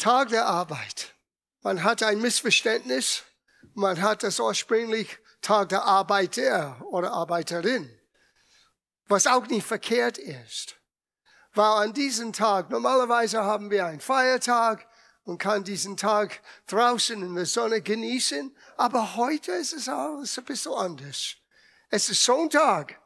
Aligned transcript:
Tag 0.00 0.30
der 0.30 0.46
Arbeit. 0.46 1.14
Man 1.60 1.84
hat 1.84 2.02
ein 2.02 2.22
Missverständnis. 2.22 3.22
Man 3.74 4.00
hat 4.00 4.22
das 4.22 4.40
ursprünglich 4.40 5.18
Tag 5.42 5.68
der 5.68 5.84
Arbeiter 5.84 6.80
oder 6.90 7.12
Arbeiterin. 7.12 7.86
Was 9.08 9.26
auch 9.26 9.46
nicht 9.48 9.66
verkehrt 9.66 10.16
ist. 10.16 10.76
Weil 11.52 11.84
an 11.84 11.92
diesem 11.92 12.32
Tag, 12.32 12.70
normalerweise 12.70 13.44
haben 13.44 13.70
wir 13.70 13.84
einen 13.84 14.00
Feiertag 14.00 14.88
und 15.24 15.36
kann 15.36 15.64
diesen 15.64 15.98
Tag 15.98 16.40
draußen 16.66 17.22
in 17.22 17.34
der 17.34 17.44
Sonne 17.44 17.82
genießen. 17.82 18.56
Aber 18.78 19.16
heute 19.16 19.52
ist 19.52 19.74
es 19.74 19.86
alles 19.86 20.38
ein 20.38 20.46
bisschen 20.46 20.72
anders. 20.72 21.34
Es 21.90 22.08
ist 22.08 22.24
Sonntag. 22.24 22.98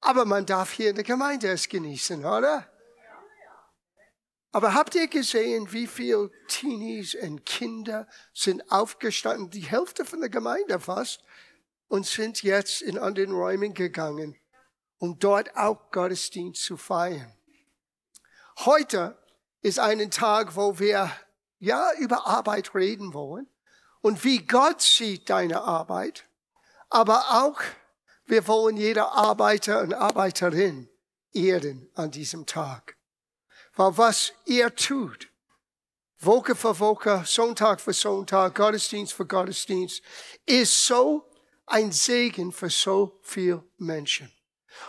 Aber 0.00 0.24
man 0.26 0.46
darf 0.46 0.70
hier 0.70 0.90
in 0.90 0.94
der 0.94 1.04
Gemeinde 1.04 1.50
es 1.50 1.68
genießen, 1.68 2.24
oder? 2.24 2.70
Aber 4.54 4.72
habt 4.72 4.94
ihr 4.94 5.08
gesehen, 5.08 5.72
wie 5.72 5.88
viele 5.88 6.30
Teenies 6.46 7.16
und 7.16 7.44
Kinder 7.44 8.06
sind 8.32 8.70
aufgestanden, 8.70 9.50
die 9.50 9.62
Hälfte 9.62 10.04
von 10.04 10.20
der 10.20 10.28
Gemeinde 10.30 10.78
fast, 10.78 11.24
und 11.88 12.06
sind 12.06 12.40
jetzt 12.44 12.80
in 12.80 12.96
anderen 12.96 13.32
Räumen 13.32 13.74
gegangen, 13.74 14.36
um 14.98 15.18
dort 15.18 15.56
auch 15.56 15.90
Gottesdienst 15.90 16.62
zu 16.62 16.76
feiern. 16.76 17.36
Heute 18.60 19.18
ist 19.60 19.80
ein 19.80 20.08
Tag, 20.12 20.54
wo 20.54 20.78
wir 20.78 21.10
ja 21.58 21.90
über 21.98 22.24
Arbeit 22.28 22.76
reden 22.76 23.12
wollen 23.12 23.48
und 24.02 24.22
wie 24.22 24.46
Gott 24.46 24.80
sieht 24.80 25.30
deine 25.30 25.62
Arbeit, 25.62 26.28
aber 26.90 27.42
auch 27.42 27.60
wir 28.24 28.46
wollen 28.46 28.76
jeder 28.76 29.10
Arbeiter 29.10 29.80
und 29.80 29.94
Arbeiterin 29.94 30.88
ehren 31.32 31.90
an 31.96 32.12
diesem 32.12 32.46
Tag. 32.46 32.93
Weil 33.76 33.96
was 33.96 34.32
ihr 34.44 34.74
tut, 34.74 35.28
Woche 36.20 36.54
für 36.54 36.78
Woche, 36.78 37.24
Sonntag 37.26 37.80
für 37.80 37.92
Sonntag, 37.92 38.54
Gottesdienst 38.54 39.12
für 39.12 39.26
Gottesdienst, 39.26 40.02
ist 40.46 40.86
so 40.86 41.28
ein 41.66 41.92
Segen 41.92 42.52
für 42.52 42.70
so 42.70 43.18
viele 43.22 43.64
Menschen. 43.78 44.32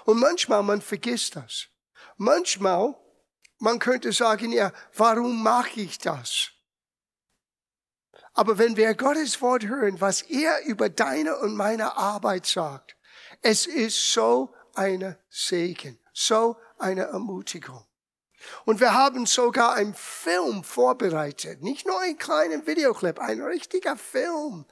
Und 0.05 0.19
manchmal 0.19 0.63
man 0.63 0.81
vergisst 0.81 1.35
das. 1.35 1.67
Manchmal, 2.17 2.95
man 3.59 3.79
könnte 3.79 4.11
sagen, 4.11 4.51
ja, 4.51 4.71
warum 4.95 5.41
mache 5.41 5.81
ich 5.81 5.97
das? 5.97 6.51
Aber 8.33 8.57
wenn 8.57 8.75
wir 8.75 8.93
Gottes 8.95 9.41
Wort 9.41 9.63
hören, 9.63 9.99
was 10.01 10.21
er 10.23 10.63
über 10.65 10.89
deine 10.89 11.37
und 11.37 11.55
meine 11.55 11.95
Arbeit 11.95 12.45
sagt, 12.45 12.97
es 13.41 13.65
ist 13.65 14.13
so 14.13 14.53
eine 14.73 15.17
Segen, 15.29 15.99
so 16.13 16.57
eine 16.77 17.03
Ermutigung. 17.03 17.85
Und 18.65 18.79
wir 18.79 18.93
haben 18.93 19.25
sogar 19.25 19.73
einen 19.73 19.93
Film 19.93 20.63
vorbereitet. 20.63 21.61
Nicht 21.61 21.85
nur 21.85 21.99
einen 21.99 22.17
kleinen 22.17 22.65
Videoclip, 22.65 23.19
ein 23.19 23.41
richtiger 23.41 23.97
Film. 23.97 24.65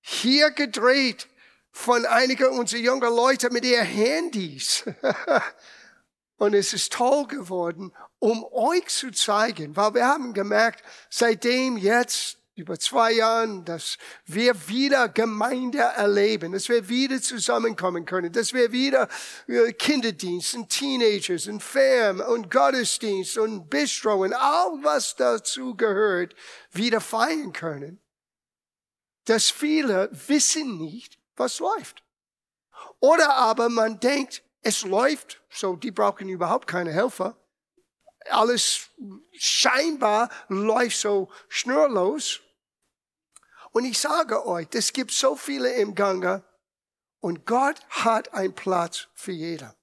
Hier 0.00 0.50
gedreht 0.50 1.28
von 1.70 2.04
einigen 2.06 2.48
unserer 2.48 2.80
jungen 2.80 3.14
Leute 3.14 3.50
mit 3.50 3.64
ihren 3.64 3.86
Handys. 3.86 4.84
Und 6.36 6.54
es 6.54 6.72
ist 6.72 6.92
toll 6.92 7.26
geworden, 7.28 7.92
um 8.18 8.44
euch 8.52 8.88
zu 8.88 9.12
zeigen, 9.12 9.76
weil 9.76 9.94
wir 9.94 10.06
haben 10.06 10.34
gemerkt, 10.34 10.82
seitdem 11.08 11.76
jetzt 11.76 12.41
über 12.54 12.78
zwei 12.78 13.12
Jahren, 13.12 13.64
dass 13.64 13.96
wir 14.26 14.68
wieder 14.68 15.08
Gemeinde 15.08 15.78
erleben, 15.78 16.52
dass 16.52 16.68
wir 16.68 16.88
wieder 16.88 17.20
zusammenkommen 17.20 18.04
können, 18.04 18.32
dass 18.32 18.52
wir 18.52 18.72
wieder 18.72 19.08
äh, 19.46 19.72
Kinderdienst 19.72 20.54
und 20.54 20.68
Teenagers 20.68 21.46
und 21.46 21.62
Fam 21.62 22.20
und 22.20 22.50
Gottesdienst 22.50 23.38
und 23.38 23.70
Bistro 23.70 24.22
und 24.22 24.34
all 24.34 24.82
was 24.82 25.16
dazu 25.16 25.74
gehört, 25.76 26.34
wieder 26.72 27.00
feiern 27.00 27.52
können. 27.52 28.00
Dass 29.24 29.50
viele 29.50 30.10
wissen 30.12 30.76
nicht, 30.78 31.18
was 31.36 31.58
läuft. 31.58 32.02
Oder 33.00 33.34
aber 33.36 33.68
man 33.68 33.98
denkt, 34.00 34.42
es 34.60 34.82
läuft, 34.82 35.40
so 35.50 35.76
die 35.76 35.90
brauchen 35.90 36.28
überhaupt 36.28 36.66
keine 36.66 36.92
Helfer 36.92 37.36
alles 38.30 38.90
scheinbar 39.32 40.30
läuft 40.48 40.96
so 40.96 41.30
schnurlos. 41.48 42.40
Und 43.72 43.84
ich 43.84 43.98
sage 43.98 44.46
euch, 44.46 44.68
es 44.74 44.92
gibt 44.92 45.10
so 45.10 45.34
viele 45.34 45.72
im 45.74 45.94
Gange 45.94 46.44
und 47.20 47.46
Gott 47.46 47.80
hat 47.88 48.32
einen 48.34 48.54
Platz 48.54 49.08
für 49.14 49.32
jeder. 49.32 49.74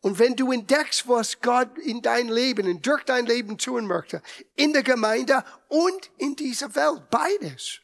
Und 0.00 0.18
wenn 0.18 0.34
du 0.34 0.50
entdeckst, 0.50 1.08
was 1.08 1.40
Gott 1.40 1.78
in 1.78 2.02
dein 2.02 2.28
Leben, 2.28 2.66
und 2.66 2.84
durch 2.84 3.04
dein 3.04 3.24
Leben 3.24 3.56
tun 3.56 3.86
möchte, 3.86 4.20
in 4.56 4.72
der 4.72 4.82
Gemeinde 4.82 5.44
und 5.68 6.10
in 6.18 6.34
dieser 6.34 6.74
Welt, 6.74 7.08
beides. 7.08 7.80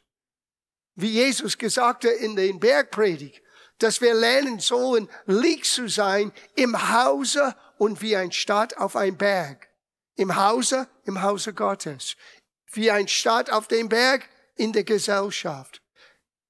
Wie 0.97 1.13
Jesus 1.13 1.57
gesagt 1.57 2.05
hat 2.05 2.13
in 2.13 2.35
den 2.35 2.59
Bergpredigt, 2.59 3.41
dass 3.79 4.01
wir 4.01 4.15
lernen 4.15 4.59
sollen, 4.59 5.09
Licht 5.27 5.67
zu 5.67 5.89
sein 5.89 6.33
im 6.57 6.93
Hause 6.93 7.55
und 7.79 8.03
wie 8.03 8.17
ein 8.17 8.33
Stadt 8.33 8.77
auf 8.79 8.97
einem 8.97 9.17
Berg. 9.17 9.69
Im 10.17 10.35
Hause, 10.35 10.89
im 11.05 11.23
Hause 11.23 11.55
Gottes. 11.55 12.17
Wie 12.73 12.91
ein 12.91 13.07
Stadt 13.07 13.51
auf 13.51 13.69
dem 13.69 13.89
Berg, 13.89 14.29
in 14.59 14.73
der 14.73 14.85
Gesellschaft. 14.85 15.83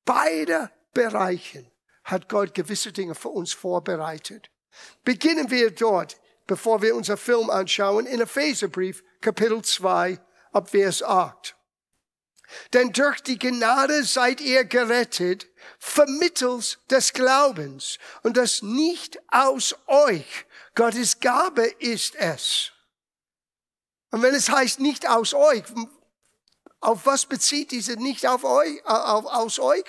Beide 0.04 0.70
Bereichen 0.92 1.70
hat 2.04 2.28
Gott 2.28 2.54
gewisse 2.54 2.92
Dinge 2.92 3.14
für 3.14 3.28
uns 3.28 3.52
vorbereitet. 3.52 4.50
Beginnen 5.04 5.50
wir 5.50 5.70
dort, 5.70 6.18
bevor 6.46 6.82
wir 6.82 6.96
unser 6.96 7.16
Film 7.16 7.50
anschauen, 7.50 8.06
in 8.06 8.20
Epheserbrief, 8.20 9.04
Kapitel 9.20 9.62
2, 9.62 10.18
ab 10.52 10.70
Vers 10.70 11.02
8. 11.02 11.54
Denn 12.72 12.92
durch 12.92 13.20
die 13.20 13.38
Gnade 13.38 14.04
seid 14.04 14.40
ihr 14.40 14.64
gerettet, 14.64 15.46
vermittels 15.78 16.78
des 16.90 17.12
Glaubens, 17.12 17.98
und 18.22 18.38
das 18.38 18.62
nicht 18.62 19.18
aus 19.28 19.76
euch, 19.86 20.46
Gottes 20.74 21.20
Gabe 21.20 21.66
ist 21.78 22.14
es. 22.16 22.72
Und 24.10 24.22
wenn 24.22 24.34
es 24.34 24.48
heißt 24.48 24.80
nicht 24.80 25.06
aus 25.08 25.34
euch, 25.34 25.64
auf 26.80 27.06
was 27.06 27.26
bezieht 27.26 27.70
diese 27.72 27.94
nicht 27.94 28.26
auf 28.26 28.44
euch, 28.44 28.84
auf, 28.86 29.26
aus 29.26 29.58
euch? 29.58 29.84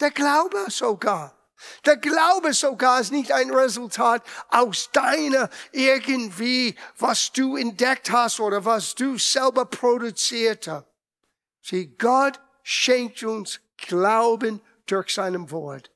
Der 0.00 0.10
Glaube 0.10 0.66
sogar. 0.70 1.36
Der 1.84 1.96
Glaube 1.96 2.52
sogar 2.52 3.00
ist 3.00 3.12
nicht 3.12 3.32
ein 3.32 3.50
Resultat 3.50 4.22
aus 4.48 4.90
deiner 4.92 5.48
irgendwie, 5.72 6.76
was 6.98 7.32
du 7.32 7.56
entdeckt 7.56 8.10
hast 8.10 8.40
oder 8.40 8.64
was 8.64 8.94
du 8.94 9.16
selber 9.18 9.64
produziert 9.64 10.68
hast. 10.68 10.86
Sieh, 11.62 11.86
Gott 11.98 12.38
schenkt 12.62 13.22
uns 13.22 13.60
Glauben 13.78 14.60
durch 14.86 15.14
seinem 15.14 15.50
Wort. 15.50 15.90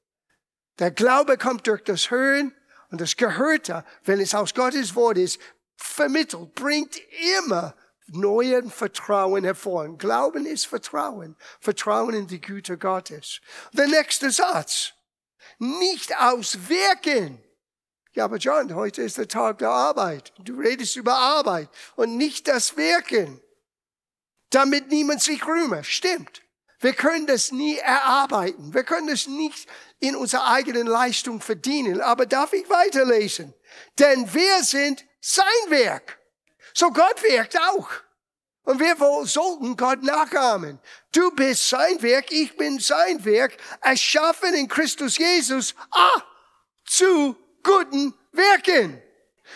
Der 0.78 0.91
Glaube 0.91 1.37
kommt 1.37 1.66
durch 1.66 1.84
das 1.84 2.10
Hören 2.10 2.54
und 2.91 3.00
das 3.00 3.16
Gehörte, 3.16 3.84
wenn 4.04 4.20
es 4.20 4.34
aus 4.34 4.54
Gottes 4.54 4.94
Wort 4.94 5.19
ist, 5.19 5.38
vermittelt, 5.76 6.54
bringt 6.54 6.97
immer 7.38 7.75
neuen 8.12 8.71
Vertrauen 8.71 9.44
hervor. 9.44 9.97
Glauben 9.97 10.47
ist 10.47 10.66
Vertrauen. 10.66 11.37
Vertrauen 11.60 12.15
in 12.15 12.26
die 12.26 12.41
Güte 12.41 12.78
Gottes. 12.78 13.41
Der 13.72 13.88
nächste 13.88 14.31
Satz. 14.31 14.93
Nicht 15.59 16.16
aus 16.19 16.69
Wirken. 16.69 17.43
Ja, 18.12 18.25
aber 18.25 18.38
John, 18.38 18.75
heute 18.75 19.03
ist 19.03 19.19
der 19.19 19.28
Tag 19.28 19.59
der 19.59 19.70
Arbeit. 19.70 20.32
Du 20.38 20.59
redest 20.59 20.97
über 20.97 21.16
Arbeit 21.16 21.69
und 21.97 22.16
nicht 22.16 22.49
das 22.49 22.76
Wirken. 22.76 23.41
Damit 24.50 24.88
niemand 24.88 25.22
sich 25.22 25.47
rühme. 25.47 25.84
Stimmt. 25.84 26.43
Wir 26.81 26.94
können 26.94 27.26
das 27.26 27.53
nie 27.53 27.76
erarbeiten. 27.76 28.75
Wir 28.75 28.84
können 28.84 29.06
das 29.06 29.26
nicht 29.26 29.69
in 30.00 30.16
unserer 30.16 30.49
eigenen 30.49 30.87
Leistung 30.87 31.41
verdienen. 31.41 32.00
Aber 32.00 32.26
darf 32.26 32.53
ich 32.53 32.69
weiterlesen? 32.69 33.54
Denn 33.99 34.32
wir 34.32 34.65
sind 34.65 35.04
sein 35.20 35.44
Werk. 35.69 36.19
So 36.80 36.91
Gott 36.91 37.22
wirkt 37.22 37.60
auch. 37.60 37.91
Und 38.64 38.81
wir 38.81 38.96
sollten 39.26 39.76
Gott 39.76 40.02
nachahmen. 40.02 40.78
Du 41.12 41.31
bist 41.32 41.69
sein 41.69 42.00
Werk, 42.00 42.32
ich 42.32 42.56
bin 42.56 42.78
sein 42.78 43.22
Werk, 43.22 43.58
erschaffen 43.82 44.55
in 44.55 44.66
Christus 44.66 45.19
Jesus, 45.19 45.75
ah, 45.90 46.22
zu 46.87 47.37
guten 47.62 48.14
Werken. 48.32 49.02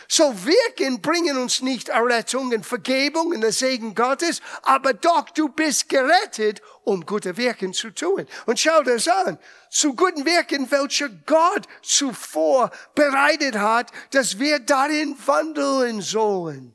So 0.06 0.34
Wirken 0.44 1.00
bringen 1.00 1.38
uns 1.38 1.62
nicht 1.62 1.88
Errettung 1.88 2.52
und 2.52 2.66
Vergebung 2.66 3.28
und 3.28 3.40
der 3.40 3.52
Segen 3.52 3.94
Gottes, 3.94 4.42
aber 4.60 4.92
doch 4.92 5.30
du 5.30 5.48
bist 5.48 5.88
gerettet, 5.88 6.60
um 6.82 7.06
gute 7.06 7.38
Wirken 7.38 7.72
zu 7.72 7.88
tun. 7.88 8.26
Und 8.44 8.60
schau 8.60 8.82
das 8.82 9.08
an. 9.08 9.38
Zu 9.70 9.94
guten 9.94 10.26
Wirken, 10.26 10.70
welche 10.70 11.08
Gott 11.24 11.66
zuvor 11.80 12.70
bereitet 12.94 13.56
hat, 13.56 13.92
dass 14.10 14.38
wir 14.38 14.58
darin 14.58 15.16
wandeln 15.24 16.02
sollen. 16.02 16.73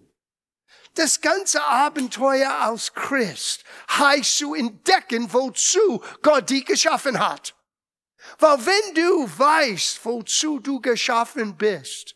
Das 0.96 1.22
ganze 1.22 1.64
Abenteuer 1.64 2.52
als 2.52 2.94
Christ 2.94 3.64
heißt 3.90 4.38
zu 4.38 4.54
entdecken, 4.54 5.32
wozu 5.32 6.04
Gott 6.22 6.50
dich 6.50 6.66
geschaffen 6.66 7.20
hat. 7.20 7.56
Weil 8.38 8.66
wenn 8.66 8.96
du 8.96 9.40
weißt, 9.40 10.04
wozu 10.04 10.60
du 10.60 10.82
geschaffen 10.82 11.56
bist, 11.56 12.16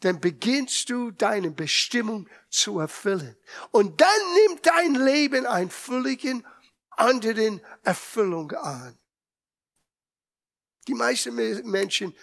dann 0.00 0.20
beginnst 0.20 0.90
du 0.90 1.10
deine 1.10 1.50
Bestimmung 1.50 2.28
zu 2.50 2.80
erfüllen. 2.80 3.36
Und 3.70 4.00
dann 4.00 4.34
nimmt 4.34 4.66
dein 4.66 4.94
Leben 4.94 5.46
einen 5.46 5.70
völligen 5.70 6.46
anderen 6.90 7.60
Erfüllung 7.82 8.52
an. 8.52 8.98
Die 10.88 10.94
meisten 10.94 11.34
Menschen 11.34 12.14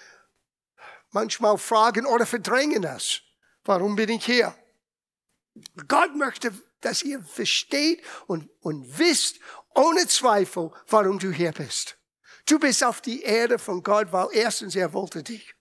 manchmal 1.12 1.58
fragen 1.58 2.06
oder 2.06 2.26
verdrängen 2.26 2.82
das. 2.82 3.22
Warum 3.64 3.96
bin 3.96 4.10
ich 4.10 4.26
hier? 4.26 4.54
Gott 5.88 6.16
möchte, 6.16 6.54
dass 6.82 7.04
ihr 7.04 7.22
versteht 7.22 8.04
und, 8.28 8.50
und 8.62 8.98
wisst 8.98 9.40
ohne 9.76 10.08
Zweifel, 10.08 10.72
warum 10.88 11.20
du 11.20 11.32
hier 11.32 11.52
bist. 11.52 11.98
Du 12.46 12.60
bist 12.60 12.84
auf 12.84 13.02
die 13.02 13.22
Erde 13.22 13.60
von 13.60 13.84
Gott, 13.84 14.12
weil 14.12 14.28
erstens 14.34 14.76
er 14.76 14.94
wollte 14.94 15.24
dich. 15.24 15.54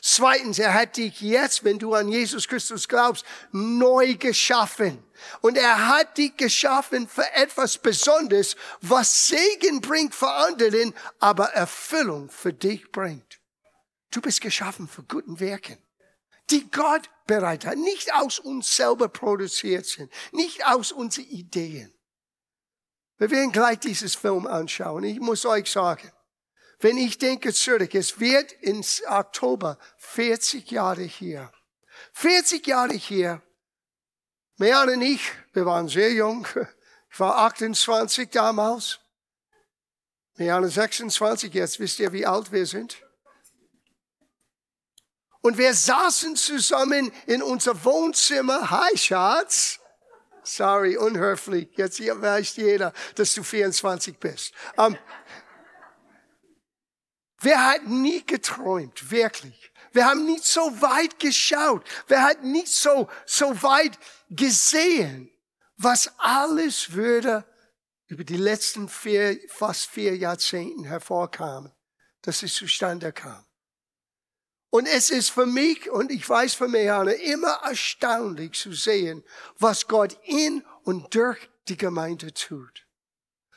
Zweitens, 0.00 0.58
er 0.58 0.74
hat 0.74 0.96
dich 0.96 1.20
jetzt, 1.20 1.64
wenn 1.64 1.78
du 1.78 1.94
an 1.94 2.08
Jesus 2.08 2.46
Christus 2.46 2.88
glaubst, 2.88 3.24
neu 3.52 4.14
geschaffen. 4.14 5.02
Und 5.40 5.56
er 5.56 5.88
hat 5.88 6.18
dich 6.18 6.36
geschaffen 6.36 7.08
für 7.08 7.30
etwas 7.34 7.78
Besonderes, 7.78 8.56
was 8.80 9.28
Segen 9.28 9.80
bringt 9.80 10.14
für 10.14 10.30
anderen, 10.30 10.94
aber 11.18 11.46
Erfüllung 11.50 12.30
für 12.30 12.52
dich 12.52 12.90
bringt. 12.92 13.40
Du 14.10 14.20
bist 14.20 14.40
geschaffen 14.40 14.88
für 14.88 15.02
guten 15.02 15.40
Werken, 15.40 15.78
die 16.50 16.70
Gott 16.70 17.10
bereit 17.28 17.64
nicht 17.76 18.12
aus 18.14 18.40
uns 18.40 18.74
selber 18.74 19.08
produziert 19.08 19.86
sind, 19.86 20.10
nicht 20.32 20.66
aus 20.66 20.90
unseren 20.90 21.26
Ideen. 21.26 21.94
Wir 23.18 23.30
werden 23.30 23.52
gleich 23.52 23.78
dieses 23.78 24.16
Film 24.16 24.48
anschauen. 24.48 25.04
Ich 25.04 25.20
muss 25.20 25.46
euch 25.46 25.70
sagen, 25.70 26.10
wenn 26.80 26.96
ich 26.96 27.18
denke 27.18 27.52
zurück, 27.52 27.94
es 27.94 28.18
wird 28.18 28.52
in 28.52 28.84
Oktober 29.08 29.78
40 29.98 30.70
Jahre 30.70 31.02
hier. 31.02 31.52
40 32.12 32.66
Jahre 32.66 32.94
hier. 32.94 33.42
Mejan 34.56 34.88
und 34.88 35.02
ich, 35.02 35.20
wir 35.52 35.66
waren 35.66 35.88
sehr 35.88 36.12
jung. 36.12 36.46
Ich 37.10 37.18
war 37.18 37.38
28 37.38 38.30
damals. 38.30 39.00
Mejan 40.36 40.68
26, 40.68 41.52
jetzt 41.54 41.80
wisst 41.80 41.98
ihr, 41.98 42.12
wie 42.12 42.26
alt 42.26 42.52
wir 42.52 42.66
sind. 42.66 43.02
Und 45.40 45.56
wir 45.56 45.72
saßen 45.72 46.36
zusammen 46.36 47.12
in 47.26 47.42
unser 47.42 47.84
Wohnzimmer. 47.84 48.70
Hi, 48.70 48.96
Schatz. 48.96 49.78
Sorry, 50.42 50.96
unhöflich. 50.96 51.68
Jetzt 51.76 52.00
weiß 52.00 52.56
jeder, 52.56 52.92
dass 53.14 53.34
du 53.34 53.42
24 53.42 54.18
bist. 54.18 54.52
Um, 54.76 54.96
wer 57.40 57.64
hat 57.64 57.86
nie 57.86 58.24
geträumt, 58.24 59.10
wirklich? 59.10 59.72
Wir 59.92 60.06
haben 60.06 60.24
nie 60.26 60.38
so 60.38 60.60
weit 60.80 61.18
geschaut. 61.18 61.84
Wer 62.06 62.22
hat 62.22 62.42
nie 62.42 62.66
so, 62.66 63.08
so 63.26 63.62
weit 63.62 63.98
gesehen, 64.30 65.30
was 65.76 66.12
alles 66.18 66.92
würde 66.92 67.44
über 68.06 68.24
die 68.24 68.36
letzten 68.36 68.88
vier, 68.88 69.38
fast 69.48 69.86
vier 69.90 70.16
Jahrzehnten 70.16 70.84
hervorkam, 70.84 71.72
dass 72.22 72.42
es 72.42 72.54
zustande 72.54 73.12
kam. 73.12 73.47
Und 74.70 74.86
es 74.86 75.10
ist 75.10 75.30
für 75.30 75.46
mich, 75.46 75.90
und 75.90 76.12
ich 76.12 76.28
weiß 76.28 76.54
für 76.54 76.68
Mehane, 76.68 77.12
immer 77.12 77.60
erstaunlich 77.64 78.52
zu 78.52 78.72
sehen, 78.72 79.24
was 79.58 79.88
Gott 79.88 80.18
in 80.24 80.62
und 80.84 81.14
durch 81.14 81.38
die 81.68 81.76
Gemeinde 81.76 82.34
tut. 82.34 82.86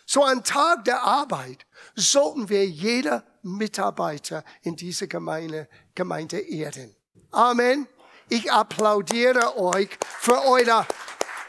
So 0.05 0.25
am 0.25 0.43
Tag 0.43 0.85
der 0.85 1.01
Arbeit 1.03 1.65
sollten 1.95 2.49
wir 2.49 2.65
jeder 2.65 3.25
Mitarbeiter 3.43 4.43
in 4.61 4.75
dieser 4.75 5.07
Gemeinde, 5.07 5.67
Gemeinde 5.95 6.39
ehren. 6.39 6.95
Amen. 7.31 7.87
Ich 8.29 8.51
applaudiere 8.51 9.57
euch 9.57 9.89
für 10.19 10.41
eure 10.45 10.85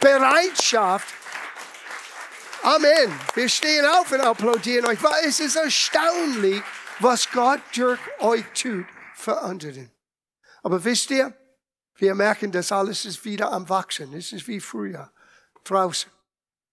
Bereitschaft. 0.00 1.15
Amen. 2.62 3.12
Wir 3.35 3.49
stehen 3.49 3.85
auf 3.85 4.11
und 4.11 4.20
applaudieren 4.20 4.87
euch, 4.87 5.03
weil 5.03 5.25
es 5.25 5.38
ist 5.38 5.56
erstaunlich, 5.56 6.62
was 6.99 7.31
Gott 7.31 7.61
durch 7.75 8.00
euch 8.20 8.44
tut 8.55 8.87
für 9.23 9.41
andere. 9.41 9.91
Aber 10.63 10.85
wisst 10.85 11.11
ihr, 11.11 11.35
wir 11.97 12.15
merken, 12.15 12.51
dass 12.53 12.73
alles 12.73 13.05
ist 13.05 13.25
wieder 13.25 13.53
am 13.53 13.69
Wachsen. 13.69 14.13
Es 14.15 14.33
ist 14.33 14.49
wie 14.49 14.61
früher 14.61 15.13
draußen. 15.65 16.11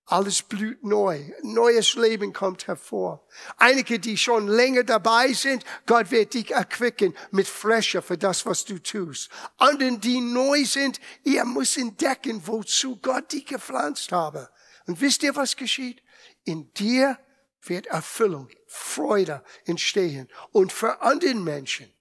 Alles 0.06 0.42
blüht 0.42 0.84
neu. 0.84 1.32
Neues 1.44 1.94
Leben 1.94 2.34
kommt 2.34 2.66
hervor. 2.66 3.28
Einige, 3.58 4.00
die 4.00 4.18
schon 4.18 4.48
länger 4.48 4.84
dabei 4.84 5.34
sind, 5.34 5.64
Gott 5.86 6.10
wird 6.10 6.34
dich 6.34 6.50
erquicken 6.50 7.16
mit 7.30 7.48
Fresche 7.48 8.02
für 8.02 8.18
das, 8.18 8.44
was 8.48 8.66
du 8.66 8.80
tust. 8.80 9.30
Anderen, 9.58 10.02
die 10.02 10.20
neu 10.20 10.66
sind, 10.66 11.00
ihr 11.24 11.46
müsst 11.46 11.78
entdecken, 11.78 12.42
wozu 12.48 12.98
Gott 12.98 13.32
dich 13.32 13.46
gepflanzt 13.46 14.12
habe. 14.12 14.50
Und 14.88 15.00
wisst 15.00 15.22
ihr, 15.22 15.36
was 15.36 15.56
geschieht? 15.56 16.02
In 16.44 16.74
dir 16.74 17.20
wird 17.62 17.86
Erfüllung, 17.86 18.50
Freude 18.66 19.44
entstehen. 19.66 20.28
Und 20.52 20.72
für 20.72 21.02
anderen 21.04 21.44
Menschen 21.44 21.94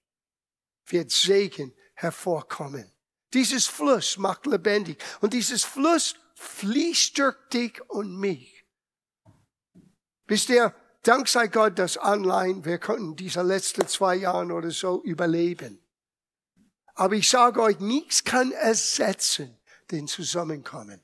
wird 0.91 1.11
Segen 1.11 1.73
hervorkommen. 1.93 2.91
Dieses 3.33 3.67
Fluss 3.67 4.17
macht 4.17 4.45
lebendig. 4.45 5.01
Und 5.21 5.33
dieses 5.33 5.63
Fluss 5.63 6.15
fließt 6.35 7.17
durch 7.17 7.35
dich 7.53 7.81
und 7.89 8.17
mich. 8.17 8.65
Wisst 10.27 10.49
ihr, 10.49 10.73
dank 11.03 11.27
sei 11.27 11.47
Gott, 11.47 11.77
das 11.77 11.97
Online, 11.97 12.63
wir 12.65 12.77
konnten 12.77 13.15
diese 13.15 13.41
letzten 13.41 13.87
zwei 13.87 14.15
Jahre 14.15 14.53
oder 14.53 14.71
so 14.71 15.03
überleben. 15.03 15.83
Aber 16.95 17.15
ich 17.15 17.29
sage 17.29 17.61
euch, 17.61 17.79
nichts 17.79 18.23
kann 18.23 18.51
ersetzen 18.51 19.57
den 19.91 20.07
Zusammenkommen. 20.07 21.01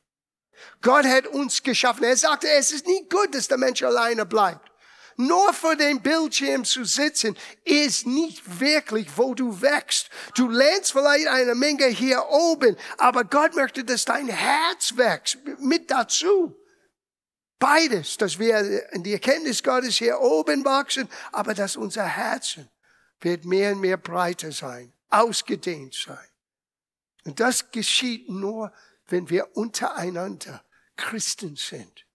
Gott 0.82 1.06
hat 1.06 1.28
uns 1.28 1.64
geschaffen. 1.64 2.04
Er 2.04 2.18
sagte, 2.18 2.48
es 2.50 2.72
ist 2.72 2.88
nicht 2.88 3.10
gut, 3.10 3.34
dass 3.34 3.48
der 3.48 3.58
Mensch 3.58 3.84
alleine 3.84 4.26
bleibt 4.26 4.72
nur 5.18 5.54
vor 5.54 5.76
dem 5.76 6.02
Bildschirm 6.02 6.66
zu 6.66 6.84
sitzen, 6.84 7.38
ist 7.64 8.06
nicht 8.06 8.60
wirklich, 8.60 9.08
wo 9.16 9.34
du 9.34 9.62
wächst. 9.62 10.10
Du 10.36 10.50
lernst 10.50 10.92
vielleicht 10.92 11.28
eine 11.28 11.56
Menge 11.56 11.86
hier 11.88 12.26
oben, 12.30 12.76
aber 12.98 13.24
Gott 13.24 13.56
möchte, 13.56 13.84
dass 13.84 14.06
dein 14.06 14.28
Herz 14.28 14.98
wächst, 14.98 15.38
mit 15.60 15.90
dazu. 15.90 16.56
Beides, 17.60 18.18
dass 18.18 18.38
wir 18.38 18.92
in 18.92 19.04
die 19.04 19.14
Erkenntnis 19.14 19.64
Gottes 19.64 19.98
hier 19.98 20.20
oben 20.20 20.66
wachsen, 20.66 21.10
aber 21.32 21.54
dass 21.54 21.78
unser 21.78 22.06
Herzen 22.06 22.70
wird 23.22 23.46
mehr 23.46 23.72
und 23.72 23.80
mehr 23.80 23.98
breiter 23.98 24.52
sein, 24.52 24.92
ausgedehnt 25.10 25.94
sein. 25.94 26.28
Und 27.24 27.40
das 27.40 27.72
geschieht 27.72 28.30
nur, 28.30 28.74
wenn 29.08 29.30
wir 29.30 29.56
untereinander 29.56 30.64
Christen 30.98 31.56
sind. 31.56 32.06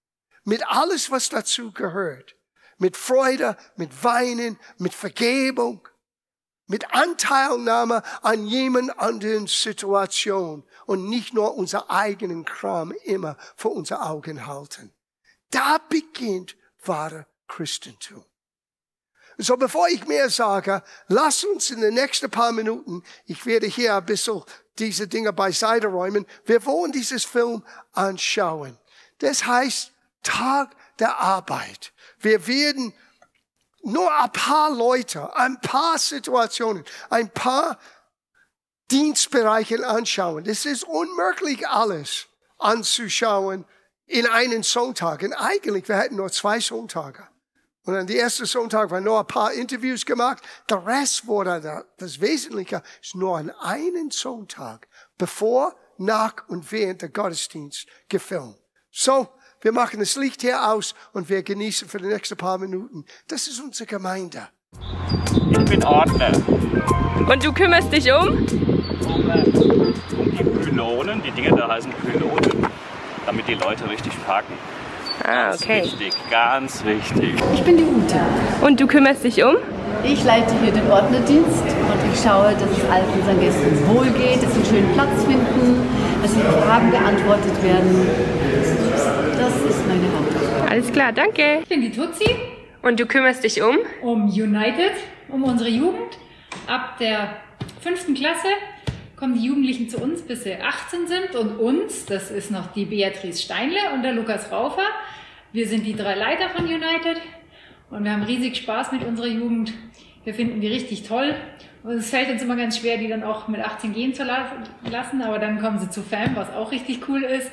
Mit 0.44 0.66
alles, 0.66 1.10
was 1.10 1.28
dazu 1.28 1.72
gehört 1.72 2.36
mit 2.80 2.96
Freude, 2.96 3.56
mit 3.76 4.02
Weinen, 4.02 4.58
mit 4.78 4.94
Vergebung, 4.94 5.86
mit 6.66 6.92
Anteilnahme 6.94 8.02
an 8.22 8.46
jemand 8.46 8.98
anderen 8.98 9.46
Situation 9.46 10.64
und 10.86 11.08
nicht 11.08 11.34
nur 11.34 11.56
unser 11.56 11.90
eigenen 11.90 12.44
Kram 12.44 12.92
immer 13.04 13.36
vor 13.56 13.72
unser 13.72 14.08
Augen 14.08 14.46
halten. 14.46 14.92
Da 15.50 15.78
beginnt 15.88 16.56
wahre 16.84 17.26
Christentum. 17.48 18.24
So, 19.36 19.56
bevor 19.56 19.88
ich 19.88 20.06
mehr 20.06 20.30
sage, 20.30 20.82
lass 21.08 21.44
uns 21.44 21.70
in 21.70 21.80
den 21.80 21.94
nächsten 21.94 22.30
paar 22.30 22.52
Minuten, 22.52 23.02
ich 23.24 23.46
werde 23.46 23.66
hier 23.66 23.96
ein 23.96 24.06
bisschen 24.06 24.42
diese 24.78 25.08
Dinge 25.08 25.32
beiseite 25.32 25.88
räumen, 25.88 26.26
wir 26.44 26.64
wollen 26.66 26.92
dieses 26.92 27.24
Film 27.24 27.64
anschauen. 27.92 28.78
Das 29.18 29.46
heißt 29.46 29.92
Tag 30.22 30.76
der 30.98 31.18
Arbeit. 31.18 31.92
Wir 32.20 32.46
werden 32.46 32.94
nur 33.82 34.14
ein 34.14 34.32
paar 34.32 34.70
Leute, 34.70 35.34
ein 35.36 35.60
paar 35.60 35.98
Situationen, 35.98 36.84
ein 37.08 37.30
paar 37.30 37.78
Dienstbereiche 38.90 39.86
anschauen. 39.86 40.44
Es 40.46 40.66
ist 40.66 40.84
unmöglich, 40.84 41.66
alles 41.68 42.26
anzuschauen 42.58 43.64
in 44.06 44.26
einen 44.26 44.62
Sonntag. 44.62 45.22
Und 45.22 45.32
eigentlich, 45.32 45.88
wir 45.88 45.96
hätten 45.96 46.16
nur 46.16 46.30
zwei 46.30 46.60
Sonntage. 46.60 47.26
Und 47.84 47.96
an 47.96 48.06
der 48.06 48.20
ersten 48.20 48.44
Sonntag 48.44 48.90
waren 48.90 49.04
nur 49.04 49.20
ein 49.20 49.26
paar 49.26 49.52
Interviews 49.52 50.04
gemacht. 50.04 50.42
Der 50.68 50.84
Rest 50.84 51.26
wurde, 51.26 51.60
da, 51.60 51.84
das 51.96 52.20
Wesentliche 52.20 52.82
ist 53.00 53.14
nur 53.14 53.38
an 53.38 53.50
einen 53.50 54.10
Sonntag, 54.10 54.88
bevor, 55.16 55.74
nach 55.96 56.48
und 56.48 56.70
während 56.72 57.02
der 57.02 57.08
Gottesdienst 57.10 57.86
gefilmt. 58.08 58.58
So, 58.90 59.28
wir 59.60 59.72
machen 59.72 60.00
das 60.00 60.16
Licht 60.16 60.40
hier 60.42 60.68
aus 60.70 60.94
und 61.12 61.28
wir 61.28 61.42
genießen 61.42 61.88
für 61.88 61.98
die 61.98 62.06
nächsten 62.06 62.36
paar 62.36 62.58
Minuten. 62.58 63.04
Das 63.28 63.46
ist 63.46 63.60
unsere 63.60 63.86
Gemeinde. 63.86 64.48
Ich 65.50 65.64
bin 65.64 65.84
Ordner. 65.84 66.32
Und 67.28 67.44
du 67.44 67.52
kümmerst 67.52 67.92
dich 67.92 68.10
um? 68.12 68.28
Um 68.28 69.94
die 70.38 70.44
Pylonen, 70.44 71.22
die 71.22 71.30
Dinge 71.32 71.56
da 71.56 71.68
heißen 71.68 71.92
Pylonen, 71.92 72.66
damit 73.26 73.48
die 73.48 73.54
Leute 73.54 73.88
richtig 73.90 74.12
parken. 74.24 74.54
Ah, 75.24 75.50
Ganz 75.50 75.62
okay. 75.62 75.82
wichtig, 75.84 76.12
ganz 76.30 76.84
wichtig. 76.84 77.34
Ich 77.52 77.62
bin 77.62 77.76
die 77.76 77.84
Ute. 77.84 78.20
Und 78.62 78.80
du 78.80 78.86
kümmerst 78.86 79.22
dich 79.24 79.42
um? 79.44 79.56
Ich 80.02 80.24
leite 80.24 80.54
hier 80.62 80.72
den 80.72 80.90
Ordnerdienst 80.90 81.62
und 81.62 82.12
Ich 82.14 82.20
schaue, 82.22 82.52
dass 82.54 82.70
es 82.70 82.84
all 82.90 83.02
unseren 83.14 83.38
Gästen 83.38 83.88
wohl 83.88 84.08
geht, 84.10 84.42
dass 84.42 84.54
sie 84.54 84.60
einen 84.60 84.64
schönen 84.64 84.92
Platz 84.94 85.22
finden, 85.24 85.86
dass 86.22 86.34
ihre 86.34 86.62
Fragen 86.62 86.90
beantwortet 86.90 87.62
werden. 87.62 88.08
Das 89.52 89.76
ist 89.76 89.86
meine 89.86 90.12
Hauptaufgabe. 90.16 90.70
Alles 90.70 90.92
klar, 90.92 91.12
danke. 91.12 91.58
Ich 91.62 91.68
bin 91.68 91.80
die 91.80 91.90
Tutsi 91.90 92.24
Und 92.82 93.00
du 93.00 93.06
kümmerst 93.06 93.44
dich 93.44 93.60
um? 93.62 93.76
um 94.02 94.24
United, 94.28 94.92
um 95.28 95.42
unsere 95.44 95.68
Jugend. 95.70 96.18
Ab 96.66 96.98
der 96.98 97.36
fünften 97.80 98.14
Klasse 98.14 98.48
kommen 99.16 99.34
die 99.34 99.44
Jugendlichen 99.46 99.88
zu 99.88 99.98
uns, 99.98 100.22
bis 100.22 100.44
sie 100.44 100.54
18 100.54 101.06
sind. 101.06 101.34
Und 101.34 101.58
uns, 101.58 102.06
das 102.06 102.30
ist 102.30 102.50
noch 102.50 102.72
die 102.72 102.84
Beatrice 102.84 103.42
Steinle 103.42 103.78
und 103.94 104.02
der 104.02 104.12
Lukas 104.12 104.50
Raufer. 104.52 104.84
Wir 105.52 105.66
sind 105.66 105.84
die 105.86 105.94
drei 105.96 106.14
Leiter 106.14 106.48
von 106.50 106.64
United 106.64 107.20
und 107.90 108.04
wir 108.04 108.12
haben 108.12 108.22
riesig 108.22 108.56
Spaß 108.56 108.92
mit 108.92 109.04
unserer 109.04 109.26
Jugend. 109.26 109.72
Wir 110.24 110.34
finden 110.34 110.60
die 110.60 110.68
richtig 110.68 111.02
toll. 111.02 111.34
Und 111.82 111.92
es 111.92 112.10
fällt 112.10 112.28
uns 112.30 112.42
immer 112.42 112.56
ganz 112.56 112.78
schwer, 112.78 112.98
die 112.98 113.08
dann 113.08 113.22
auch 113.24 113.48
mit 113.48 113.60
18 113.60 113.94
gehen 113.94 114.12
zu 114.14 114.22
la- 114.22 114.52
lassen, 114.90 115.22
aber 115.22 115.38
dann 115.38 115.58
kommen 115.62 115.78
sie 115.78 115.88
zu 115.88 116.02
FAM, 116.02 116.36
was 116.36 116.52
auch 116.52 116.70
richtig 116.72 117.08
cool 117.08 117.22
ist. 117.24 117.50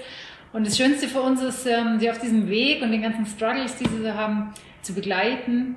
Und 0.54 0.66
das 0.66 0.78
Schönste 0.78 1.08
für 1.08 1.22
uns 1.22 1.42
ist, 1.42 1.66
ähm, 1.66 2.00
sie 2.00 2.10
auf 2.10 2.20
diesem 2.20 2.50
Weg 2.50 2.82
und 2.82 2.92
den 2.92 3.02
ganzen 3.02 3.26
Struggles, 3.26 3.76
die 3.78 3.88
sie 3.88 4.02
so 4.02 4.14
haben, 4.14 4.54
zu 4.82 4.94
begleiten 4.94 5.76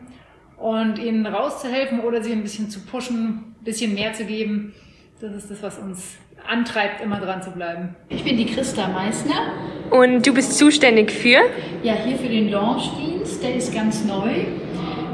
und 0.57 0.99
ihnen 0.99 1.27
rauszuhelfen 1.27 2.01
oder 2.01 2.23
sie 2.23 2.33
ein 2.33 2.43
bisschen 2.43 2.71
zu 2.71 2.81
pushen, 2.81 3.55
ein 3.61 3.65
bisschen 3.65 3.95
mehr 3.95 4.13
zu 4.13 4.25
geben. 4.25 4.73
Das 5.21 5.35
ist 5.35 5.51
das, 5.51 5.63
was 5.63 5.79
uns 5.79 6.17
antreibt, 6.49 7.03
immer 7.03 7.21
dran 7.21 7.43
zu 7.43 7.51
bleiben. 7.51 7.95
Ich 8.09 8.25
bin 8.25 8.37
die 8.37 8.47
Christa 8.47 8.89
Meissner. 8.89 9.53
Und 9.91 10.27
du 10.27 10.33
bist 10.33 10.57
zuständig 10.57 11.11
für? 11.11 11.41
Ja, 11.83 11.95
hier 11.95 12.17
für 12.17 12.29
den 12.29 12.51
Launchdienst, 12.51 13.43
der 13.43 13.57
ist 13.57 13.75
ganz 13.75 14.05
neu, 14.05 14.45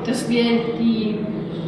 dass 0.04 0.28
wir 0.28 0.44
die 0.78 1.16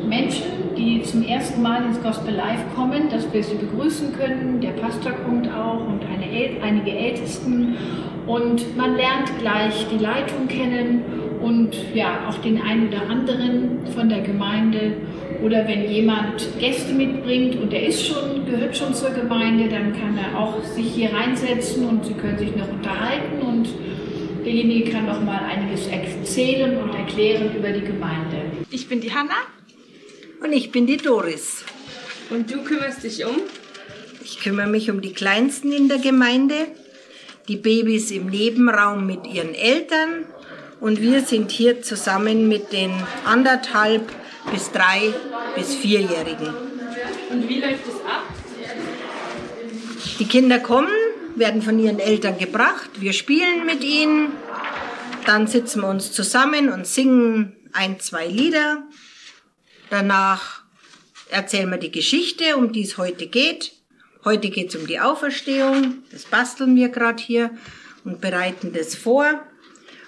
Menschen, 0.06 0.57
die 0.78 1.02
zum 1.02 1.22
ersten 1.22 1.60
Mal 1.60 1.84
ins 1.84 2.00
Gospel 2.02 2.34
Live 2.34 2.62
kommen, 2.74 3.08
dass 3.10 3.30
wir 3.32 3.42
sie 3.42 3.56
begrüßen 3.56 4.14
können. 4.16 4.60
Der 4.60 4.70
Pastor 4.70 5.12
kommt 5.12 5.48
auch 5.52 5.84
und 5.86 6.00
eine, 6.04 6.26
äl- 6.26 6.62
einige 6.62 6.92
Ältesten. 6.92 7.76
Und 8.26 8.76
man 8.76 8.96
lernt 8.96 9.36
gleich 9.40 9.86
die 9.92 9.98
Leitung 10.02 10.46
kennen 10.48 11.02
und 11.42 11.76
ja, 11.94 12.28
auch 12.28 12.38
den 12.38 12.60
einen 12.62 12.88
oder 12.88 13.08
anderen 13.10 13.80
von 13.94 14.08
der 14.08 14.20
Gemeinde. 14.20 14.92
Oder 15.42 15.66
wenn 15.68 15.88
jemand 15.90 16.46
Gäste 16.58 16.92
mitbringt 16.92 17.56
und 17.56 17.72
der 17.72 17.86
ist 17.86 18.06
schon, 18.06 18.44
gehört 18.44 18.76
schon 18.76 18.92
zur 18.92 19.10
Gemeinde, 19.10 19.68
dann 19.68 19.92
kann 19.92 20.18
er 20.18 20.38
auch 20.38 20.62
sich 20.64 20.86
hier 20.94 21.10
reinsetzen 21.14 21.88
und 21.88 22.04
sie 22.04 22.14
können 22.14 22.38
sich 22.38 22.54
noch 22.56 22.68
unterhalten 22.70 23.40
und 23.46 23.68
derjenige 24.44 24.90
kann 24.90 25.06
noch 25.06 25.22
mal 25.24 25.40
einiges 25.48 25.86
erzählen 25.86 26.76
und 26.82 26.94
erklären 26.94 27.50
über 27.56 27.70
die 27.70 27.82
Gemeinde. 27.82 28.36
Ich 28.70 28.88
bin 28.88 29.00
die 29.00 29.12
Hanna. 29.12 29.34
Und 30.40 30.52
ich 30.52 30.70
bin 30.70 30.86
die 30.86 30.96
Doris. 30.96 31.64
Und 32.30 32.50
du 32.50 32.62
kümmerst 32.62 33.02
dich 33.02 33.24
um? 33.24 33.36
Ich 34.22 34.40
kümmere 34.40 34.66
mich 34.66 34.90
um 34.90 35.00
die 35.00 35.12
Kleinsten 35.12 35.72
in 35.72 35.88
der 35.88 35.98
Gemeinde, 35.98 36.66
die 37.48 37.56
Babys 37.56 38.10
im 38.10 38.26
Nebenraum 38.26 39.06
mit 39.06 39.26
ihren 39.26 39.54
Eltern 39.54 40.26
und 40.80 41.00
wir 41.00 41.22
sind 41.22 41.50
hier 41.50 41.82
zusammen 41.82 42.48
mit 42.48 42.72
den 42.72 42.92
anderthalb 43.24 44.12
bis 44.52 44.70
drei 44.70 45.12
bis 45.56 45.74
vierjährigen. 45.74 46.48
Und 47.30 47.48
wie 47.48 47.60
läuft 47.60 47.86
es 47.86 47.94
ab? 48.06 48.24
Die 50.18 50.26
Kinder 50.26 50.58
kommen, 50.58 50.92
werden 51.36 51.62
von 51.62 51.78
ihren 51.78 51.98
Eltern 51.98 52.38
gebracht, 52.38 52.90
wir 53.00 53.12
spielen 53.12 53.66
mit 53.66 53.82
ihnen, 53.82 54.32
dann 55.26 55.46
sitzen 55.46 55.82
wir 55.82 55.88
uns 55.88 56.12
zusammen 56.12 56.70
und 56.70 56.86
singen 56.86 57.56
ein, 57.72 58.00
zwei 58.00 58.26
Lieder. 58.26 58.82
Danach 59.90 60.62
erzählen 61.30 61.70
wir 61.70 61.78
die 61.78 61.90
Geschichte, 61.90 62.56
um 62.56 62.72
die 62.72 62.82
es 62.82 62.98
heute 62.98 63.26
geht. 63.26 63.72
Heute 64.24 64.50
geht 64.50 64.70
es 64.70 64.76
um 64.76 64.86
die 64.86 65.00
Auferstehung, 65.00 66.02
das 66.10 66.24
basteln 66.24 66.74
wir 66.76 66.88
gerade 66.88 67.22
hier 67.22 67.50
und 68.04 68.20
bereiten 68.20 68.72
das 68.72 68.94
vor, 68.94 69.26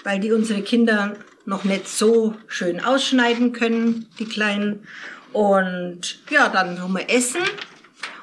weil 0.05 0.21
die 0.21 0.33
unsere 0.33 0.63
Kinder 0.63 1.17
noch 1.47 1.65
nicht 1.65 1.89
so 1.89 2.35
schön 2.47 2.85
ausschneiden 2.85 3.53
können, 3.53 4.07
die 4.19 4.27
Kleinen. 4.27 4.87
Und 5.33 6.19
ja, 6.29 6.49
dann 6.49 6.77
tun 6.77 6.93
wir 6.93 7.09
essen 7.09 7.41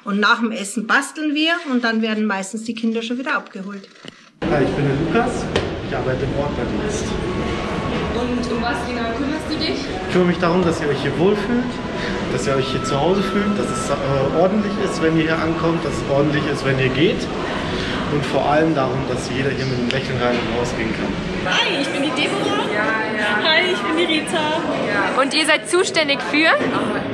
und 0.04 0.20
nach 0.20 0.40
dem 0.40 0.52
Essen 0.52 0.86
basteln 0.86 1.34
wir 1.34 1.54
und 1.70 1.82
dann 1.82 2.02
werden 2.02 2.26
meistens 2.26 2.64
die 2.64 2.74
Kinder 2.74 3.02
schon 3.02 3.18
wieder 3.18 3.34
abgeholt. 3.34 3.88
Hi, 4.50 4.64
ich 4.64 4.70
bin 4.70 4.84
der 4.86 4.96
Lukas. 4.96 5.44
Ich 5.88 5.96
arbeite 5.96 6.24
im 6.24 6.38
Ordnerdienst. 6.38 7.04
Und 8.14 8.52
um 8.52 8.62
was 8.62 8.78
genau 8.86 9.08
kümmerst 9.16 9.48
du 9.50 9.56
dich? 9.56 9.78
Ich 9.80 10.12
kümmere 10.12 10.28
mich 10.28 10.38
darum, 10.38 10.64
dass 10.64 10.80
ihr 10.80 10.88
euch 10.88 11.00
hier 11.02 11.16
wohlfühlt, 11.18 11.72
dass 12.32 12.46
ihr 12.46 12.54
euch 12.54 12.68
hier 12.68 12.82
zu 12.84 12.98
Hause 13.00 13.22
fühlt, 13.22 13.58
dass 13.58 13.68
es 13.70 13.90
äh, 13.90 14.40
ordentlich 14.40 14.72
ist, 14.84 15.02
wenn 15.02 15.16
ihr 15.16 15.24
hier 15.24 15.38
ankommt, 15.38 15.84
dass 15.84 15.92
es 15.92 16.02
ordentlich 16.10 16.42
ist, 16.52 16.64
wenn 16.64 16.78
ihr 16.78 16.88
geht. 16.88 17.26
Und 18.12 18.24
vor 18.24 18.46
allem 18.48 18.74
darum, 18.74 18.96
dass 19.08 19.28
jeder 19.28 19.50
hier 19.50 19.66
mit 19.66 19.78
einem 19.78 19.90
Lächeln 19.90 20.18
rein 20.22 20.34
und 20.34 20.58
rausgehen 20.58 20.88
kann. 20.96 21.12
Hi, 21.44 21.82
ich 21.82 21.88
bin 21.88 22.02
die 22.02 22.10
Deborah. 22.10 22.64
Hi, 23.44 23.72
ich 23.72 23.80
bin 23.80 23.96
die 23.98 24.04
Rita. 24.04 25.20
Und 25.20 25.34
ihr 25.34 25.44
seid 25.44 25.68
zuständig 25.68 26.18
für? 26.30 26.48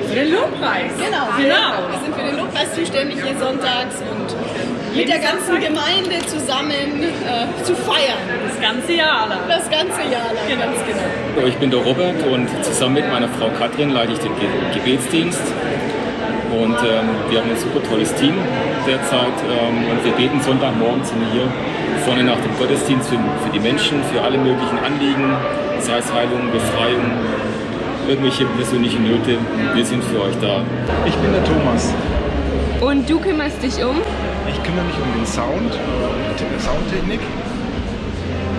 Für 0.09 0.15
den 0.15 0.33
Lobpreis. 0.33 0.93
Genau, 0.97 1.27
genau. 1.37 1.91
Wir 1.91 2.01
sind 2.01 2.15
für 2.15 2.23
den 2.23 2.37
Lobpreis 2.37 2.75
zuständig 2.75 3.19
hier 3.23 3.37
sonntags 3.39 3.97
und 3.99 4.31
mit 4.95 5.09
der 5.09 5.19
ganzen 5.19 5.55
Gemeinde 5.61 6.25
zusammen 6.27 7.03
äh, 7.03 7.65
zu 7.65 7.75
feiern. 7.75 8.23
Das 8.49 8.61
ganze 8.61 8.93
Jahr 8.93 9.29
lang. 9.29 9.41
Das 9.49 9.69
ganze 9.69 10.03
Jahr 10.03 10.31
lang, 10.33 10.59
ganz 10.59 10.79
genau. 10.87 11.47
Ich 11.47 11.57
bin 11.57 11.71
der 11.71 11.81
Robert 11.81 12.23
und 12.31 12.49
zusammen 12.65 12.95
mit 12.95 13.11
meiner 13.11 13.29
Frau 13.29 13.51
Katrin 13.59 13.91
leite 13.91 14.13
ich 14.13 14.19
den 14.19 14.33
Ge 14.37 14.49
Gebetsdienst. 14.75 15.43
Und 16.53 16.77
ähm, 16.79 17.09
wir 17.31 17.41
haben 17.41 17.51
ein 17.51 17.59
super 17.59 17.83
tolles 17.83 18.15
Team 18.15 18.35
derzeit. 18.87 19.35
Ähm, 19.51 19.91
und 19.91 20.05
wir 20.05 20.13
beten 20.13 20.41
Sonntagmorgens 20.41 21.09
sind 21.09 21.21
wir 21.21 21.33
hier 21.33 21.49
vorne 22.05 22.23
nach 22.23 22.39
dem 22.39 22.57
Gottesdienst 22.57 23.09
für, 23.09 23.17
für 23.17 23.51
die 23.53 23.59
Menschen, 23.59 24.03
für 24.13 24.23
alle 24.23 24.39
möglichen 24.39 24.79
Anliegen, 24.79 25.35
sei 25.81 25.99
es 25.99 26.13
Heilung, 26.13 26.53
Befreiung, 26.53 27.11
irgendwelche 28.09 28.45
persönlichen 28.45 29.03
Nöte. 29.03 29.39
Wir 29.75 29.85
sind 29.85 30.05
für 30.05 30.23
euch 30.23 30.37
da. 30.41 30.63
Ich 31.07 31.15
bin 31.15 31.33
der 31.33 31.45
Thomas. 31.45 31.93
Und 32.81 33.09
du 33.09 33.19
kümmerst 33.19 33.63
dich 33.63 33.83
um? 33.83 33.97
Ich 34.47 34.63
kümmere 34.63 34.85
mich 34.85 34.97
um 34.97 35.13
den 35.15 35.27
Sound 35.27 35.73
und 35.73 36.39
die 36.39 36.63
Soundtechnik. 36.63 37.21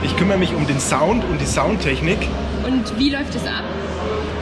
Ich 0.03 0.17
kümmere 0.17 0.37
mich 0.37 0.53
um 0.53 0.65
den 0.65 0.79
Sound 0.79 1.23
und 1.25 1.39
die 1.39 1.45
Soundtechnik. 1.45 2.17
Und 2.65 2.97
wie 2.97 3.09
läuft 3.11 3.35
es 3.35 3.45
ab? 3.45 3.63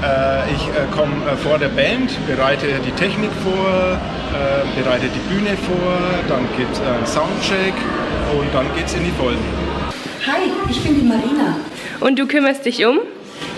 Äh, 0.01 0.53
ich 0.53 0.67
äh, 0.67 0.88
komme 0.91 1.13
äh, 1.25 1.35
vor 1.38 1.57
der 1.57 1.69
Band, 1.69 2.12
bereite 2.27 2.67
die 2.85 2.91
Technik 2.91 3.31
vor, 3.43 3.97
äh, 3.97 4.81
bereite 4.81 5.07
die 5.07 5.33
Bühne 5.33 5.57
vor, 5.57 5.93
dann 6.29 6.47
gibt 6.57 6.73
es 6.73 6.81
einen 6.81 7.05
Soundcheck 7.05 7.73
und 8.38 8.53
dann 8.53 8.65
geht 8.75 8.85
es 8.85 8.93
in 8.93 9.05
die 9.05 9.12
Vollen. 9.12 9.38
Hi, 10.25 10.51
ich 10.69 10.81
bin 10.81 10.95
die 10.95 11.05
Marina. 11.05 11.57
Und 12.00 12.19
du 12.19 12.25
kümmerst 12.25 12.65
dich 12.65 12.85
um? 12.85 13.00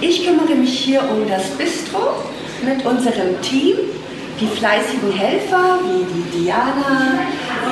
Ich 0.01 0.25
kümmere 0.25 0.55
mich 0.55 0.79
hier 0.79 1.01
um 1.01 1.27
das 1.29 1.49
Bistro 1.51 2.23
mit 2.63 2.85
unserem 2.85 3.39
Team. 3.41 3.77
Die 4.39 4.47
fleißigen 4.47 5.13
Helfer 5.13 5.79
wie 5.83 6.03
die 6.03 6.43
Diana, 6.43 7.19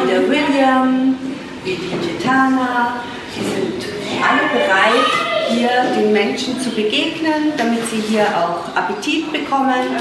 wie 0.04 0.10
der 0.10 0.22
William, 0.30 1.16
wie 1.64 1.76
die 1.76 2.08
Gitana, 2.08 2.96
die 3.36 3.44
sind 3.44 3.94
alle 4.22 4.50
bereit, 4.52 5.12
hier 5.50 5.70
den 5.98 6.14
Menschen 6.14 6.60
zu 6.60 6.70
begegnen, 6.72 7.54
damit 7.58 7.80
sie 7.90 8.02
hier 8.10 8.26
auch 8.36 8.76
Appetit 8.76 9.32
bekommen. 9.32 9.98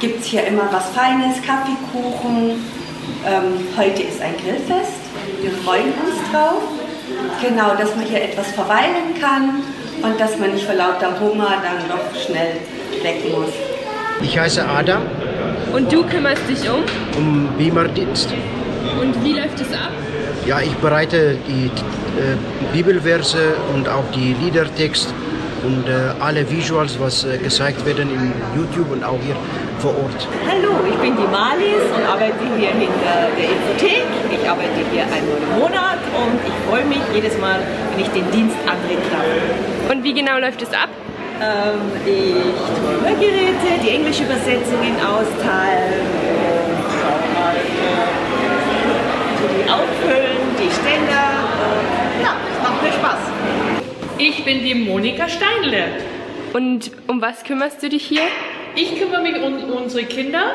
Gibt 0.00 0.20
es 0.20 0.26
hier 0.26 0.46
immer 0.46 0.68
was 0.70 0.90
Feines, 0.90 1.36
Kaffeekuchen. 1.42 2.64
Ähm, 3.26 3.66
heute 3.76 4.02
ist 4.02 4.20
ein 4.20 4.34
Grillfest. 4.42 5.00
Wir 5.40 5.50
freuen 5.64 5.92
uns 6.04 6.16
drauf. 6.30 6.62
Genau, 7.40 7.74
dass 7.78 7.94
man 7.94 8.04
hier 8.04 8.22
etwas 8.22 8.50
verweilen 8.52 9.14
kann 9.20 9.62
und 10.02 10.20
dass 10.20 10.38
man 10.38 10.52
nicht 10.52 10.66
vor 10.66 10.74
lauter 10.74 11.18
Hunger 11.20 11.54
dann 11.62 11.88
doch 11.88 12.20
schnell 12.20 12.56
weg 13.02 13.22
muss. 13.30 13.50
Ich 14.22 14.38
heiße 14.38 14.66
Adam, 14.66 15.02
Und 15.72 15.92
du 15.92 16.02
kümmerst 16.04 16.42
dich 16.48 16.68
um? 16.68 16.82
um 17.16 17.48
Beamer-Dienst. 17.56 18.30
Und 19.00 19.24
wie 19.24 19.32
läuft 19.32 19.60
es 19.60 19.72
ab? 19.72 19.90
Ja, 20.46 20.60
ich 20.60 20.74
bereite 20.76 21.36
die 21.48 21.66
äh, 21.66 22.36
Bibelverse 22.72 23.56
und 23.74 23.88
auch 23.88 24.04
die 24.14 24.34
Liedertext 24.42 25.12
und 25.64 25.88
äh, 25.88 26.14
alle 26.20 26.48
Visuals, 26.50 26.98
was 27.00 27.24
äh, 27.24 27.38
gezeigt 27.38 27.84
werden 27.84 28.08
in 28.10 28.32
YouTube 28.56 28.90
und 28.92 29.02
auch 29.02 29.18
hier 29.24 29.34
vor 29.78 29.90
Ort. 29.90 30.28
Hallo, 30.48 30.72
ich 30.88 30.96
bin 30.96 31.16
die 31.16 31.26
Malis 31.26 31.84
und 31.94 32.04
arbeite 32.06 32.34
hier 32.56 32.68
hinter 32.68 33.28
der 33.36 33.48
Infothek. 33.54 34.06
Ich 34.30 34.48
arbeite 34.48 34.80
hier 34.92 35.02
einmal 35.02 35.38
im 35.42 35.58
Monat 35.58 36.00
und 36.14 36.38
ich 36.46 36.56
freue 36.68 36.84
mich 36.84 37.02
jedes 37.12 37.36
Mal, 37.38 37.58
wenn 37.90 38.04
ich 38.04 38.10
den 38.10 38.30
Dienst 38.30 38.56
antreten 38.66 39.08
darf. 39.10 39.90
Und 39.90 40.04
wie 40.04 40.14
genau 40.14 40.38
läuft 40.38 40.62
es 40.62 40.72
ab? 40.72 40.90
Ähm, 41.40 41.80
ich 42.06 42.32
tue 42.78 42.94
Hörgeräte, 43.04 43.82
die 43.84 43.90
englische 43.90 44.24
Übersetzungen 44.24 44.96
austeilen 45.04 46.00
und 46.64 46.86
schau 46.96 47.18
mal, 47.36 47.56
äh, 47.56 48.25
die 49.56 49.70
auffüllen, 49.70 50.36
die 50.58 50.70
Ständer. 50.70 51.32
Ja, 52.22 52.36
es 52.52 52.62
macht 52.62 52.82
mir 52.82 52.92
Spaß. 52.92 53.18
Ich 54.18 54.44
bin 54.44 54.62
die 54.62 54.74
Monika 54.74 55.28
Steinle. 55.28 55.84
Und 56.52 56.90
um 57.06 57.20
was 57.20 57.44
kümmerst 57.44 57.82
du 57.82 57.88
dich 57.88 58.04
hier? 58.04 58.22
Ich 58.74 58.98
kümmere 58.98 59.22
mich 59.22 59.40
um 59.42 59.70
unsere 59.72 60.04
Kinder, 60.04 60.52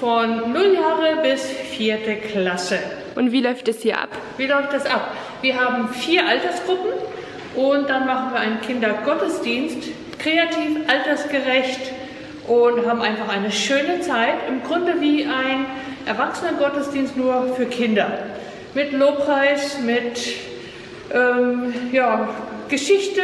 von 0.00 0.52
0 0.52 0.74
Jahre 0.74 1.22
bis 1.22 1.44
4. 1.76 1.98
Klasse. 2.30 2.78
Und 3.14 3.32
wie 3.32 3.40
läuft 3.40 3.68
es 3.68 3.82
hier 3.82 3.98
ab? 3.98 4.10
Wie 4.36 4.46
läuft 4.46 4.72
das 4.72 4.86
ab? 4.86 5.12
Wir 5.40 5.58
haben 5.58 5.88
vier 5.88 6.26
Altersgruppen 6.26 6.92
und 7.54 7.88
dann 7.88 8.06
machen 8.06 8.32
wir 8.32 8.40
einen 8.40 8.60
Kindergottesdienst, 8.60 9.88
kreativ, 10.18 10.78
altersgerecht 10.88 11.92
und 12.48 12.86
haben 12.86 13.02
einfach 13.02 13.28
eine 13.28 13.52
schöne 13.52 14.00
Zeit. 14.00 14.34
Im 14.48 14.62
Grunde 14.64 15.00
wie 15.00 15.24
ein 15.24 15.66
Erwachsenengottesdienst 16.06 17.16
nur 17.16 17.54
für 17.56 17.66
Kinder. 17.66 18.06
Mit 18.74 18.92
Lobpreis, 18.92 19.78
mit 19.80 20.20
ähm, 21.12 21.72
ja, 21.92 22.28
Geschichte 22.68 23.22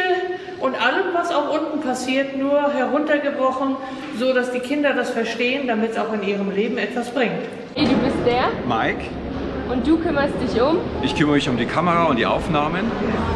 und 0.59 0.75
allem, 0.75 1.13
was 1.13 1.31
auch 1.31 1.53
unten 1.53 1.81
passiert, 1.81 2.37
nur 2.37 2.73
heruntergebrochen, 2.73 3.75
so 4.17 4.33
dass 4.33 4.51
die 4.51 4.59
Kinder 4.59 4.93
das 4.93 5.09
verstehen, 5.09 5.67
damit 5.67 5.91
es 5.91 5.97
auch 5.97 6.13
in 6.13 6.23
ihrem 6.23 6.51
Leben 6.51 6.77
etwas 6.77 7.09
bringt. 7.11 7.31
Hey, 7.75 7.85
du 7.85 7.95
bist 7.95 8.17
der 8.25 8.49
Mike, 8.67 9.05
und 9.71 9.87
du 9.87 9.97
kümmerst 9.97 10.33
dich 10.41 10.61
um. 10.61 10.77
ich 11.01 11.15
kümmere 11.15 11.35
mich 11.35 11.47
um 11.49 11.57
die 11.57 11.65
Kamera 11.65 12.05
und 12.05 12.17
die 12.17 12.25
Aufnahmen. 12.25 12.81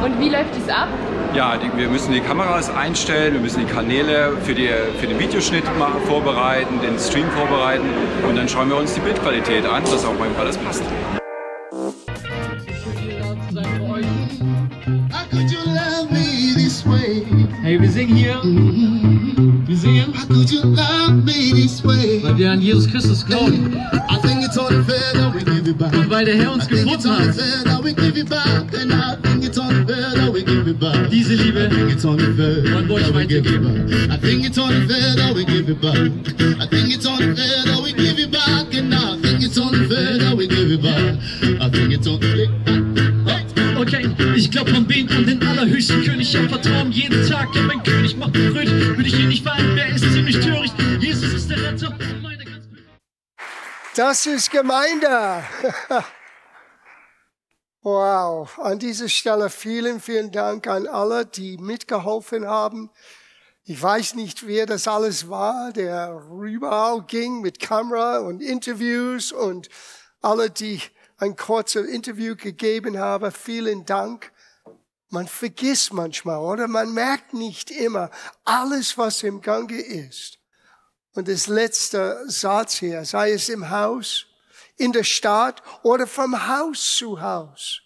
Und 0.03 0.19
wie 0.19 0.29
läuft 0.29 0.55
es 0.61 0.69
ab? 0.69 0.87
Ja, 1.33 1.57
die, 1.57 1.69
wir 1.77 1.89
müssen 1.89 2.13
die 2.13 2.19
Kameras 2.21 2.69
einstellen, 2.73 3.33
wir 3.33 3.41
müssen 3.41 3.65
die 3.65 3.71
Kanäle 3.73 4.33
für, 4.43 4.53
die, 4.53 4.69
für 4.99 5.07
den 5.07 5.19
Videoschnitt 5.19 5.63
ma- 5.79 5.91
vorbereiten, 6.07 6.79
den 6.81 6.97
Stream 6.99 7.25
vorbereiten 7.31 7.85
und 8.27 8.35
dann 8.37 8.47
schauen 8.47 8.69
wir 8.69 8.77
uns 8.77 8.93
die 8.93 9.01
Bildqualität 9.01 9.65
an, 9.65 9.83
dass 9.83 10.05
auch 10.05 10.13
beim 10.13 10.31
alles 10.39 10.57
passt. 10.57 10.83
Hey, 17.65 17.81
wir 17.81 17.89
singen 17.89 18.15
hier. 18.15 18.39
Wir 19.65 19.75
singen. 19.75 20.13
Weil 22.21 22.37
wir 22.37 22.51
an 22.51 22.61
Jesus 22.61 22.87
Christus 22.87 23.25
glauben. 23.25 23.75
I 24.07 24.17
think 24.21 24.43
it's 24.43 24.55
only 24.55 24.83
fair 24.83 25.13
that 25.13 25.33
we 25.33 25.39
give 25.43 25.67
it 25.67 25.75
back. 25.75 25.91
Und 25.91 26.07
weil 26.11 26.25
der 26.25 26.35
Herr 26.35 26.51
uns 26.53 26.67
gefunden 26.67 27.09
hat. 27.09 27.35
Diese 31.11 31.33
Liebe 31.33 31.71
wollen 32.03 32.87
wir 32.87 32.95
euch 32.95 33.13
weitergeben. 33.15 33.89
I 34.11 34.17
think 34.21 34.45
it's 34.45 34.59
only 34.59 34.87
fair 34.87 35.15
that 35.15 35.35
we 35.35 35.43
give 35.43 35.67
it 35.67 35.81
back. 35.81 35.97
I 36.61 36.67
think 36.67 36.93
it's 36.93 37.07
only 37.07 37.35
fair 37.35 37.63
that 37.65 37.83
we 37.83 37.93
give 37.93 38.21
it 38.21 38.31
back. 38.31 38.34
Ich 46.43 46.49
vertrauen 46.49 46.91
jeden 46.91 47.27
Tag, 47.29 47.55
ja, 47.55 47.61
mein 47.61 47.81
König 47.81 48.17
macht 48.17 48.33
mich 48.33 48.51
fröhlich. 48.51 48.97
Würde 48.97 49.07
ich 49.07 49.19
ihn 49.19 49.29
nicht 49.29 49.45
weinen, 49.45 49.73
wer 49.75 49.87
ist 49.95 50.01
ziemlich 50.01 50.39
töricht. 50.39 50.75
Jesus 50.99 51.33
ist 51.33 51.49
der 51.49 51.57
Retter. 51.63 51.97
Das 53.95 54.25
ist 54.25 54.51
Gemeinde. 54.51 55.45
wow. 57.81 58.59
An 58.59 58.79
dieser 58.79 59.07
Stelle 59.07 59.49
vielen, 59.49 60.01
vielen 60.01 60.33
Dank 60.33 60.67
an 60.67 60.87
alle, 60.87 61.25
die 61.25 61.57
mitgeholfen 61.57 62.45
haben. 62.45 62.91
Ich 63.63 63.81
weiß 63.81 64.15
nicht, 64.15 64.45
wer 64.45 64.65
das 64.65 64.89
alles 64.89 65.29
war, 65.29 65.71
der 65.71 66.21
überall 66.43 67.03
ging 67.03 67.39
mit 67.39 67.61
Kamera 67.61 68.19
und 68.19 68.41
Interviews 68.41 69.31
und 69.31 69.69
alle, 70.21 70.49
die 70.49 70.81
ein 71.17 71.37
kurzes 71.37 71.87
Interview 71.87 72.35
gegeben 72.35 72.99
haben. 72.99 73.31
Vielen 73.31 73.85
Dank. 73.85 74.33
Man 75.15 75.29
vergisst 75.29 75.93
manchmal, 75.93 76.39
oder? 76.39 76.67
Man 76.67 76.93
merkt 76.93 77.33
nicht 77.33 77.71
immer 77.71 78.11
alles, 78.43 78.97
was 78.97 79.23
im 79.23 79.41
Gange 79.41 79.79
ist. 79.79 80.39
Und 81.13 81.29
das 81.29 81.47
letzte 81.47 82.29
Satz 82.29 82.73
hier, 82.79 83.05
sei 83.05 83.31
es 83.31 83.47
im 83.47 83.69
Haus, 83.69 84.25
in 84.75 84.91
der 84.91 85.05
Stadt 85.05 85.63
oder 85.83 86.05
vom 86.05 86.49
Haus 86.49 86.97
zu 86.97 87.21
Haus. 87.21 87.79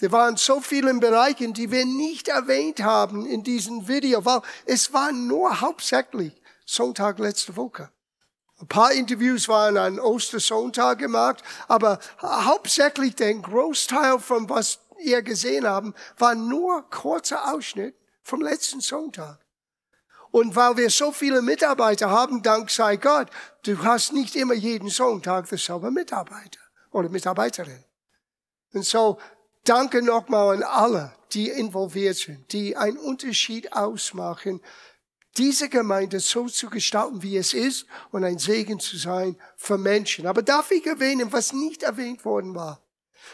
Da 0.00 0.10
waren 0.10 0.36
so 0.36 0.60
viele 0.60 0.92
Bereiche, 0.94 1.52
die 1.52 1.70
wir 1.70 1.86
nicht 1.86 2.26
erwähnt 2.26 2.82
haben 2.82 3.26
in 3.26 3.44
diesem 3.44 3.86
Video, 3.86 4.24
weil 4.24 4.40
es 4.66 4.92
war 4.92 5.12
nur 5.12 5.60
hauptsächlich 5.60 6.32
Sonntag 6.66 7.20
letzte 7.20 7.54
Woche. 7.54 7.90
Ein 8.60 8.66
paar 8.66 8.92
Interviews 8.92 9.48
waren 9.48 9.76
an 9.76 10.00
Ostersonntag 10.00 10.98
gemacht, 10.98 11.44
aber 11.68 12.00
hauptsächlich 12.20 13.14
der 13.14 13.34
Großteil 13.34 14.18
von 14.18 14.48
was 14.48 14.80
ihr 15.04 15.22
gesehen 15.22 15.66
haben, 15.66 15.94
war 16.18 16.34
nur 16.34 16.88
kurzer 16.90 17.52
Ausschnitt 17.52 17.94
vom 18.22 18.40
letzten 18.40 18.80
Sonntag. 18.80 19.38
Und 20.30 20.56
weil 20.56 20.76
wir 20.76 20.90
so 20.90 21.12
viele 21.12 21.42
Mitarbeiter 21.42 22.10
haben, 22.10 22.42
dank 22.42 22.70
sei 22.70 22.96
Gott, 22.96 23.28
du 23.62 23.84
hast 23.84 24.12
nicht 24.12 24.34
immer 24.34 24.54
jeden 24.54 24.88
Sonntag 24.88 25.48
dasselbe 25.48 25.92
Mitarbeiter 25.92 26.58
oder 26.90 27.08
Mitarbeiterin. 27.08 27.84
Und 28.72 28.84
so 28.84 29.18
danke 29.62 30.02
nochmal 30.02 30.56
an 30.56 30.62
alle, 30.64 31.14
die 31.32 31.50
involviert 31.50 32.16
sind, 32.16 32.52
die 32.52 32.76
einen 32.76 32.96
Unterschied 32.96 33.72
ausmachen, 33.72 34.60
diese 35.36 35.68
Gemeinde 35.68 36.20
so 36.20 36.48
zu 36.48 36.70
gestalten, 36.70 37.22
wie 37.22 37.36
es 37.36 37.54
ist 37.54 37.86
und 38.10 38.24
ein 38.24 38.38
Segen 38.38 38.78
zu 38.78 38.96
sein 38.96 39.36
für 39.56 39.78
Menschen. 39.78 40.26
Aber 40.26 40.42
darf 40.42 40.70
ich 40.70 40.86
erwähnen, 40.86 41.32
was 41.32 41.52
nicht 41.52 41.82
erwähnt 41.82 42.24
worden 42.24 42.54
war? 42.54 42.80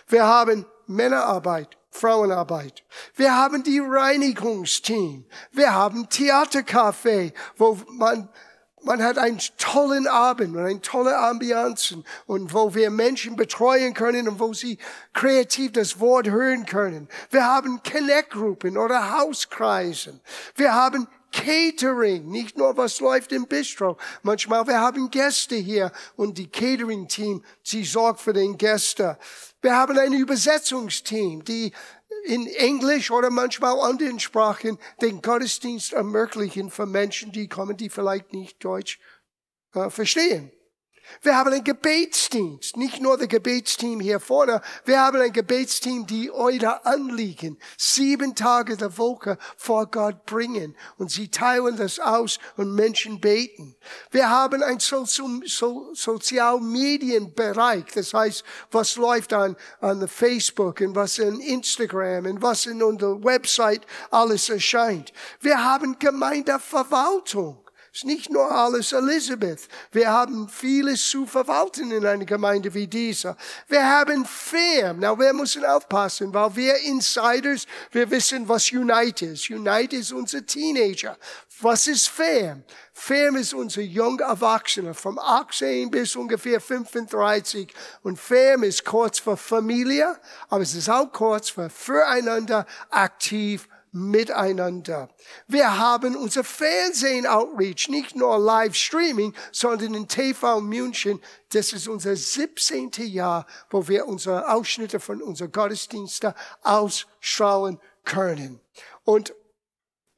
Wir 0.06 0.24
haben 0.24 0.66
Männerarbeit, 0.90 1.78
Frauenarbeit. 1.90 2.84
Wir 3.14 3.36
haben 3.36 3.62
die 3.62 3.78
Reinigungsteam. 3.78 5.24
Wir 5.52 5.72
haben 5.72 6.08
Theatercafé, 6.08 7.32
wo 7.56 7.78
man 7.88 8.28
man 8.82 9.02
hat 9.02 9.18
einen 9.18 9.38
tollen 9.58 10.06
Abend 10.06 10.56
und 10.56 10.64
eine 10.64 10.80
tolle 10.80 11.18
Ambianzen 11.18 12.02
und 12.26 12.54
wo 12.54 12.74
wir 12.74 12.90
Menschen 12.90 13.36
betreuen 13.36 13.92
können 13.92 14.26
und 14.26 14.40
wo 14.40 14.54
sie 14.54 14.78
kreativ 15.12 15.72
das 15.72 16.00
Wort 16.00 16.28
hören 16.28 16.64
können. 16.64 17.08
Wir 17.30 17.44
haben 17.44 17.82
Connect-Gruppen 17.82 18.78
oder 18.78 19.18
Hauskreisen. 19.18 20.20
Wir 20.56 20.74
haben 20.74 21.08
Catering, 21.32 22.28
nicht 22.28 22.58
nur 22.58 22.76
was 22.76 23.00
läuft 23.00 23.32
im 23.32 23.46
Bistro. 23.46 23.96
Manchmal 24.22 24.66
wir 24.66 24.80
haben 24.80 25.10
Gäste 25.10 25.56
hier 25.56 25.92
und 26.16 26.38
die 26.38 26.48
Catering-Team, 26.48 27.44
sie 27.62 27.84
sorgt 27.84 28.20
für 28.20 28.32
den 28.32 28.56
Gäste. 28.56 29.18
Wir 29.62 29.76
haben 29.76 29.98
ein 29.98 30.12
Übersetzungsteam, 30.12 31.44
die 31.44 31.72
in 32.24 32.46
Englisch 32.46 33.10
oder 33.10 33.30
manchmal 33.30 33.78
anderen 33.80 34.20
Sprachen 34.20 34.78
den 35.00 35.22
Gottesdienst 35.22 35.92
ermöglichen 35.92 36.70
für 36.70 36.86
Menschen, 36.86 37.32
die 37.32 37.48
kommen, 37.48 37.76
die 37.76 37.90
vielleicht 37.90 38.32
nicht 38.32 38.62
Deutsch 38.64 38.98
äh, 39.74 39.90
verstehen. 39.90 40.52
Wir 41.22 41.36
haben 41.36 41.52
ein 41.52 41.64
Gebetsdienst, 41.64 42.76
nicht 42.76 43.00
nur 43.00 43.18
das 43.18 43.28
Gebetsteam 43.28 44.00
hier 44.00 44.20
vorne, 44.20 44.60
wir 44.84 45.00
haben 45.00 45.20
ein 45.20 45.32
Gebetsteam, 45.32 46.06
die 46.06 46.30
eure 46.30 46.84
Anliegen 46.86 47.58
sieben 47.76 48.34
Tage 48.34 48.76
der 48.76 48.96
Woche 48.98 49.38
vor 49.56 49.86
Gott 49.86 50.24
bringen 50.26 50.76
und 50.98 51.10
sie 51.10 51.28
teilen 51.28 51.76
das 51.76 51.98
aus 51.98 52.38
und 52.56 52.74
Menschen 52.74 53.20
beten. 53.20 53.76
Wir 54.10 54.30
haben 54.30 54.62
ein 54.62 54.78
so 54.80 55.04
so 55.04 55.94
Sozialmedienbereich, 55.94 57.84
das 57.94 58.14
heißt, 58.14 58.44
was 58.70 58.96
läuft 58.96 59.32
an, 59.32 59.56
an 59.80 60.06
Facebook 60.08 60.80
und 60.80 60.94
was 60.94 61.18
in 61.18 61.40
Instagram 61.40 62.26
und 62.26 62.42
was 62.42 62.66
in 62.66 62.82
unserer 62.82 63.22
Website 63.22 63.86
alles 64.10 64.48
erscheint. 64.48 65.12
Wir 65.40 65.62
haben 65.62 65.98
Gemeindeverwaltung. 65.98 67.58
Ist 67.92 68.04
nicht 68.04 68.30
nur 68.30 68.48
alles 68.48 68.92
Elizabeth. 68.92 69.66
Wir 69.90 70.12
haben 70.12 70.48
vieles 70.48 71.10
zu 71.10 71.26
verwalten 71.26 71.90
in 71.90 72.06
einer 72.06 72.24
Gemeinde 72.24 72.72
wie 72.72 72.86
dieser. 72.86 73.36
Wir 73.66 73.84
haben 73.84 74.24
FAM. 74.24 75.00
Na, 75.00 75.18
wir 75.18 75.32
müssen 75.32 75.64
aufpassen, 75.64 76.32
weil 76.32 76.54
wir 76.54 76.76
Insiders, 76.76 77.66
wir 77.90 78.08
wissen, 78.08 78.48
was 78.48 78.70
Unite 78.70 79.26
ist. 79.26 79.50
Unite 79.50 79.96
ist 79.96 80.12
unser 80.12 80.46
Teenager. 80.46 81.18
Was 81.60 81.88
ist 81.88 82.08
FAM? 82.08 82.62
FAM 82.92 83.36
ist 83.36 83.54
unser 83.54 83.82
junger 83.82 84.26
Erwachsener, 84.26 84.94
vom 84.94 85.18
18 85.18 85.90
bis 85.90 86.14
ungefähr 86.14 86.60
35. 86.60 87.74
Und 88.02 88.20
FAM 88.20 88.62
ist 88.62 88.84
kurz 88.84 89.18
für 89.18 89.36
Familie, 89.36 90.16
aber 90.48 90.62
es 90.62 90.74
ist 90.74 90.88
auch 90.88 91.10
kurz 91.10 91.50
für 91.50 91.68
füreinander 91.68 92.66
aktiv 92.88 93.68
miteinander. 93.92 95.08
Wir 95.48 95.78
haben 95.78 96.16
unser 96.16 96.44
Fernsehen-Outreach, 96.44 97.88
nicht 97.88 98.14
nur 98.14 98.38
Live-Streaming, 98.38 99.34
sondern 99.52 99.94
in 99.94 100.08
TV 100.08 100.60
München. 100.60 101.20
Das 101.52 101.72
ist 101.72 101.88
unser 101.88 102.14
17. 102.14 102.90
Jahr, 102.98 103.46
wo 103.70 103.88
wir 103.88 104.06
unsere 104.06 104.48
Ausschnitte 104.48 105.00
von 105.00 105.20
unseren 105.22 105.52
Gottesdiensten 105.52 106.34
ausstrahlen 106.62 107.80
können. 108.04 108.60
Und 109.04 109.34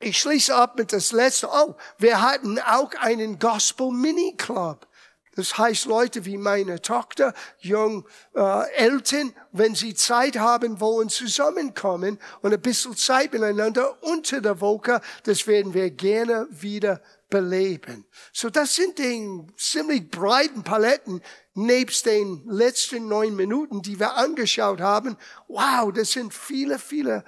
ich 0.00 0.18
schließe 0.18 0.54
ab 0.54 0.76
mit 0.76 0.92
das 0.92 1.12
letzte. 1.12 1.48
Oh, 1.48 1.76
wir 1.98 2.20
hatten 2.20 2.58
auch 2.58 2.90
einen 2.98 3.38
Gospel 3.38 3.90
Mini 3.90 4.34
Club. 4.36 4.88
Das 5.34 5.56
heißt, 5.56 5.86
Leute 5.86 6.26
wie 6.26 6.36
meine 6.36 6.82
Tochter, 6.82 7.32
jung 7.58 8.06
äh, 8.34 8.70
Eltern, 8.74 9.34
wenn 9.50 9.74
sie 9.74 9.94
Zeit 9.94 10.38
haben 10.38 10.78
wollen, 10.80 11.08
zusammenkommen 11.08 12.18
und 12.42 12.52
ein 12.52 12.60
bisschen 12.60 12.96
Zeit 12.96 13.32
miteinander 13.32 14.02
unter 14.02 14.40
der 14.42 14.60
Woche, 14.60 15.00
das 15.24 15.46
werden 15.46 15.72
wir 15.72 15.90
gerne 15.90 16.46
wieder 16.50 17.00
beleben. 17.30 18.04
So, 18.32 18.50
das 18.50 18.74
sind 18.74 18.98
die 18.98 19.40
ziemlich 19.56 20.10
breiten 20.10 20.64
Paletten, 20.64 21.22
nebst 21.54 22.04
den 22.04 22.44
letzten 22.46 23.08
neun 23.08 23.34
Minuten, 23.34 23.80
die 23.80 23.98
wir 23.98 24.16
angeschaut 24.16 24.80
haben. 24.80 25.16
Wow, 25.48 25.92
das 25.94 26.12
sind 26.12 26.34
viele, 26.34 26.78
viele 26.78 27.24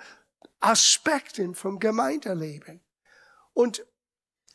Aspekte 0.60 1.54
vom 1.54 1.78
Gemeindeleben. 1.78 2.82
Und 3.54 3.86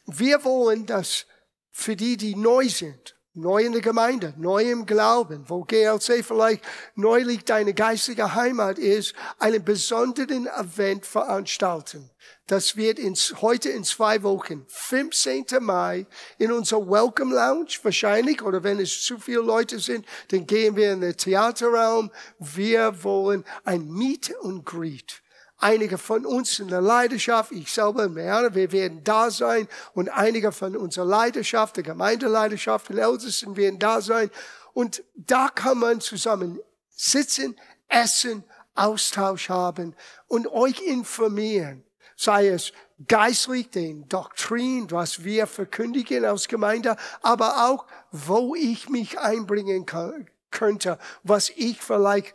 wir 0.06 0.44
wollen 0.44 0.86
das 0.86 1.26
für 1.72 1.96
die, 1.96 2.16
die 2.16 2.36
neu 2.36 2.70
sind, 2.70 3.16
neu 3.39 3.63
in 3.63 3.71
der 3.71 3.82
Gemeinde, 3.82 4.34
neu 4.38 4.63
im 4.63 4.86
Glauben, 4.86 5.43
wo 5.47 5.63
GLC 5.63 6.23
vielleicht 6.23 6.63
neulich 6.95 7.45
deine 7.45 7.73
geistige 7.73 8.36
Heimat 8.36 8.78
ist, 8.80 9.13
einen 9.38 9.63
besonderen 9.63 10.47
Event 10.47 11.06
veranstalten. 11.06 12.10
Das 12.47 12.75
wird 12.75 12.99
in, 12.99 13.13
heute 13.41 13.69
in 13.69 13.84
zwei 13.84 14.23
Wochen, 14.23 14.65
15. 14.67 15.45
Mai, 15.62 16.08
in 16.38 16.52
unser 16.52 16.78
Welcome 16.78 17.36
Lounge 17.36 17.78
wahrscheinlich, 17.84 18.41
oder 18.41 18.63
wenn 18.63 18.80
es 18.80 19.04
zu 19.04 19.19
viele 19.19 19.41
Leute 19.41 19.80
sind, 19.80 20.06
dann 20.30 20.47
gehen 20.47 20.75
wir 20.75 20.93
in 20.93 21.02
den 21.02 21.15
Theaterraum. 21.15 22.12
Wir 22.39 23.04
wollen 23.04 23.45
ein 23.63 23.88
Meet 23.89 24.32
und 24.41 24.65
Greet 24.65 25.21
einige 25.60 25.98
von 25.98 26.26
uns 26.26 26.60
in 26.60 26.69
der 26.69 26.82
Leidenschaft, 26.82 27.52
ich 27.52 27.72
selber, 27.72 28.10
Marianne, 28.10 28.56
wir 28.56 28.72
werden 28.72 29.04
da 29.04 29.30
sein 29.30 29.67
und 29.93 30.10
einige 30.10 30.52
von 30.52 30.76
unserer 30.76 31.06
Leidenschaft, 31.06 31.78
der 31.78 31.84
Gemeindeleidenschaft, 31.84 32.89
die 32.89 32.98
Ältesten 33.00 33.56
werden 33.56 33.80
da 33.80 34.02
sein. 34.02 34.30
Und 34.74 35.04
da 35.15 35.50
kann 35.50 35.80
man 35.80 36.02
zusammen 36.02 36.60
sitzen, 36.89 37.60
essen, 37.88 38.43
Austausch 38.76 39.50
haben 39.50 39.95
und 40.28 40.48
euch 40.48 40.80
informieren. 40.82 41.84
Sei 42.15 42.48
es 42.48 42.72
geistlich, 43.08 43.69
den 43.69 44.08
Doktrin, 44.08 44.89
was 44.91 45.24
wir 45.24 45.48
verkündigen 45.48 46.26
als 46.26 46.48
Gemeinde, 46.48 46.95
aber 47.22 47.69
auch, 47.69 47.86
wo 48.12 48.56
ich 48.56 48.89
mich 48.89 49.19
einbringen 49.19 49.86
könnte, 50.52 50.98
was 51.24 51.50
ich 51.50 51.82
vielleicht 51.82 52.34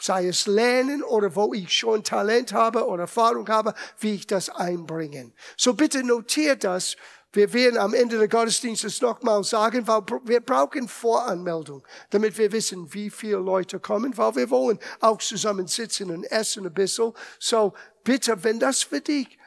sei 0.00 0.28
es 0.28 0.46
lernen 0.46 1.02
oder 1.02 1.34
wo 1.34 1.54
ich 1.54 1.72
schon 1.72 2.04
Talent 2.04 2.52
habe 2.52 2.86
oder 2.86 3.02
Erfahrung 3.02 3.48
habe, 3.48 3.74
wie 3.98 4.14
ich 4.14 4.26
das 4.26 4.48
einbringen. 4.50 5.32
So 5.56 5.74
bitte 5.74 6.02
notiert 6.02 6.64
das. 6.64 6.96
Wir 7.32 7.52
werden 7.52 7.76
am 7.76 7.92
Ende 7.92 8.16
des 8.16 8.30
Gottesdienstes 8.30 9.02
nochmal 9.02 9.44
sagen, 9.44 9.86
weil 9.86 10.02
wir 10.24 10.40
brauchen 10.40 10.88
Voranmeldung, 10.88 11.86
damit 12.08 12.38
wir 12.38 12.50
wissen, 12.50 12.92
wie 12.94 13.10
viele 13.10 13.36
Leute 13.36 13.78
kommen, 13.78 14.16
weil 14.16 14.36
wir 14.36 14.50
wollen 14.50 14.78
auch 15.00 15.18
zusammen 15.18 15.66
sitzen 15.66 16.10
und 16.10 16.24
essen 16.24 16.66
ein 16.66 16.72
bisschen. 16.72 17.12
So 17.38 17.74
bitte, 18.04 18.42
wenn 18.42 18.58
das 18.58 18.84
für 18.84 19.02
dich 19.02 19.38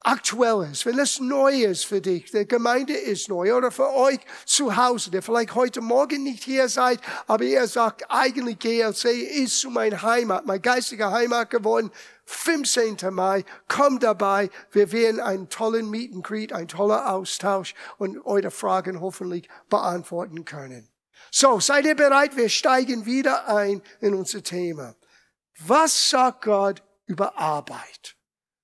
aktuell 0.00 0.70
ist, 0.70 0.86
wenn 0.86 0.98
es 0.98 1.20
neu 1.20 1.64
ist 1.64 1.84
für 1.84 2.00
dich, 2.00 2.30
der 2.30 2.46
Gemeinde 2.46 2.94
ist 2.94 3.28
neu 3.28 3.54
oder 3.54 3.70
für 3.70 3.92
euch 3.92 4.18
zu 4.46 4.76
Hause, 4.76 5.10
der 5.10 5.22
vielleicht 5.22 5.54
heute 5.54 5.80
Morgen 5.80 6.22
nicht 6.22 6.44
hier 6.44 6.68
seid, 6.68 7.00
aber 7.26 7.44
ihr 7.44 7.66
sagt, 7.66 8.04
eigentlich 8.08 8.58
GLC 8.58 9.04
ist 9.04 9.60
zu 9.60 9.70
meiner 9.70 10.02
Heimat, 10.02 10.46
mein 10.46 10.62
geistiger 10.62 11.12
Heimat 11.12 11.50
geworden. 11.50 11.90
15. 12.24 12.96
Mai, 13.10 13.44
kommt 13.68 14.02
dabei, 14.02 14.50
wir 14.70 14.92
werden 14.92 15.20
einen 15.20 15.48
tollen 15.48 15.90
Meet 15.90 16.14
and 16.14 16.24
Greet, 16.24 16.52
einen 16.52 16.68
tollen 16.68 17.00
Austausch 17.00 17.74
und 17.98 18.24
eure 18.24 18.50
Fragen 18.50 19.00
hoffentlich 19.00 19.48
beantworten 19.68 20.44
können. 20.44 20.88
So, 21.30 21.60
seid 21.60 21.84
ihr 21.84 21.94
bereit? 21.94 22.36
Wir 22.36 22.48
steigen 22.48 23.04
wieder 23.04 23.48
ein 23.48 23.82
in 24.00 24.14
unser 24.14 24.42
Thema. 24.42 24.94
Was 25.58 26.10
sagt 26.10 26.44
Gott 26.44 26.82
über 27.06 27.36
Arbeit? 27.36 28.16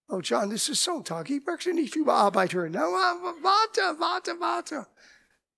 Oh 0.09 0.21
John, 0.21 0.51
das 0.51 0.69
ist 0.69 0.85
Sonntag. 0.85 1.29
Ich 1.31 1.45
möchte 1.45 1.75
nicht 1.75 1.97
über 1.97 2.15
Arbeit 2.15 2.55
hören. 2.55 2.73
Na, 2.73 2.83
warte, 2.83 3.99
warte, 3.99 4.39
warte. 4.39 4.87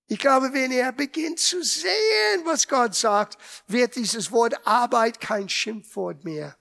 Ich 0.07 0.19
glaube, 0.19 0.55
wenn 0.55 0.73
er 0.73 0.91
beginnt 0.93 1.39
zu 1.39 1.63
sehen, 1.63 2.43
was 2.45 2.67
Gott 2.67 2.95
sagt, 2.95 3.37
wird 3.67 3.95
dieses 3.95 4.33
Wort 4.33 4.67
Arbeit 4.67 5.21
kein 5.21 5.51
Schimpfwort 5.51 6.25
mehr. 6.25 6.57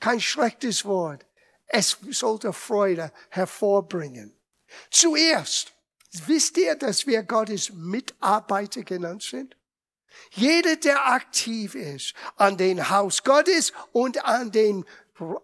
Kein 0.00 0.20
schlechtes 0.20 0.86
Wort. 0.86 1.26
Es 1.66 1.98
sollte 2.10 2.54
Freude 2.54 3.12
hervorbringen. 3.28 4.34
Zuerst, 4.90 5.74
wisst 6.26 6.56
ihr, 6.56 6.74
dass 6.74 7.06
wir 7.06 7.22
Gottes 7.22 7.70
Mitarbeiter 7.74 8.82
genannt 8.82 9.22
sind? 9.22 9.56
Jeder, 10.30 10.76
der 10.76 11.06
aktiv 11.06 11.74
ist 11.74 12.14
an 12.36 12.56
den 12.56 12.88
Haus 12.88 13.24
Gottes 13.24 13.72
und 13.92 14.24
an 14.24 14.52
den 14.52 14.84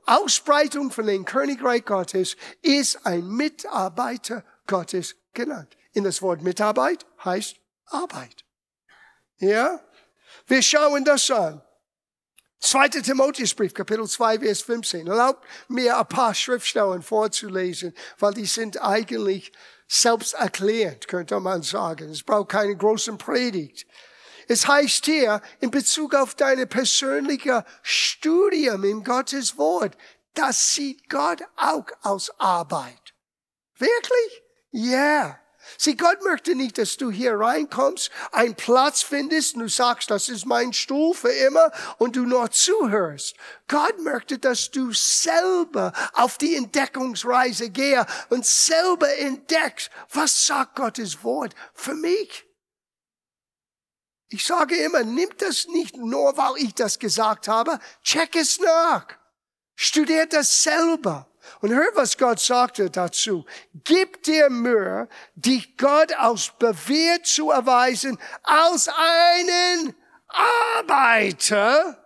Ausbreitung 0.07 0.91
von 0.91 1.07
dem 1.07 1.25
Königreich 1.25 1.85
Gottes 1.85 2.37
ist 2.63 3.07
ein 3.07 3.27
Mitarbeiter 3.27 4.45
Gottes 4.67 5.17
genannt. 5.33 5.77
In 5.93 6.05
das 6.05 6.23
Wort 6.23 6.43
Mitarbeit 6.43 7.07
heißt 7.25 7.57
Arbeit. 7.87 8.45
Ja? 9.39 9.81
Wir 10.47 10.63
schauen 10.63 11.05
das 11.05 11.31
an. 11.31 11.63
2. 12.61 12.89
Timotheusbrief, 12.89 13.73
Kapitel 13.73 14.07
2, 14.07 14.41
Vers 14.41 14.63
15. 14.63 15.07
Erlaubt 15.07 15.47
mir 15.69 15.99
ein 15.99 16.07
paar 16.07 16.35
Schriftstellen 16.35 17.03
vorzulesen, 17.03 17.95
weil 18.19 18.35
die 18.35 18.45
sind 18.45 18.81
eigentlich 18.83 19.51
selbsterklärend, 19.89 21.09
könnte 21.09 21.41
man 21.41 21.63
sagen. 21.63 22.11
Es 22.11 22.23
braucht 22.23 22.51
keine 22.51 22.77
großen 22.77 23.17
Predigt. 23.17 23.87
Es 24.51 24.67
heißt 24.67 25.05
hier 25.05 25.41
in 25.61 25.71
Bezug 25.71 26.13
auf 26.13 26.35
deine 26.35 26.67
persönliche 26.67 27.65
Studium 27.83 28.83
in 28.83 29.05
Gottes 29.05 29.57
Wort, 29.57 29.97
das 30.35 30.75
sieht 30.75 31.09
Gott 31.09 31.41
auch 31.55 31.87
aus 32.03 32.33
Arbeit. 32.41 33.15
Wirklich? 33.79 34.43
Ja. 34.73 34.91
Yeah. 34.91 35.41
Sieh, 35.79 35.95
Gott 35.95 36.25
möchte 36.25 36.57
nicht, 36.57 36.79
dass 36.79 36.97
du 36.97 37.13
hier 37.13 37.39
reinkommst, 37.39 38.11
einen 38.33 38.57
Platz 38.57 39.03
findest 39.03 39.55
und 39.55 39.61
du 39.61 39.69
sagst, 39.69 40.11
das 40.11 40.29
ist 40.29 40.47
mein 40.47 40.73
Stuhl 40.73 41.15
für 41.15 41.31
immer 41.31 41.71
und 41.99 42.17
du 42.17 42.27
nur 42.27 42.51
zuhörst. 42.51 43.37
Gott 43.69 44.01
möchte, 44.01 44.41
dass 44.41 44.73
du 44.73 44.93
selber 44.93 45.93
auf 46.15 46.39
die 46.39 46.57
Entdeckungsreise 46.57 47.71
gehst 47.71 48.07
und 48.31 48.45
selber 48.45 49.17
entdeckst, 49.17 49.93
was 50.13 50.45
sagt 50.45 50.75
Gottes 50.75 51.23
Wort 51.23 51.55
für 51.73 51.95
mich. 51.95 52.50
Ich 54.33 54.45
sage 54.45 54.77
immer, 54.77 55.03
nimm 55.03 55.29
das 55.38 55.66
nicht 55.66 55.97
nur, 55.97 56.37
weil 56.37 56.62
ich 56.62 56.75
das 56.75 56.99
gesagt 56.99 57.49
habe. 57.49 57.81
Check 58.03 58.37
es 58.37 58.61
nach. 58.61 59.07
Studiert 59.75 60.33
das 60.33 60.62
selber. 60.62 61.27
Und 61.61 61.71
hör, 61.71 61.90
was 61.95 62.16
Gott 62.16 62.38
sagte 62.38 62.90
dazu. 62.90 63.45
Gib 63.85 64.23
dir 64.23 64.49
Mühe, 64.49 65.09
dich 65.35 65.77
Gott 65.77 66.12
als 66.12 66.53
bewährt 66.59 67.27
zu 67.27 67.51
erweisen, 67.51 68.19
als 68.45 68.88
einen 68.88 69.97
Arbeiter, 70.29 71.99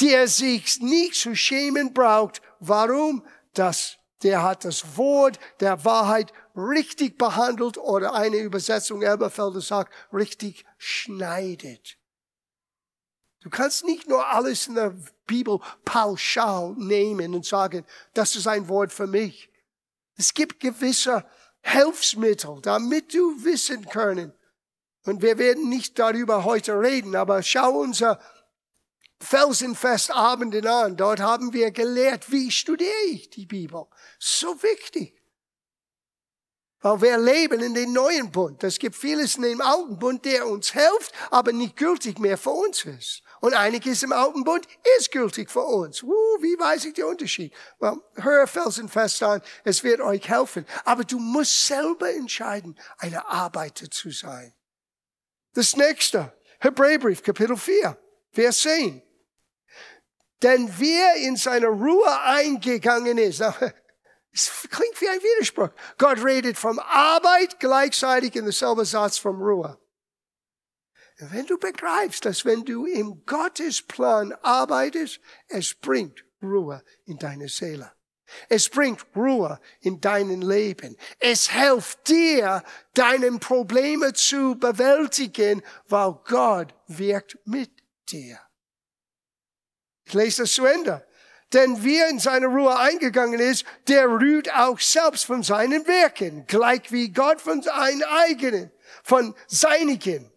der 0.00 0.26
sich 0.26 0.80
nicht 0.80 1.14
zu 1.14 1.36
schämen 1.36 1.94
braucht. 1.94 2.42
Warum? 2.58 3.24
Das, 3.54 3.96
der 4.24 4.42
hat 4.42 4.64
das 4.64 4.96
Wort 4.96 5.38
der 5.60 5.84
Wahrheit 5.84 6.32
richtig 6.56 7.18
behandelt 7.18 7.78
oder 7.78 8.14
eine 8.14 8.38
Übersetzung 8.38 9.02
Elberfelder 9.02 9.60
sagt, 9.60 9.92
richtig 10.12 10.64
schneidet. 10.78 11.96
Du 13.40 13.48
kannst 13.48 13.84
nicht 13.84 14.06
nur 14.08 14.26
alles 14.26 14.66
in 14.66 14.74
der 14.74 14.94
Bibel 15.26 15.60
pauschal 15.84 16.74
nehmen 16.76 17.34
und 17.34 17.46
sagen, 17.46 17.86
das 18.12 18.36
ist 18.36 18.46
ein 18.46 18.68
Wort 18.68 18.92
für 18.92 19.06
mich. 19.06 19.50
Es 20.16 20.34
gibt 20.34 20.60
gewisse 20.60 21.24
Hilfsmittel, 21.62 22.58
damit 22.62 23.14
du 23.14 23.42
wissen 23.44 23.86
können. 23.86 24.32
Und 25.06 25.22
wir 25.22 25.38
werden 25.38 25.68
nicht 25.70 25.98
darüber 25.98 26.44
heute 26.44 26.78
reden, 26.78 27.16
aber 27.16 27.42
schau 27.42 27.80
unser 27.80 28.20
Felsenfestabenden 29.22 30.66
an. 30.66 30.96
Dort 30.96 31.20
haben 31.20 31.52
wir 31.52 31.70
gelehrt, 31.70 32.30
wie 32.30 32.50
studiere 32.50 33.04
ich 33.10 33.30
die 33.30 33.46
Bibel. 33.46 33.86
So 34.18 34.62
wichtig. 34.62 35.19
Weil 36.82 37.02
wir 37.02 37.18
leben 37.18 37.60
in 37.60 37.74
den 37.74 37.92
neuen 37.92 38.30
Bund. 38.30 38.64
Es 38.64 38.78
gibt 38.78 38.96
vieles 38.96 39.36
in 39.36 39.42
dem 39.42 39.60
alten 39.60 39.98
Bund, 39.98 40.24
der 40.24 40.46
uns 40.46 40.72
hilft, 40.72 41.12
aber 41.30 41.52
nicht 41.52 41.76
gültig 41.76 42.18
mehr 42.18 42.38
für 42.38 42.50
uns 42.50 42.84
ist. 42.86 43.22
Und 43.40 43.54
einiges 43.54 44.02
im 44.02 44.12
alten 44.12 44.44
Bund 44.44 44.66
ist 44.98 45.12
gültig 45.12 45.50
für 45.50 45.64
uns. 45.64 46.02
Uh, 46.02 46.08
wie 46.40 46.58
weiß 46.58 46.86
ich 46.86 46.94
den 46.94 47.04
Unterschied? 47.04 47.52
Well, 47.80 47.98
hör 48.14 48.46
felsenfest 48.46 49.22
an, 49.22 49.42
es 49.64 49.84
wird 49.84 50.00
euch 50.00 50.26
helfen. 50.28 50.64
Aber 50.84 51.04
du 51.04 51.18
musst 51.18 51.66
selber 51.66 52.10
entscheiden, 52.12 52.78
eine 52.98 53.26
Arbeiter 53.26 53.90
zu 53.90 54.10
sein. 54.10 54.54
Das 55.52 55.76
nächste, 55.76 56.32
Hebräerbrief, 56.60 57.22
Kapitel 57.22 57.56
4, 57.56 57.96
Vers 58.32 58.60
10. 58.60 59.02
Denn 60.42 60.72
wer 60.78 61.16
in 61.16 61.36
seine 61.36 61.66
Ruhe 61.66 62.20
eingegangen 62.22 63.18
ist, 63.18 63.42
es 64.32 64.68
klingt 64.70 65.00
wie 65.00 65.08
ein 65.08 65.20
Widerspruch. 65.20 65.70
Gott 65.98 66.24
redet 66.24 66.56
vom 66.56 66.78
Arbeit 66.78 67.58
gleichzeitig 67.58 68.36
in 68.36 68.44
derselben 68.44 68.84
Satz 68.84 69.18
vom 69.18 69.40
Ruhe. 69.42 69.78
Wenn 71.18 71.46
du 71.46 71.58
begreifst, 71.58 72.24
dass 72.24 72.44
wenn 72.44 72.64
du 72.64 72.86
im 72.86 73.24
Gottesplan 73.26 74.32
arbeitest, 74.42 75.20
es 75.48 75.74
bringt 75.74 76.24
Ruhe 76.42 76.82
in 77.04 77.18
deine 77.18 77.48
Seele. 77.48 77.92
Es 78.48 78.68
bringt 78.68 79.04
Ruhe 79.14 79.60
in 79.80 80.00
dein 80.00 80.40
Leben. 80.40 80.96
Es 81.18 81.50
hilft 81.50 82.08
dir, 82.08 82.62
deine 82.94 83.30
Probleme 83.38 84.12
zu 84.12 84.54
bewältigen, 84.54 85.62
weil 85.88 86.12
Gott 86.24 86.74
wirkt 86.86 87.36
mit 87.44 87.70
dir. 88.08 88.38
Ich 90.04 90.14
lese 90.14 90.42
das 90.42 90.52
zu 90.52 90.64
Ende. 90.64 91.06
Denn 91.52 91.82
wer 91.82 92.08
in 92.08 92.20
seine 92.20 92.46
Ruhe 92.46 92.78
eingegangen 92.78 93.40
ist, 93.40 93.64
der 93.88 94.06
ruht 94.06 94.48
auch 94.54 94.78
selbst 94.78 95.24
von 95.24 95.42
seinen 95.42 95.86
Werken, 95.86 96.46
gleich 96.46 96.92
wie 96.92 97.08
Gott 97.10 97.40
von 97.40 97.60
seinen 97.62 98.04
eigenen, 98.04 98.70
von 99.02 99.34
seinigen. 99.48 100.30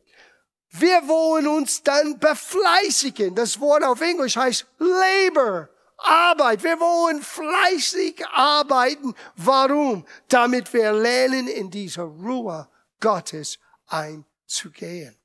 Wir 0.71 1.08
wollen 1.08 1.45
uns 1.47 1.84
dann 1.84 2.17
befleißigen. 2.17 3.36
Das 3.36 3.60
Wort 3.60 3.84
auf 3.84 4.02
Englisch 4.02 4.38
heißt 4.38 4.65
labor. 4.80 5.69
Arbeit. 5.97 6.63
Wir 6.63 6.80
wollen 6.80 7.21
fleißig 7.21 8.26
arbeiten. 8.28 9.13
Warum? 9.36 10.06
Damit 10.28 10.73
wir 10.73 10.91
lernen, 10.91 11.47
in 11.47 11.69
diese 11.69 12.02
Ruhe 12.02 12.67
Gottes 12.99 13.60
einzugehen. 13.86 15.15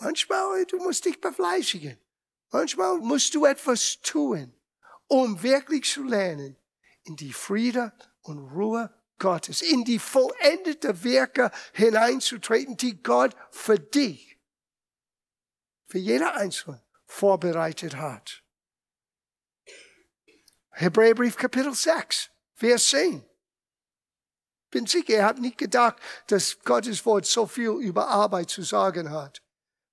Manchmal, 0.00 0.64
du 0.64 0.78
musst 0.78 1.04
dich 1.04 1.20
befleißigen. 1.20 1.98
Manchmal 2.50 2.98
musst 2.98 3.34
du 3.34 3.44
etwas 3.44 4.00
tun, 4.00 4.54
um 5.06 5.42
wirklich 5.42 5.90
zu 5.90 6.02
lernen, 6.02 6.56
in 7.04 7.16
die 7.16 7.32
Friede 7.32 7.92
und 8.22 8.38
Ruhe 8.38 8.94
Gottes, 9.18 9.62
in 9.62 9.84
die 9.84 9.98
vollendete 9.98 11.02
Werke 11.04 11.50
hineinzutreten, 11.72 12.76
die 12.76 13.02
Gott 13.02 13.34
für 13.50 13.78
dich, 13.78 14.38
für 15.86 15.98
jeder 15.98 16.34
Einzelne 16.34 16.82
vorbereitet 17.06 17.96
hat. 17.96 18.42
Hebräerbrief 20.70 21.36
Kapitel 21.36 21.74
6, 21.74 22.30
Vers 22.54 22.86
10. 22.90 23.24
Bin 24.70 24.86
sicher, 24.86 25.14
er 25.14 25.24
hat 25.24 25.38
nicht 25.38 25.58
gedacht, 25.58 25.96
dass 26.28 26.60
Gottes 26.60 27.04
Wort 27.06 27.26
so 27.26 27.46
viel 27.46 27.70
über 27.70 28.06
Arbeit 28.06 28.50
zu 28.50 28.62
sagen 28.62 29.10
hat. 29.10 29.42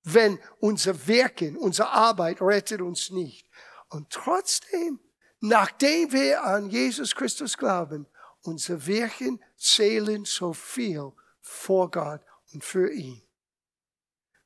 Wenn 0.05 0.39
unser 0.59 1.07
Wirken, 1.07 1.57
unsere 1.57 1.89
Arbeit 1.89 2.41
rettet 2.41 2.81
uns 2.81 3.09
nicht. 3.09 3.47
Und 3.89 4.09
trotzdem, 4.09 4.99
nachdem 5.41 6.11
wir 6.11 6.43
an 6.43 6.69
Jesus 6.69 7.13
Christus 7.13 7.57
glauben, 7.57 8.07
unser 8.41 8.85
Wirken 8.85 9.43
zählen 9.57 10.23
so 10.23 10.53
viel 10.53 11.11
vor 11.41 11.91
Gott 11.91 12.21
und 12.53 12.63
für 12.63 12.91
ihn. 12.91 13.21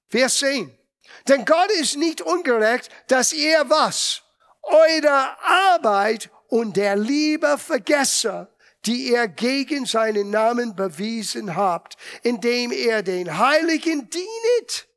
Vers 0.07 0.37
10. 0.39 0.75
Denn 1.27 1.45
Gott 1.45 1.69
ist 1.79 1.97
nicht 1.97 2.21
ungerecht, 2.21 2.89
dass 3.07 3.33
ihr 3.33 3.69
was? 3.69 4.23
eure 4.69 5.37
Arbeit 5.41 6.29
und 6.47 6.77
der 6.77 6.95
Liebe 6.95 7.57
vergesse, 7.57 8.47
die 8.85 9.11
ihr 9.11 9.27
gegen 9.27 9.85
seinen 9.85 10.29
Namen 10.29 10.75
bewiesen 10.75 11.55
habt, 11.55 11.97
indem 12.23 12.71
ihr 12.71 13.03
den 13.03 13.37
Heiligen 13.37 14.09
dienet. 14.09 14.87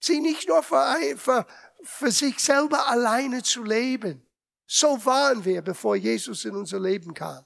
Sie 0.00 0.20
nicht 0.20 0.48
nur 0.48 0.62
für, 0.62 0.96
für, 1.16 1.46
für 1.82 2.10
sich 2.10 2.38
selber 2.38 2.88
alleine 2.88 3.42
zu 3.42 3.64
leben. 3.64 4.26
So 4.66 5.04
waren 5.04 5.44
wir, 5.44 5.62
bevor 5.62 5.96
Jesus 5.96 6.44
in 6.44 6.54
unser 6.54 6.78
Leben 6.78 7.14
kam. 7.14 7.44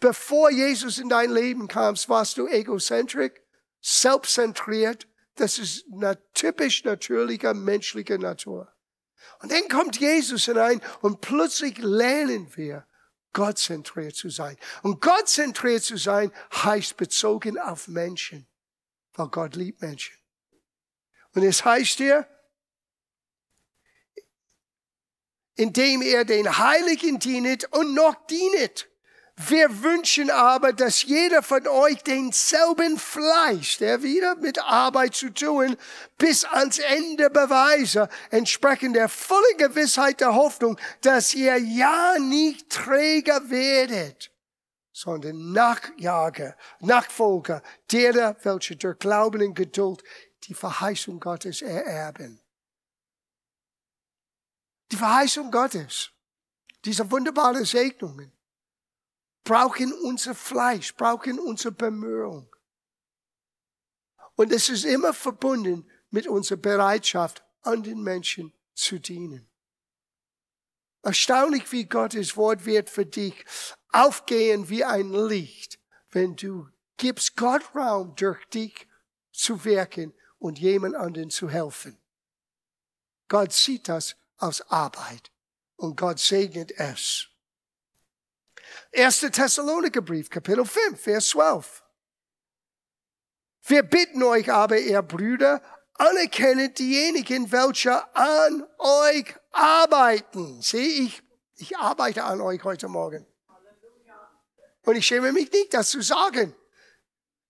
Bevor 0.00 0.50
Jesus 0.50 0.98
in 0.98 1.08
dein 1.08 1.30
Leben 1.30 1.68
kam, 1.68 1.96
warst 2.06 2.38
du 2.38 2.46
egozentrisch, 2.46 3.32
selbstzentriert. 3.80 5.06
Das 5.34 5.58
ist 5.58 5.84
eine 5.92 6.18
typisch 6.34 6.84
natürlicher 6.84 7.54
menschlicher 7.54 8.18
Natur. 8.18 8.72
Und 9.40 9.52
dann 9.52 9.68
kommt 9.68 10.00
Jesus 10.00 10.46
hinein 10.46 10.80
und 11.00 11.20
plötzlich 11.20 11.78
lernen 11.78 12.50
wir, 12.56 12.86
gottzentriert 13.32 14.16
zu 14.16 14.30
sein. 14.30 14.56
Und 14.82 15.00
gottzentriert 15.00 15.82
zu 15.82 15.96
sein 15.96 16.32
heißt 16.52 16.96
bezogen 16.96 17.58
auf 17.58 17.88
Menschen, 17.88 18.48
weil 19.14 19.28
Gott 19.28 19.54
liebt 19.54 19.80
Menschen. 19.80 20.17
Und 21.38 21.44
es 21.44 21.64
heißt 21.64 21.98
hier, 21.98 22.26
indem 25.54 26.02
er 26.02 26.24
den 26.24 26.58
Heiligen 26.58 27.20
dienet 27.20 27.64
und 27.72 27.94
noch 27.94 28.26
dienet. 28.26 28.88
Wir 29.36 29.84
wünschen 29.84 30.32
aber, 30.32 30.72
dass 30.72 31.04
jeder 31.04 31.44
von 31.44 31.68
euch 31.68 32.02
denselben 32.02 32.98
Fleiß, 32.98 33.78
der 33.78 34.02
wieder 34.02 34.34
mit 34.34 34.60
Arbeit 34.60 35.14
zu 35.14 35.32
tun, 35.32 35.76
bis 36.16 36.44
ans 36.44 36.80
Ende 36.80 37.30
beweise, 37.30 38.08
entsprechend 38.30 38.96
der 38.96 39.08
vollen 39.08 39.58
Gewissheit 39.58 40.20
der 40.20 40.34
Hoffnung, 40.34 40.76
dass 41.02 41.34
ihr 41.34 41.56
ja 41.56 42.18
nicht 42.18 42.68
träger 42.68 43.48
werdet, 43.48 44.32
sondern 44.92 45.52
Nachjager, 45.52 46.56
Nachfolger 46.80 47.62
derer, 47.92 48.34
welche 48.42 48.74
durch 48.74 48.98
Glauben 48.98 49.40
und 49.40 49.54
Geduld 49.54 50.02
die 50.48 50.54
Verheißung 50.54 51.20
Gottes 51.20 51.60
ererben. 51.62 52.40
Die 54.90 54.96
Verheißung 54.96 55.50
Gottes, 55.50 56.10
diese 56.84 57.10
wunderbaren 57.10 57.66
Segnungen, 57.66 58.32
brauchen 59.44 59.92
unser 59.92 60.34
Fleisch, 60.34 60.94
brauchen 60.94 61.38
unsere 61.38 61.72
Bemühung. 61.72 62.54
Und 64.36 64.52
es 64.52 64.68
ist 64.70 64.84
immer 64.84 65.12
verbunden 65.12 65.90
mit 66.10 66.26
unserer 66.26 66.58
Bereitschaft, 66.58 67.44
anderen 67.62 68.02
Menschen 68.02 68.54
zu 68.74 68.98
dienen. 68.98 69.50
Erstaunlich, 71.02 71.70
wie 71.72 71.84
Gottes 71.84 72.36
Wort 72.36 72.64
wird 72.64 72.88
für 72.88 73.04
dich 73.04 73.44
aufgehen 73.90 74.68
wie 74.68 74.84
ein 74.84 75.12
Licht, 75.12 75.78
wenn 76.10 76.36
du 76.36 76.68
gibst 76.96 77.36
Gott 77.36 77.62
Raum, 77.74 78.14
durch 78.16 78.44
dich 78.46 78.86
zu 79.32 79.64
wirken 79.64 80.14
und 80.38 80.58
jemand 80.58 80.94
anderen 80.94 81.30
zu 81.30 81.48
helfen. 81.48 81.98
Gott 83.28 83.52
sieht 83.52 83.88
das 83.88 84.16
als 84.36 84.62
Arbeit 84.70 85.30
und 85.76 85.96
Gott 85.96 86.18
segnet 86.18 86.72
es. 86.72 87.28
1. 88.94 89.20
Thessaloniker 89.32 90.00
Brief, 90.00 90.30
Kapitel 90.30 90.64
5, 90.64 91.00
Vers 91.00 91.28
12. 91.28 91.82
Wir 93.66 93.82
bitten 93.82 94.22
euch 94.22 94.50
aber, 94.50 94.78
ihr 94.78 95.02
Brüder, 95.02 95.62
anerkennet 95.94 96.78
diejenigen, 96.78 97.50
welche 97.52 98.16
an 98.16 98.66
euch 98.78 99.34
arbeiten. 99.52 100.62
Sieh, 100.62 101.06
ich, 101.06 101.22
ich 101.56 101.76
arbeite 101.76 102.24
an 102.24 102.40
euch 102.40 102.62
heute 102.64 102.88
Morgen. 102.88 103.26
Und 104.82 104.96
ich 104.96 105.06
schäme 105.06 105.32
mich 105.32 105.52
nicht, 105.52 105.74
das 105.74 105.90
zu 105.90 106.00
sagen. 106.00 106.54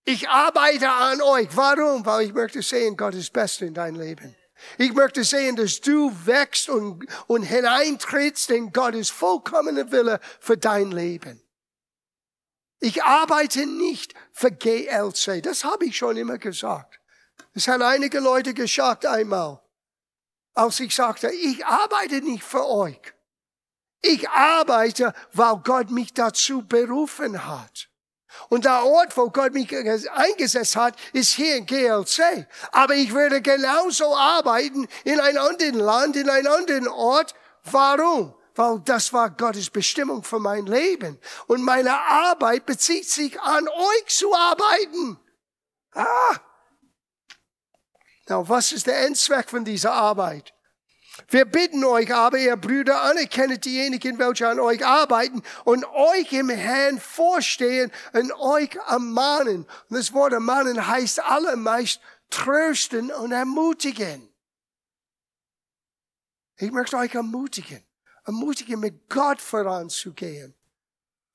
Ich 0.09 0.27
arbeite 0.27 0.89
an 0.89 1.21
euch. 1.21 1.49
Warum? 1.55 2.07
Weil 2.07 2.29
ich 2.29 2.33
möchte 2.33 2.63
sehen, 2.63 2.97
Gott 2.97 3.15
ist 3.15 3.31
Beste 3.31 3.67
in 3.67 3.75
dein 3.75 3.95
Leben. 3.95 4.35
Ich 4.79 4.95
möchte 4.95 5.23
sehen, 5.23 5.55
dass 5.55 5.83
du 5.83 6.11
wächst 6.25 6.71
und, 6.71 7.05
und 7.27 7.43
hineintrittst 7.43 8.51
in 8.51 8.73
Gottes 8.73 9.11
vollkommene 9.11 9.93
Wille 9.93 10.19
für 10.41 10.57
dein 10.57 10.93
Leben. 10.93 11.43
Ich 12.81 13.05
arbeite 13.05 13.67
nicht 13.67 14.15
für 14.33 14.51
GLC. 14.51 15.43
Das 15.43 15.65
habe 15.65 15.85
ich 15.85 15.99
schon 15.99 16.17
immer 16.17 16.39
gesagt. 16.39 16.99
Das 17.53 17.69
haben 17.69 17.83
einige 17.83 18.21
Leute 18.21 18.55
gesagt 18.55 19.05
einmal, 19.05 19.61
als 20.55 20.81
ich 20.81 20.95
sagte, 20.95 21.31
ich 21.31 21.67
arbeite 21.67 22.23
nicht 22.23 22.45
für 22.45 22.67
euch. 22.67 23.13
Ich 24.01 24.27
arbeite, 24.31 25.13
weil 25.35 25.57
Gott 25.59 25.91
mich 25.91 26.15
dazu 26.15 26.67
berufen 26.67 27.47
hat. 27.47 27.88
Und 28.49 28.65
der 28.65 28.85
Ort, 28.85 29.17
wo 29.17 29.31
Gott 29.31 29.53
mich 29.55 29.75
eingesetzt 29.75 30.77
hat, 30.77 30.95
ist 31.13 31.33
hier 31.33 31.57
in 31.57 31.67
GLC. 31.67 32.47
Aber 32.73 32.95
ich 32.95 33.15
werde 33.15 33.41
genauso 33.41 34.17
arbeiten 34.17 34.87
in 35.05 35.21
einem 35.21 35.39
anderen 35.39 35.79
Land, 35.79 36.17
in 36.17 36.29
einem 36.29 36.53
anderen 36.53 36.89
Ort. 36.89 37.35
Warum? 37.65 38.35
Weil 38.55 38.81
das 38.85 39.13
war 39.13 39.31
Gottes 39.31 39.71
Bestimmung 39.71 40.25
für 40.25 40.41
mein 40.41 40.67
Leben. 40.67 41.19
Und 41.47 41.63
meine 41.63 41.99
Arbeit 41.99 42.67
bezieht 42.67 43.09
sich 43.09 43.41
an 43.41 43.69
euch 43.69 44.07
zu 44.07 44.35
arbeiten. 44.35 45.19
Ah! 45.93 46.37
Na, 48.27 48.47
was 48.49 48.73
ist 48.73 48.87
der 48.87 49.07
Endzweck 49.07 49.49
von 49.49 49.65
dieser 49.65 49.93
Arbeit? 49.93 50.53
Wir 51.31 51.45
bitten 51.45 51.85
euch 51.85 52.15
aber, 52.15 52.39
ihr 52.39 52.57
Brüder, 52.57 53.03
anerkennet 53.03 53.67
diejenigen, 53.67 54.19
welche 54.19 54.49
an 54.49 54.59
euch 54.59 54.85
arbeiten 54.85 55.43
und 55.65 55.85
euch 55.85 56.33
im 56.33 56.49
Herrn 56.49 56.99
vorstehen 56.99 57.93
und 58.15 58.33
euch 58.33 58.75
ermahnen. 58.89 59.67
Und 59.91 59.97
das 59.97 60.15
Wort 60.15 60.33
ermahnen 60.33 60.87
heißt 60.87 61.23
allermeist 61.23 62.01
trösten 62.31 63.13
und 63.13 63.33
ermutigen. 63.33 64.27
Ich 66.57 66.73
möchte 66.73 66.97
euch 66.97 67.15
ermutigen, 67.15 67.85
ermutigen, 68.25 68.81
mit 68.81 69.09
Gott 69.11 69.41
voranzugehen. 69.41 70.55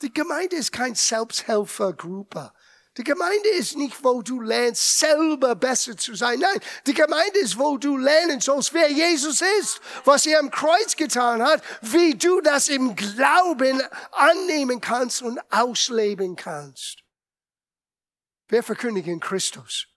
Die 0.02 0.14
Gemeinde 0.14 0.56
ist 0.56 0.72
kein 0.72 0.96
Selbsthelfergruppe. 0.96 2.52
Die 2.98 3.04
Gemeinde 3.04 3.50
ist 3.50 3.76
nicht, 3.76 4.04
wo 4.04 4.22
du 4.22 4.40
lernst, 4.40 5.00
selber 5.00 5.56
besser 5.56 5.98
zu 5.98 6.14
sein. 6.14 6.40
Nein, 6.40 6.60
die 6.86 6.94
Gemeinde 6.94 7.40
ist, 7.40 7.58
wo 7.58 7.78
du 7.78 7.98
lernen 7.98 8.40
sollst, 8.40 8.72
wer 8.74 8.90
Jesus 8.92 9.42
ist, 9.60 9.82
was 10.06 10.28
er 10.28 10.40
am 10.40 10.52
Kreuz 10.52 10.96
getan 10.96 11.42
hat, 11.42 11.64
wie 11.82 12.14
du 12.14 12.40
das 12.42 12.70
im 12.70 12.96
Glauben 12.96 13.82
annehmen 14.12 14.80
kannst 14.80 15.24
und 15.24 15.40
ausleben 15.52 16.36
kannst. 16.36 17.04
Wir 18.48 18.62
verkündigen 18.62 19.20
Christus 19.20 19.88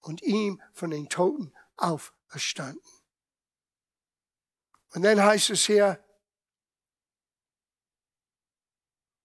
und 0.00 0.22
ihm 0.22 0.62
von 0.72 0.90
den 0.90 1.08
Toten 1.08 1.52
auferstanden. 1.76 2.80
Und 4.92 5.02
dann 5.02 5.20
heißt 5.20 5.50
es 5.50 5.66
hier, 5.66 5.98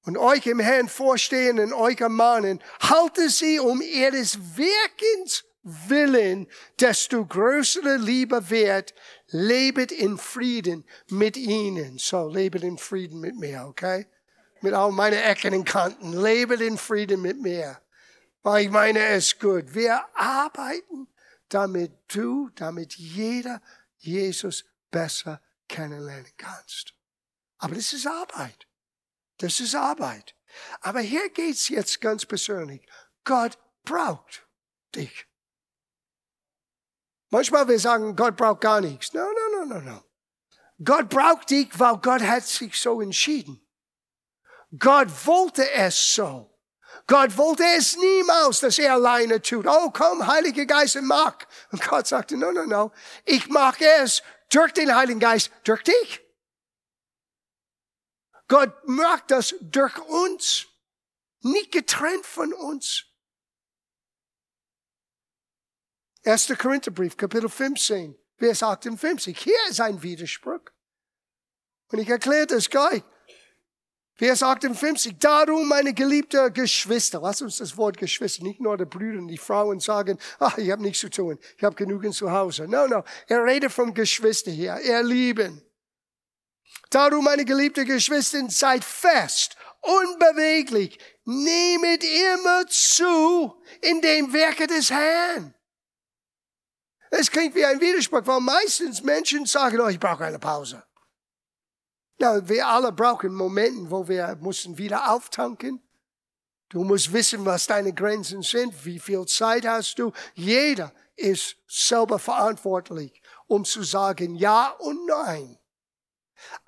und 0.06 0.18
euch 0.18 0.46
im 0.46 0.60
Herrn 0.60 0.88
vorstehen 0.88 1.60
und 1.60 1.74
euch 1.74 2.00
ermahnen, 2.00 2.62
halte 2.80 3.30
sie 3.30 3.60
um 3.60 3.82
ihres 3.82 4.58
Wirkens 4.58 5.44
willen, 5.64 6.48
desto 6.80 7.26
größere 7.26 7.98
Liebe 7.98 8.50
wird, 8.50 8.94
lebet 9.28 9.92
in 9.92 10.18
Frieden 10.18 10.86
mit 11.10 11.38
ihnen. 11.38 11.98
So, 11.98 12.28
lebet 12.28 12.64
in 12.64 12.78
Frieden 12.78 13.20
mit 13.20 13.36
mir, 13.36 13.66
okay? 13.68 14.06
Mit 14.62 14.74
all 14.74 14.92
meinen 14.92 15.22
Ecken 15.22 15.54
und 15.56 15.66
Kanten. 15.66 16.14
Lebet 16.14 16.62
in 16.62 16.78
Frieden 16.78 17.22
mit 17.22 17.42
mir. 17.42 17.80
Weil 18.44 18.66
ich 18.66 18.72
meine 18.72 19.00
es 19.08 19.38
gut. 19.40 19.74
Wir 19.74 20.06
arbeiten, 20.14 21.08
damit 21.50 21.92
du, 22.14 22.50
damit 22.56 22.94
jeder 22.94 23.62
Jesus 23.98 24.66
besser 24.92 25.42
kennenlernen 25.68 26.32
kannst. 26.38 26.94
Aber 27.58 27.74
das 27.74 27.92
ist 27.92 28.06
Arbeit. 28.06 28.68
Das 29.38 29.60
ist 29.60 29.76
Arbeit. 29.76 30.36
Aber 30.82 31.00
hier 31.00 31.30
geht's 31.30 31.70
jetzt 31.70 32.00
ganz 32.02 32.26
persönlich. 32.26 32.86
Gott 33.24 33.58
braucht 33.84 34.48
dich. 34.96 35.28
Manchmal 37.30 37.68
wir 37.68 37.80
sagen, 37.80 38.16
Gott 38.16 38.38
braucht 38.38 38.62
gar 38.62 38.82
nichts. 38.82 39.14
No, 39.14 39.24
no, 39.24 39.66
no, 39.66 39.66
no, 39.66 39.82
no. 39.82 40.04
Gott 40.84 41.10
braucht 41.10 41.50
dich, 41.50 41.68
weil 41.78 41.98
Gott 41.98 42.22
hat 42.22 42.44
sich 42.44 42.80
so 42.80 43.02
entschieden. 43.02 43.62
Gott 44.78 45.08
wollte 45.26 45.70
es 45.72 46.14
so. 46.14 46.52
Gott 47.08 47.38
wollte 47.38 47.64
es 47.78 47.96
niemals, 47.98 48.62
dass 48.62 48.80
er 48.80 48.94
alleine 48.94 49.42
tut. 49.42 49.68
Oh, 49.68 49.92
komm, 49.92 50.26
Heiliger 50.26 50.66
Geist, 50.66 50.98
mach. 51.02 51.38
Und 51.72 51.86
Gott 51.88 52.08
sagte, 52.08 52.36
no, 52.38 52.52
no, 52.52 52.66
no. 52.66 52.92
Ich 53.26 53.48
mache 53.48 53.86
es 54.02 54.24
durch 54.50 54.74
den 54.74 54.94
Heiligen 54.96 55.20
Geist, 55.20 55.52
durch 55.64 55.84
dich. 55.84 56.25
Gott 58.48 58.88
macht 58.88 59.32
das 59.32 59.56
durch 59.62 59.98
uns, 60.08 60.68
nicht 61.42 61.72
getrennt 61.72 62.26
von 62.26 62.54
uns. 62.54 63.06
1. 66.24 66.54
Korintherbrief, 66.58 67.18
Kapitel 67.18 67.50
15, 67.50 68.18
Vers 68.38 68.64
58. 68.64 69.38
Hier 69.38 69.58
ist 69.70 69.80
ein 69.80 70.02
Widerspruch. 70.02 70.62
Und 71.92 72.00
ich 72.00 72.10
erkläre 72.10 72.48
das 72.48 72.70
gleich. 72.70 73.04
Vers 74.18 74.42
58. 74.42 75.18
Darum, 75.20 75.68
meine 75.68 75.94
geliebte 75.94 76.50
Geschwister, 76.50 77.20
lass 77.22 77.42
uns 77.42 77.58
das 77.58 77.76
Wort 77.76 77.98
Geschwister, 77.98 78.44
nicht 78.44 78.62
nur 78.62 78.78
die 78.78 78.86
Brüder 78.86 79.20
und 79.20 79.28
die 79.28 79.38
Frauen 79.38 79.82
sagen, 79.82 80.18
ach, 80.40 80.58
ich 80.58 80.72
habe 80.72 80.82
nichts 80.82 81.00
zu 81.00 81.10
tun, 81.10 81.38
ich 81.58 81.64
habe 81.64 81.76
genügend 81.76 82.16
zu 82.16 82.32
Hause. 82.32 82.66
No, 82.66 82.88
no, 82.88 83.04
er 83.28 83.44
redet 83.44 83.74
vom 83.74 83.94
Geschwister 83.94 84.52
hier, 84.52 84.72
er 84.72 85.04
lieben. 85.04 85.62
Darum, 86.90 87.26
meine 87.26 87.46
geliebte 87.46 87.86
Geschwister, 87.86 88.50
seid 88.50 88.84
fest, 88.84 89.56
unbeweglich, 89.82 90.98
nehmet 91.26 92.04
immer 92.04 92.66
zu 92.68 93.56
in 93.82 94.02
dem 94.02 94.32
Werke 94.34 94.68
des 94.68 94.90
Herrn. 94.90 95.54
Es 97.12 97.32
klingt 97.32 97.56
wie 97.56 97.66
ein 97.66 97.80
Widerspruch, 97.80 98.22
weil 98.26 98.42
meistens 98.42 99.02
Menschen 99.04 99.46
sagen, 99.46 99.80
oh, 99.80 99.88
ich 99.88 100.00
brauche 100.00 100.26
eine 100.26 100.40
Pause. 100.40 100.84
Ja, 102.20 102.48
wir 102.48 102.68
alle 102.68 102.92
brauchen 102.92 103.34
Momente, 103.34 103.90
wo 103.90 104.08
wir 104.08 104.38
müssen 104.42 104.78
wieder 104.78 105.12
auftanken. 105.12 105.82
Du 106.70 106.84
musst 106.84 107.14
wissen, 107.14 107.46
was 107.46 107.68
deine 107.68 107.94
Grenzen 107.94 108.42
sind, 108.42 108.86
wie 108.86 109.00
viel 109.00 109.26
Zeit 109.26 109.66
hast 109.66 110.00
du. 110.00 110.12
Jeder 110.34 110.94
ist 111.16 111.58
selber 111.68 112.20
verantwortlich, 112.20 113.22
um 113.48 113.64
zu 113.64 113.84
sagen 113.84 114.36
Ja 114.36 114.70
und 114.80 115.06
Nein. 115.06 115.58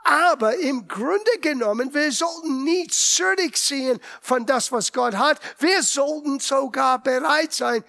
Aber 0.03 0.57
im 0.57 0.87
Grunde 0.87 1.39
genommen, 1.41 1.93
wir 1.93 2.11
sollten 2.11 2.63
nicht 2.63 2.93
zurückziehen 2.93 3.99
von 4.21 4.45
das, 4.45 4.71
was 4.71 4.93
Gott 4.93 5.15
hat. 5.15 5.39
Wir 5.59 5.83
sollten 5.83 6.39
sogar 6.39 7.01
bereit 7.01 7.53
sein, 7.53 7.83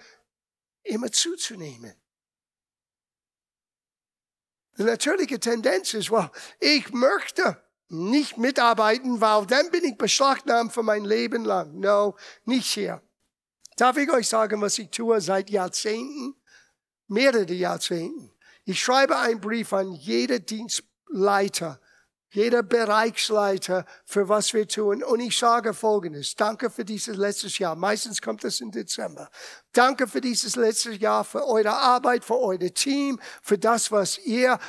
immer 0.83 1.11
zuzunehmen. 1.11 1.95
Die 4.77 4.83
natürliche 4.83 5.39
Tendenz 5.39 5.93
ist, 5.93 6.09
well, 6.09 6.31
ich 6.59 6.91
möchte 6.91 7.61
nicht 7.89 8.37
mitarbeiten, 8.37 9.19
weil 9.19 9.45
dann 9.45 9.71
bin 9.71 9.83
ich 9.83 9.97
beschlagnahmt 9.97 10.71
für 10.73 10.83
mein 10.83 11.03
Leben 11.03 11.43
lang. 11.43 11.79
No, 11.79 12.15
nicht 12.45 12.67
hier. 12.67 13.01
Darf 13.75 13.97
ich 13.97 14.11
euch 14.11 14.27
sagen, 14.27 14.61
was 14.61 14.77
ich 14.77 14.89
tue 14.89 15.19
seit 15.21 15.49
Jahrzehnten? 15.49 16.35
Mehrere 17.07 17.53
Jahrzehnten. 17.53 18.31
Ich 18.65 18.81
schreibe 18.81 19.17
einen 19.17 19.41
Brief 19.41 19.73
an 19.73 19.91
jede 19.93 20.39
Dienstleiter, 21.09 21.79
jeder 22.31 22.61
Bereichsleiter, 22.61 23.85
für 24.05 24.29
was 24.29 24.53
wir 24.53 24.67
tun. 24.67 25.03
Und 25.03 25.19
ich 25.19 25.37
sage 25.37 25.73
Folgendes. 25.73 26.35
Danke 26.35 26.69
für 26.69 26.85
dieses 26.85 27.17
letztes 27.17 27.57
Jahr. 27.57 27.75
Meistens 27.75 28.21
kommt 28.21 28.43
das 28.43 28.61
im 28.61 28.71
Dezember. 28.71 29.29
Danke 29.73 30.07
für 30.07 30.21
dieses 30.21 30.55
letzte 30.55 30.91
Jahr, 30.91 31.23
für 31.23 31.45
eure 31.47 31.73
Arbeit, 31.73 32.23
für 32.23 32.37
euer 32.37 32.73
Team, 32.73 33.19
für 33.41 33.57
das, 33.57 33.91
was 33.91 34.19
ihr 34.19 34.59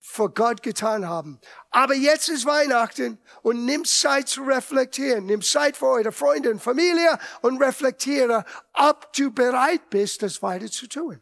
für 0.00 0.30
Gott 0.30 0.62
getan 0.62 1.06
haben. 1.06 1.38
Aber 1.70 1.94
jetzt 1.94 2.28
ist 2.28 2.46
Weihnachten 2.46 3.18
und 3.42 3.66
nimm 3.66 3.84
Zeit 3.84 4.28
zu 4.28 4.42
reflektieren. 4.42 5.26
Nimm 5.26 5.42
Zeit 5.42 5.76
für 5.76 5.86
eure 5.86 6.12
Freunde 6.12 6.50
und 6.50 6.60
Familie 6.60 7.18
und 7.42 7.62
reflektiere, 7.62 8.44
ob 8.72 9.12
du 9.12 9.30
bereit 9.30 9.90
bist, 9.90 10.22
das 10.22 10.42
weiter 10.42 10.70
zu 10.70 10.88
tun. 10.88 11.20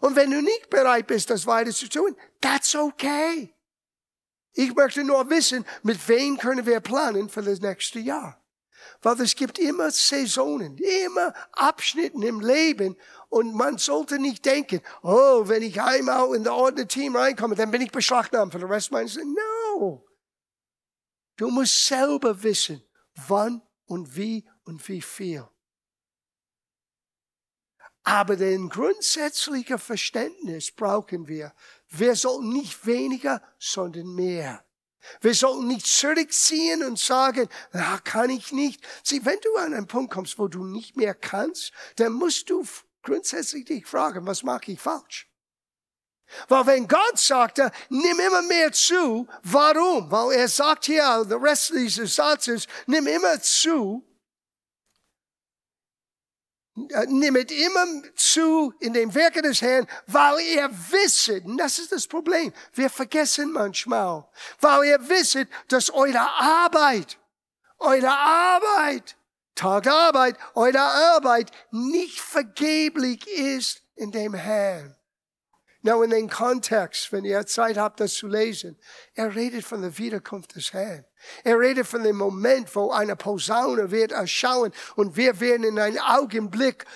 Und 0.00 0.16
wenn 0.16 0.30
du 0.30 0.40
nicht 0.40 0.70
bereit 0.70 1.06
bist, 1.06 1.30
das 1.30 1.46
weiter 1.46 1.70
zu 1.70 1.88
tun, 1.88 2.16
that's 2.40 2.74
okay. 2.74 3.54
Ich 4.52 4.74
möchte 4.74 5.04
nur 5.04 5.28
wissen, 5.30 5.64
mit 5.82 6.08
wem 6.08 6.36
können 6.36 6.66
wir 6.66 6.80
planen 6.80 7.28
für 7.28 7.42
das 7.42 7.60
nächste 7.60 8.00
Jahr. 8.00 8.42
Weil 9.02 9.20
es 9.20 9.34
gibt 9.34 9.58
immer 9.58 9.90
Saisonen, 9.90 10.76
immer 10.78 11.32
Abschnitten 11.52 12.22
im 12.22 12.40
Leben 12.40 12.96
und 13.28 13.54
man 13.54 13.78
sollte 13.78 14.18
nicht 14.18 14.44
denken, 14.44 14.80
oh, 15.02 15.42
wenn 15.46 15.62
ich 15.62 15.80
einmal 15.80 16.34
in 16.34 16.44
das 16.44 16.52
ordentliche 16.52 16.88
Team 16.88 17.16
reinkomme, 17.16 17.54
dann 17.54 17.70
bin 17.70 17.82
ich 17.82 17.92
beschlagnahmt 17.92 18.52
für 18.52 18.58
den 18.58 18.68
Rest 18.68 18.90
meines 18.90 19.14
Lebens. 19.14 19.36
No. 19.36 20.06
Du 21.36 21.50
musst 21.50 21.86
selber 21.86 22.42
wissen, 22.42 22.82
wann 23.28 23.62
und 23.86 24.16
wie 24.16 24.46
und 24.64 24.86
wie 24.88 25.00
viel. 25.00 25.48
Aber 28.02 28.36
den 28.36 28.68
grundsätzlichen 28.68 29.78
Verständnis 29.78 30.72
brauchen 30.72 31.28
wir. 31.28 31.54
Wir 31.90 32.14
sollten 32.14 32.52
nicht 32.52 32.86
weniger, 32.86 33.42
sondern 33.58 34.14
mehr. 34.14 34.64
Wir 35.20 35.34
sollten 35.34 35.66
nicht 35.66 35.86
zurückziehen 35.86 36.84
und 36.84 36.98
sagen, 36.98 37.48
na, 37.72 37.98
kann 37.98 38.30
ich 38.30 38.52
nicht. 38.52 38.86
Sieh, 39.02 39.24
wenn 39.24 39.40
du 39.40 39.56
an 39.56 39.74
einen 39.74 39.86
Punkt 39.86 40.12
kommst, 40.12 40.38
wo 40.38 40.48
du 40.48 40.64
nicht 40.64 40.96
mehr 40.96 41.14
kannst, 41.14 41.72
dann 41.96 42.12
musst 42.12 42.50
du 42.50 42.64
grundsätzlich 43.02 43.64
dich 43.64 43.86
fragen, 43.86 44.26
was 44.26 44.42
mache 44.42 44.72
ich 44.72 44.80
falsch? 44.80 45.26
Weil 46.48 46.66
wenn 46.66 46.86
Gott 46.86 47.18
sagte, 47.18 47.72
nimm 47.88 48.20
immer 48.20 48.42
mehr 48.42 48.72
zu, 48.72 49.26
warum? 49.42 50.10
Weil 50.10 50.38
er 50.38 50.48
sagt 50.48 50.84
hier, 50.84 51.24
der 51.28 51.42
Rest 51.42 51.70
dieses 51.70 52.14
Satzes, 52.14 52.66
nimm 52.86 53.06
immer 53.08 53.40
zu, 53.40 54.06
äh, 54.06 54.09
nimmt 56.74 57.50
immer 57.50 57.86
zu 58.14 58.72
in 58.80 58.92
dem 58.92 59.14
Werke 59.14 59.42
des 59.42 59.60
Herrn, 59.60 59.86
weil 60.06 60.40
ihr 60.40 60.70
wisset, 60.90 61.44
und 61.44 61.58
das 61.58 61.78
ist 61.78 61.92
das 61.92 62.06
Problem, 62.06 62.52
wir 62.74 62.88
vergessen 62.88 63.52
manchmal, 63.52 64.26
weil 64.60 64.84
ihr 64.84 65.08
wisset, 65.08 65.48
dass 65.68 65.90
eure 65.90 66.20
Arbeit, 66.20 67.18
eure 67.78 68.10
Arbeit, 68.10 69.16
Tag 69.54 69.86
Arbeit, 69.88 70.38
eure 70.54 70.80
Arbeit 70.80 71.50
nicht 71.70 72.20
vergeblich 72.20 73.26
ist 73.26 73.82
in 73.94 74.10
dem 74.10 74.32
Herrn. 74.32 74.96
Now 75.82 76.02
in 76.02 76.10
den 76.10 76.28
Kontext, 76.28 77.10
wenn 77.12 77.24
ihr 77.24 77.44
Zeit 77.46 77.76
habt, 77.76 78.00
das 78.00 78.14
zu 78.14 78.26
lesen, 78.26 78.78
er 79.14 79.34
redet 79.34 79.64
von 79.64 79.82
der 79.82 79.96
Wiederkunft 79.98 80.54
des 80.54 80.72
Herrn. 80.72 81.04
Er 81.44 81.58
redet 81.58 81.86
von 81.86 82.02
dem 82.02 82.16
Moment, 82.16 82.74
wo 82.74 82.90
eine 82.90 83.16
Posaune 83.16 83.90
wird 83.90 84.12
erschauen 84.12 84.72
und 84.96 85.16
wir 85.16 85.40
werden 85.40 85.64
in 85.64 85.78
einem 85.78 85.98
Augenblick 85.98 86.86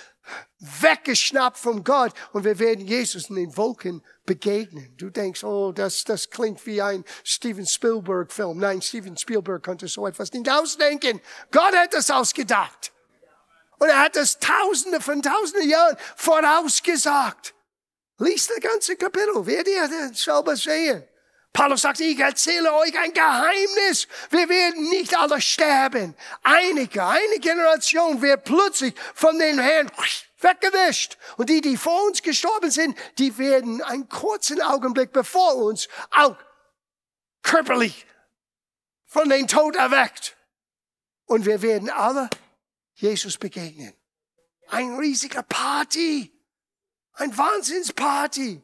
weggeschnappt 0.58 1.58
von 1.58 1.84
Gott 1.84 2.12
und 2.32 2.44
wir 2.44 2.58
werden 2.58 2.86
Jesus 2.86 3.28
in 3.28 3.36
den 3.36 3.56
Wolken 3.56 4.02
begegnen. 4.24 4.94
Du 4.96 5.10
denkst, 5.10 5.44
oh, 5.44 5.72
das, 5.72 6.04
das 6.04 6.30
klingt 6.30 6.64
wie 6.66 6.80
ein 6.80 7.04
Steven 7.22 7.66
Spielberg 7.66 8.32
Film. 8.32 8.58
Nein, 8.58 8.80
Steven 8.80 9.16
Spielberg 9.16 9.62
konnte 9.62 9.88
so 9.88 10.06
etwas 10.06 10.32
nicht 10.32 10.50
ausdenken. 10.50 11.20
Gott 11.50 11.74
hat 11.74 11.92
das 11.92 12.10
ausgedacht. 12.10 12.92
Und 13.78 13.88
er 13.88 14.00
hat 14.00 14.16
das 14.16 14.38
tausende 14.38 15.00
von 15.00 15.20
tausenden 15.20 15.68
Jahren 15.68 15.96
vorausgesagt. 16.16 17.54
Lies 18.18 18.46
das 18.46 18.60
ganze 18.60 18.96
Kapitel, 18.96 19.44
werdet 19.44 19.68
ihr 19.68 20.08
das 20.08 20.22
selber 20.22 20.56
sehen. 20.56 21.04
Paulus 21.54 21.82
sagt, 21.82 22.00
ich 22.00 22.18
erzähle 22.18 22.74
euch 22.74 22.98
ein 22.98 23.12
Geheimnis. 23.12 24.08
Wir 24.30 24.48
werden 24.48 24.88
nicht 24.90 25.16
alle 25.16 25.40
sterben. 25.40 26.16
Einige, 26.42 27.06
eine 27.06 27.38
Generation 27.38 28.20
wird 28.20 28.42
plötzlich 28.42 28.92
von 29.14 29.38
den 29.38 29.60
Herrn 29.60 29.88
weggewischt. 30.40 31.16
Und 31.36 31.48
die, 31.48 31.60
die 31.60 31.76
vor 31.76 32.06
uns 32.06 32.22
gestorben 32.22 32.72
sind, 32.72 32.98
die 33.18 33.38
werden 33.38 33.80
einen 33.82 34.08
kurzen 34.08 34.60
Augenblick 34.62 35.12
bevor 35.12 35.54
uns 35.54 35.88
auch 36.10 36.36
körperlich 37.42 38.04
von 39.06 39.28
den 39.28 39.46
Tod 39.46 39.76
erweckt. 39.76 40.36
Und 41.26 41.46
wir 41.46 41.62
werden 41.62 41.88
alle 41.88 42.30
Jesus 42.94 43.38
begegnen. 43.38 43.94
Ein 44.70 44.96
riesiger 44.96 45.44
Party. 45.44 46.32
Ein 47.12 47.38
Wahnsinnsparty. 47.38 48.60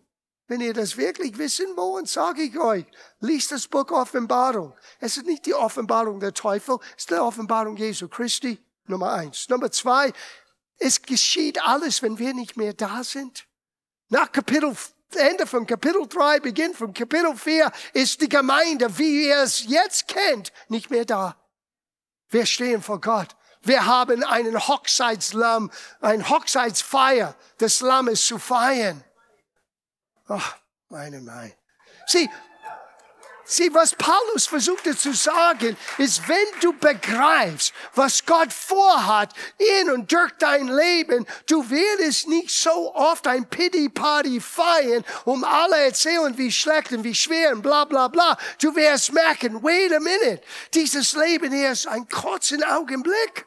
Wenn 0.50 0.62
ihr 0.62 0.74
das 0.74 0.96
wirklich 0.96 1.38
wissen 1.38 1.76
wollt, 1.76 2.08
sage 2.08 2.42
ich 2.42 2.58
euch, 2.58 2.84
liest 3.20 3.52
das 3.52 3.68
Buch 3.68 3.88
Offenbarung. 3.92 4.74
Es 4.98 5.16
ist 5.16 5.24
nicht 5.24 5.46
die 5.46 5.54
Offenbarung 5.54 6.18
der 6.18 6.34
Teufel, 6.34 6.78
es 6.96 7.04
ist 7.04 7.10
die 7.10 7.14
Offenbarung 7.14 7.76
Jesu 7.76 8.08
Christi. 8.08 8.58
Nummer 8.86 9.12
eins. 9.12 9.48
Nummer 9.48 9.70
zwei, 9.70 10.12
es 10.76 11.00
geschieht 11.02 11.62
alles, 11.62 12.02
wenn 12.02 12.18
wir 12.18 12.34
nicht 12.34 12.56
mehr 12.56 12.72
da 12.72 13.04
sind. 13.04 13.46
Nach 14.08 14.32
Kapitel 14.32 14.76
Ende 15.14 15.46
von 15.46 15.68
Kapitel 15.68 16.04
3, 16.08 16.40
Beginn 16.40 16.74
von 16.74 16.92
Kapitel 16.94 17.36
4 17.36 17.70
ist 17.92 18.20
die 18.20 18.28
Gemeinde, 18.28 18.98
wie 18.98 19.28
ihr 19.28 19.42
es 19.42 19.62
jetzt 19.68 20.08
kennt, 20.08 20.52
nicht 20.68 20.90
mehr 20.90 21.04
da. 21.04 21.36
Wir 22.28 22.44
stehen 22.44 22.82
vor 22.82 23.00
Gott. 23.00 23.36
Wir 23.62 23.86
haben 23.86 24.24
einen 24.24 24.66
Hochzeitslamm, 24.66 25.70
ein 26.00 26.28
Hochzeitsfeier 26.28 27.36
des 27.60 27.82
Lammes 27.82 28.26
zu 28.26 28.40
feiern. 28.40 29.04
Ach, 30.30 30.56
meine, 30.88 31.20
meine. 31.20 31.52
Sieh, 32.06 32.28
Sieh, 33.44 33.74
was 33.74 33.96
Paulus 33.96 34.46
versuchte 34.46 34.96
zu 34.96 35.12
sagen, 35.12 35.76
ist, 35.98 36.28
wenn 36.28 36.60
du 36.60 36.72
begreifst, 36.72 37.74
was 37.96 38.24
Gott 38.24 38.52
vorhat 38.52 39.32
in 39.58 39.90
und 39.90 40.12
durch 40.12 40.30
dein 40.38 40.68
Leben, 40.68 41.26
du 41.46 41.68
wirst 41.68 42.28
nicht 42.28 42.50
so 42.50 42.94
oft 42.94 43.26
ein 43.26 43.50
Pity-Party 43.50 44.40
feiern, 44.40 45.04
um 45.24 45.42
alle 45.42 45.78
erzählen, 45.78 46.38
wie 46.38 46.52
schlecht 46.52 46.92
und 46.92 47.02
wie 47.02 47.14
schwer 47.14 47.50
und 47.50 47.62
bla 47.62 47.86
bla 47.86 48.06
bla. 48.06 48.38
Du 48.60 48.76
wirst 48.76 49.12
merken, 49.12 49.60
wait 49.64 49.92
a 49.92 49.98
minute, 49.98 50.40
dieses 50.72 51.14
Leben 51.14 51.52
hier 51.52 51.72
ist 51.72 51.88
ein 51.88 52.08
kurzen 52.08 52.62
Augenblick. 52.62 53.46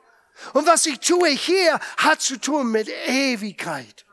Und 0.51 0.67
was 0.67 0.85
ich 0.85 0.99
tue 0.99 1.29
hier, 1.29 1.79
hat 1.95 2.19
zu 2.19 2.41
tun 2.41 2.71
mit 2.71 2.89
Ewigkeit. 3.07 4.03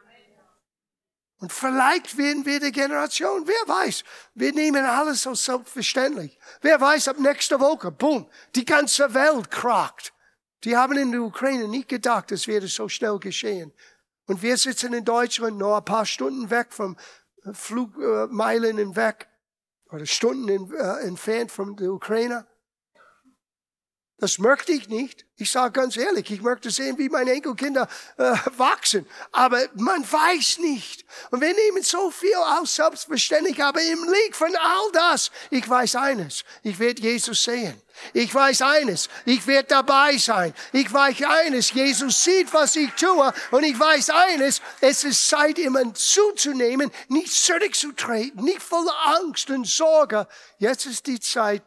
Und 1.41 1.53
vielleicht 1.53 2.19
werden 2.19 2.45
wir 2.45 2.61
die 2.61 2.71
Generation, 2.71 3.47
wer 3.47 3.75
weiß, 3.75 4.05
wir 4.35 4.53
nehmen 4.53 4.85
alles 4.85 5.23
so 5.23 5.35
selbstverständlich. 5.35 6.39
Wer 6.61 6.79
weiß, 6.79 7.09
ab 7.09 7.19
nächster 7.19 7.59
Woche, 7.59 7.91
boom, 7.91 8.29
die 8.55 8.65
ganze 8.67 9.13
Welt 9.15 9.51
kragt. 9.51 10.13
Die 10.65 10.77
haben 10.77 10.99
in 10.99 11.13
der 11.13 11.23
Ukraine 11.23 11.67
nicht 11.67 11.89
gedacht, 11.89 12.31
es 12.31 12.47
werde 12.47 12.69
so 12.69 12.91
schnell 12.91 13.19
geschehen. 13.19 13.73
Und 14.27 14.43
wir 14.43 14.59
sitzen 14.59 14.93
in 14.93 15.05
Deutschland 15.05 15.57
nur 15.57 15.79
ein 15.79 15.85
paar 15.85 16.05
Stunden 16.05 16.51
weg 16.51 16.69
vom 16.71 16.97
Flugmeilen 17.55 18.79
äh, 18.79 18.97
weg 18.97 19.27
oder 19.91 20.05
Stunden 20.05 20.49
in, 20.49 20.73
äh, 20.75 21.07
entfernt 21.07 21.51
von 21.51 21.75
der 21.75 21.91
Ukraine. 21.91 22.47
Das 24.21 24.39
möchte 24.39 24.73
ich 24.73 24.89
nicht. 24.89 25.25
Ich 25.39 25.51
sage 25.51 25.73
ganz 25.73 25.97
ehrlich, 25.97 26.31
ich 26.31 26.43
möchte 26.43 26.71
sehen, 26.71 26.99
wie 26.99 27.09
meine 27.09 27.33
Enkelkinder 27.33 27.89
äh, 28.19 28.35
wachsen. 28.59 29.07
Aber 29.33 29.59
man 29.75 30.03
weiß 30.03 30.59
nicht. 30.59 31.07
Und 31.31 31.41
wir 31.41 31.55
nehmen 31.55 31.83
so 31.83 32.11
viel 32.11 32.35
aus, 32.35 32.75
selbstverständlich. 32.75 33.65
Aber 33.65 33.81
im 33.81 34.05
Licht 34.05 34.37
von 34.37 34.55
all 34.55 34.93
das, 34.93 35.31
ich 35.49 35.67
weiß 35.67 35.97
eines, 35.97 36.45
ich 36.63 36.79
werde 36.79 37.01
Jesus 37.01 37.43
sehen. 37.43 37.81
Ich 38.13 38.35
weiß 38.35 38.61
eines, 38.63 39.09
ich 39.25 39.47
werde 39.47 39.69
dabei 39.69 40.19
sein. 40.19 40.53
Ich 40.73 40.93
weiß 40.93 41.23
eines, 41.23 41.73
Jesus 41.73 42.23
sieht, 42.23 42.53
was 42.53 42.77
ich 42.77 42.91
tue. 42.93 43.33
Und 43.51 43.65
ich 43.65 43.79
weiß 43.79 44.11
eines, 44.11 44.61
es 44.83 45.05
ist 45.05 45.29
Zeit, 45.29 45.59
immer 45.59 45.95
zuzunehmen, 45.95 46.91
nicht 47.09 47.33
zurückzutreten, 47.33 48.45
nicht 48.45 48.63
voller 48.63 48.95
Angst 49.19 49.49
und 49.49 49.67
Sorge. 49.67 50.27
Jetzt 50.59 50.85
ist 50.85 51.07
die 51.07 51.21
Zeit, 51.21 51.63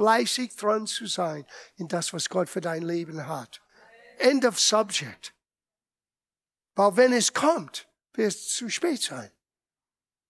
fleißig 0.00 0.56
dran 0.56 0.86
zu 0.86 1.06
sein 1.06 1.44
in 1.76 1.86
das, 1.86 2.14
was 2.14 2.30
Gott 2.30 2.48
für 2.48 2.62
dein 2.62 2.82
Leben 2.82 3.26
hat. 3.26 3.60
End 4.18 4.46
of 4.46 4.58
subject. 4.58 5.34
Weil 6.74 6.96
wenn 6.96 7.12
es 7.12 7.34
kommt, 7.34 7.86
wird 8.14 8.28
es 8.28 8.48
zu 8.48 8.70
spät 8.70 9.02
sein. 9.02 9.30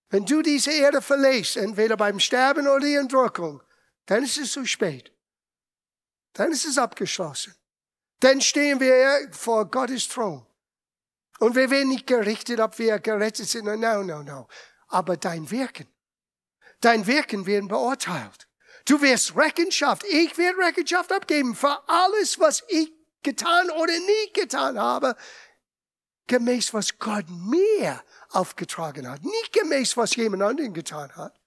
Wenn 0.08 0.26
du 0.26 0.42
diese 0.42 0.72
Erde 0.72 1.00
verlässt, 1.00 1.56
entweder 1.56 1.96
beim 1.96 2.18
Sterben 2.18 2.66
oder 2.66 2.84
die 2.84 2.96
Entrückung, 2.96 3.62
dann 4.06 4.24
ist 4.24 4.38
es 4.38 4.50
zu 4.50 4.66
spät. 4.66 5.12
Dann 6.32 6.50
ist 6.50 6.64
es 6.64 6.76
abgeschlossen. 6.76 7.54
Dann 8.18 8.40
stehen 8.40 8.80
wir 8.80 9.28
vor 9.30 9.70
Gottes 9.70 10.08
Thron. 10.08 10.44
Und 11.38 11.54
wir 11.54 11.70
werden 11.70 11.90
nicht 11.90 12.08
gerichtet, 12.08 12.58
ob 12.58 12.76
wir 12.80 12.98
gerettet 12.98 13.48
sind. 13.48 13.66
No, 13.66 14.02
no, 14.02 14.22
no. 14.22 14.48
Aber 14.88 15.16
dein 15.16 15.48
Wirken, 15.48 15.86
dein 16.80 17.06
Wirken 17.06 17.46
werden 17.46 17.68
beurteilt. 17.68 18.49
Du 18.90 19.00
wirst 19.00 19.36
Rechenschaft, 19.36 20.02
ich 20.02 20.36
werde 20.36 20.58
Rechenschaft 20.58 21.12
abgeben 21.12 21.54
für 21.54 21.80
alles, 21.88 22.40
was 22.40 22.64
ich 22.66 22.92
getan 23.22 23.70
oder 23.70 23.96
nie 23.96 24.32
getan 24.34 24.80
habe, 24.80 25.14
gemäß 26.26 26.74
was 26.74 26.98
Gott 26.98 27.26
mir 27.28 28.02
aufgetragen 28.30 29.08
hat, 29.08 29.22
nicht 29.22 29.52
gemäß 29.52 29.96
was 29.96 30.16
jemand 30.16 30.42
anderen 30.42 30.74
getan 30.74 31.14
hat. 31.14 31.38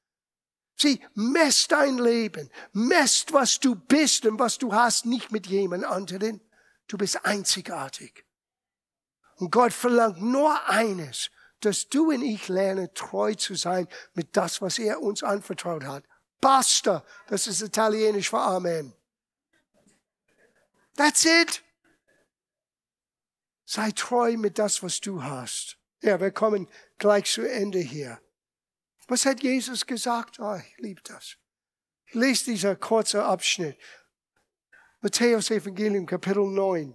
Sieh, 0.77 1.05
mess 1.15 1.67
dein 1.67 1.97
Leben, 1.97 2.49
mess 2.71 3.25
was 3.31 3.59
du 3.59 3.75
bist 3.75 4.25
und 4.25 4.39
was 4.39 4.57
du 4.57 4.71
hast, 4.71 5.05
nicht 5.05 5.33
mit 5.33 5.45
jemand 5.45 5.83
anderen. 5.83 6.39
Du 6.87 6.97
bist 6.97 7.25
einzigartig. 7.25 8.23
Und 9.35 9.51
Gott 9.51 9.73
verlangt 9.73 10.21
nur 10.21 10.69
eines, 10.69 11.29
dass 11.59 11.89
du 11.89 12.09
und 12.09 12.21
ich 12.21 12.47
lernen, 12.47 12.93
treu 12.93 13.35
zu 13.35 13.55
sein 13.55 13.89
mit 14.13 14.37
das, 14.37 14.61
was 14.61 14.79
er 14.79 15.01
uns 15.01 15.23
anvertraut 15.23 15.83
hat. 15.83 16.05
Basta. 16.43 17.05
Das 17.27 17.47
ist 17.47 17.61
italienisch 17.61 18.29
für 18.29 18.41
Amen. 18.41 18.93
That's 20.97 21.23
it. 21.23 21.63
Sei 23.63 23.91
treu 23.91 24.35
mit 24.35 24.59
das, 24.59 24.83
was 24.83 24.99
du 24.99 25.23
hast. 25.23 25.77
Ja, 26.01 26.19
wir 26.19 26.31
kommen 26.31 26.67
gleich 26.97 27.31
zu 27.31 27.49
Ende 27.49 27.79
hier. 27.79 28.19
Was 29.07 29.25
hat 29.25 29.41
Jesus 29.41 29.85
gesagt? 29.85 30.37
Oh, 30.39 30.55
ich 30.55 30.77
liebe 30.79 31.01
das. 31.03 31.37
Ich 32.07 32.13
lese 32.13 32.45
dieser 32.51 32.75
kurze 32.75 33.23
Abschnitt. 33.23 33.77
Matthäus 34.99 35.49
Evangelium 35.49 36.05
Kapitel 36.05 36.45
9, 36.45 36.93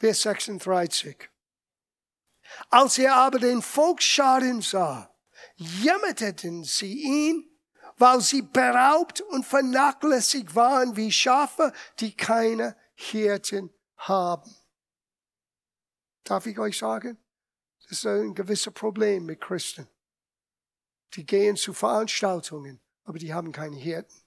Vers 0.00 0.22
36. 0.22 1.30
Als 2.70 2.98
er 2.98 3.14
aber 3.14 3.38
den 3.38 3.62
Volksscharen 3.62 4.60
sah, 4.60 5.14
jammerten 5.56 6.64
sie 6.64 6.94
ihn 7.02 7.57
weil 7.98 8.20
sie 8.20 8.42
beraubt 8.42 9.20
und 9.20 9.44
vernachlässigt 9.44 10.54
waren 10.54 10.96
wie 10.96 11.12
Schafe, 11.12 11.72
die 12.00 12.16
keine 12.16 12.76
Hirten 12.94 13.70
haben. 13.96 14.54
Darf 16.24 16.46
ich 16.46 16.58
euch 16.58 16.78
sagen? 16.78 17.18
Das 17.82 17.98
ist 17.98 18.06
ein 18.06 18.34
gewisses 18.34 18.72
Problem 18.72 19.26
mit 19.26 19.40
Christen. 19.40 19.88
Die 21.14 21.24
gehen 21.24 21.56
zu 21.56 21.72
Veranstaltungen, 21.72 22.80
aber 23.04 23.18
die 23.18 23.32
haben 23.32 23.50
keine 23.50 23.76
Hirten. 23.76 24.22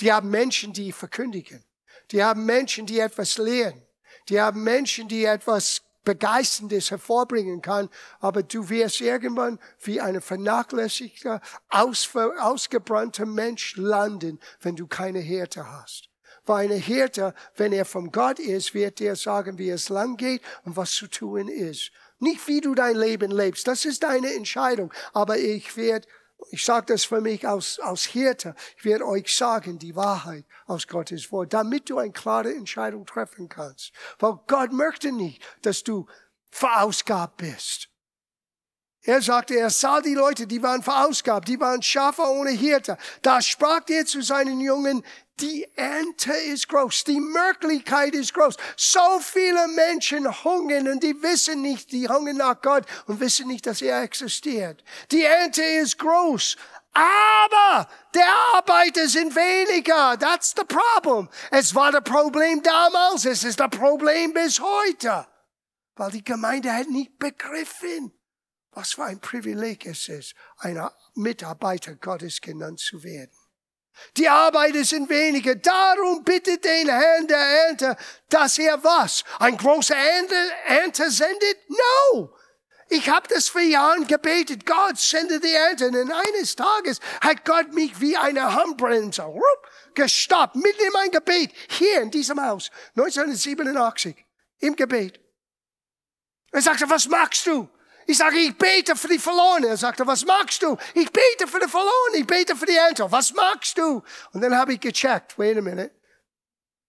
Die 0.00 0.12
haben 0.12 0.30
Menschen, 0.30 0.72
die 0.72 0.92
verkündigen. 0.92 1.64
Die 2.10 2.22
haben 2.22 2.44
Menschen, 2.44 2.86
die 2.86 2.98
etwas 2.98 3.38
lehren. 3.38 3.82
Die 4.28 4.40
haben 4.40 4.62
Menschen, 4.62 5.08
die 5.08 5.24
etwas 5.24 5.82
Begeisterndes 6.08 6.90
hervorbringen 6.90 7.60
kann, 7.60 7.90
aber 8.18 8.42
du 8.42 8.70
wirst 8.70 9.02
irgendwann 9.02 9.58
wie 9.82 10.00
ein 10.00 10.22
vernachlässigter, 10.22 11.42
ausgebrannter 11.68 13.26
Mensch 13.26 13.76
landen, 13.76 14.40
wenn 14.62 14.74
du 14.74 14.86
keine 14.86 15.18
Härte 15.18 15.70
hast. 15.70 16.08
Weil 16.46 16.64
eine 16.64 16.76
Härte, 16.76 17.34
wenn 17.56 17.74
er 17.74 17.84
vom 17.84 18.10
Gott 18.10 18.38
ist, 18.38 18.72
wird 18.72 19.02
er 19.02 19.16
sagen, 19.16 19.58
wie 19.58 19.68
es 19.68 19.90
lang 19.90 20.16
geht 20.16 20.40
und 20.64 20.78
was 20.78 20.92
zu 20.92 21.08
tun 21.08 21.46
ist. 21.46 21.90
Nicht 22.20 22.48
wie 22.48 22.62
du 22.62 22.74
dein 22.74 22.96
Leben 22.96 23.30
lebst, 23.30 23.68
das 23.68 23.84
ist 23.84 24.02
deine 24.02 24.32
Entscheidung, 24.32 24.90
aber 25.12 25.36
ich 25.36 25.76
werde 25.76 26.08
ich 26.50 26.64
sage 26.64 26.86
das 26.86 27.04
für 27.04 27.20
mich 27.20 27.46
aus, 27.46 27.78
aus 27.80 28.04
Hirte. 28.04 28.54
Ich 28.76 28.84
werde 28.84 29.06
euch 29.06 29.34
sagen, 29.34 29.78
die 29.78 29.96
Wahrheit 29.96 30.44
aus 30.66 30.86
Gottes 30.86 31.30
Wort, 31.32 31.52
damit 31.52 31.90
du 31.90 31.98
eine 31.98 32.12
klare 32.12 32.54
Entscheidung 32.54 33.06
treffen 33.06 33.48
kannst. 33.48 33.92
Weil 34.18 34.38
Gott 34.46 34.72
möchte 34.72 35.12
nicht, 35.12 35.42
dass 35.62 35.82
du 35.82 36.06
verausgabt 36.50 37.38
bist. 37.38 37.88
Er 39.08 39.22
sagte, 39.22 39.58
er 39.58 39.70
sah 39.70 40.02
die 40.02 40.12
Leute, 40.12 40.46
die 40.46 40.62
waren 40.62 40.82
verausgabt, 40.82 41.48
die 41.48 41.58
waren 41.58 41.80
Schafe 41.82 42.20
ohne 42.20 42.50
Hirte. 42.50 42.98
Da 43.22 43.40
sprach 43.40 43.80
er 43.88 44.04
zu 44.04 44.20
seinen 44.20 44.60
Jungen, 44.60 45.02
die 45.40 45.66
Ernte 45.76 46.34
ist 46.34 46.68
groß, 46.68 47.04
die 47.04 47.18
Möglichkeit 47.18 48.12
ist 48.12 48.34
groß. 48.34 48.56
So 48.76 49.18
viele 49.20 49.66
Menschen 49.68 50.28
hungern 50.44 50.88
und 50.88 51.02
die 51.02 51.22
wissen 51.22 51.62
nicht, 51.62 51.90
die 51.90 52.06
hungern 52.06 52.36
nach 52.36 52.60
Gott 52.60 52.84
und 53.06 53.18
wissen 53.18 53.48
nicht, 53.48 53.64
dass 53.64 53.80
er 53.80 54.02
existiert. 54.02 54.84
Die 55.10 55.24
Ernte 55.24 55.62
ist 55.62 55.98
groß, 55.98 56.58
aber 56.92 57.88
der 58.12 58.28
Arbeiter 58.56 59.08
sind 59.08 59.34
weniger. 59.34 60.18
That's 60.18 60.54
the 60.54 60.64
problem. 60.64 61.30
Es 61.50 61.74
war 61.74 61.92
das 61.92 62.04
Problem 62.04 62.62
damals, 62.62 63.24
es 63.24 63.42
ist 63.42 63.58
das 63.58 63.70
Problem 63.70 64.34
bis 64.34 64.60
heute. 64.60 65.26
Weil 65.96 66.10
die 66.10 66.22
Gemeinde 66.22 66.70
hat 66.70 66.90
nicht 66.90 67.18
begriffen, 67.18 68.12
was 68.78 68.92
für 68.92 69.02
ein 69.02 69.18
Privileg 69.18 69.86
es 69.86 70.08
ist, 70.08 70.36
ein 70.58 70.80
Mitarbeiter 71.16 71.96
Gottes 71.96 72.40
genannt 72.40 72.78
zu 72.78 73.02
werden. 73.02 73.32
Die 74.16 74.28
Arbeiter 74.28 74.84
sind 74.84 75.10
weniger. 75.10 75.56
Darum 75.56 76.22
bittet 76.22 76.64
den 76.64 76.88
Herrn 76.88 77.26
der 77.26 77.38
Ernte, 77.38 77.96
dass 78.28 78.56
er 78.56 78.84
was? 78.84 79.24
Ein 79.40 79.56
großer 79.56 79.96
Ernte, 79.96 80.36
Ernte 80.66 81.10
sendet? 81.10 81.58
No! 81.68 82.32
Ich 82.88 83.10
habe 83.10 83.26
das 83.26 83.48
für 83.48 83.62
Jahren 83.62 84.06
gebetet. 84.06 84.64
Gott 84.64 84.96
sende 84.96 85.40
die 85.40 85.52
Ernte. 85.52 85.88
Und 85.88 86.12
eines 86.12 86.54
Tages 86.54 87.00
hat 87.20 87.44
Gott 87.44 87.74
mich 87.74 88.00
wie 88.00 88.16
eine 88.16 88.54
Handbremse 88.54 89.26
gestoppt, 89.94 90.54
mitten 90.54 90.84
in 90.86 90.92
mein 90.92 91.10
Gebet, 91.10 91.50
hier 91.68 92.02
in 92.02 92.12
diesem 92.12 92.40
Haus, 92.40 92.70
1987, 92.90 94.24
im 94.60 94.76
Gebet. 94.76 95.18
Er 96.52 96.62
sagte, 96.62 96.88
was 96.88 97.08
machst 97.08 97.44
du? 97.48 97.68
Ich 98.08 98.16
sage, 98.16 98.38
ich 98.38 98.56
bete 98.56 98.96
für 98.96 99.08
die 99.08 99.18
Verlorenen. 99.18 99.68
Er 99.68 99.76
sagte, 99.76 100.06
was 100.06 100.24
magst 100.24 100.62
du? 100.62 100.78
Ich 100.94 101.12
bete 101.12 101.46
für 101.46 101.60
die 101.60 101.68
Verlorenen. 101.68 102.14
Ich 102.14 102.26
bete 102.26 102.56
für 102.56 102.64
die 102.64 102.74
Ernte. 102.74 103.12
Was 103.12 103.34
magst 103.34 103.76
du? 103.76 104.02
Und 104.32 104.40
dann 104.40 104.56
habe 104.56 104.72
ich 104.72 104.80
gecheckt. 104.80 105.38
Wait 105.38 105.58
a 105.58 105.60
minute. 105.60 105.90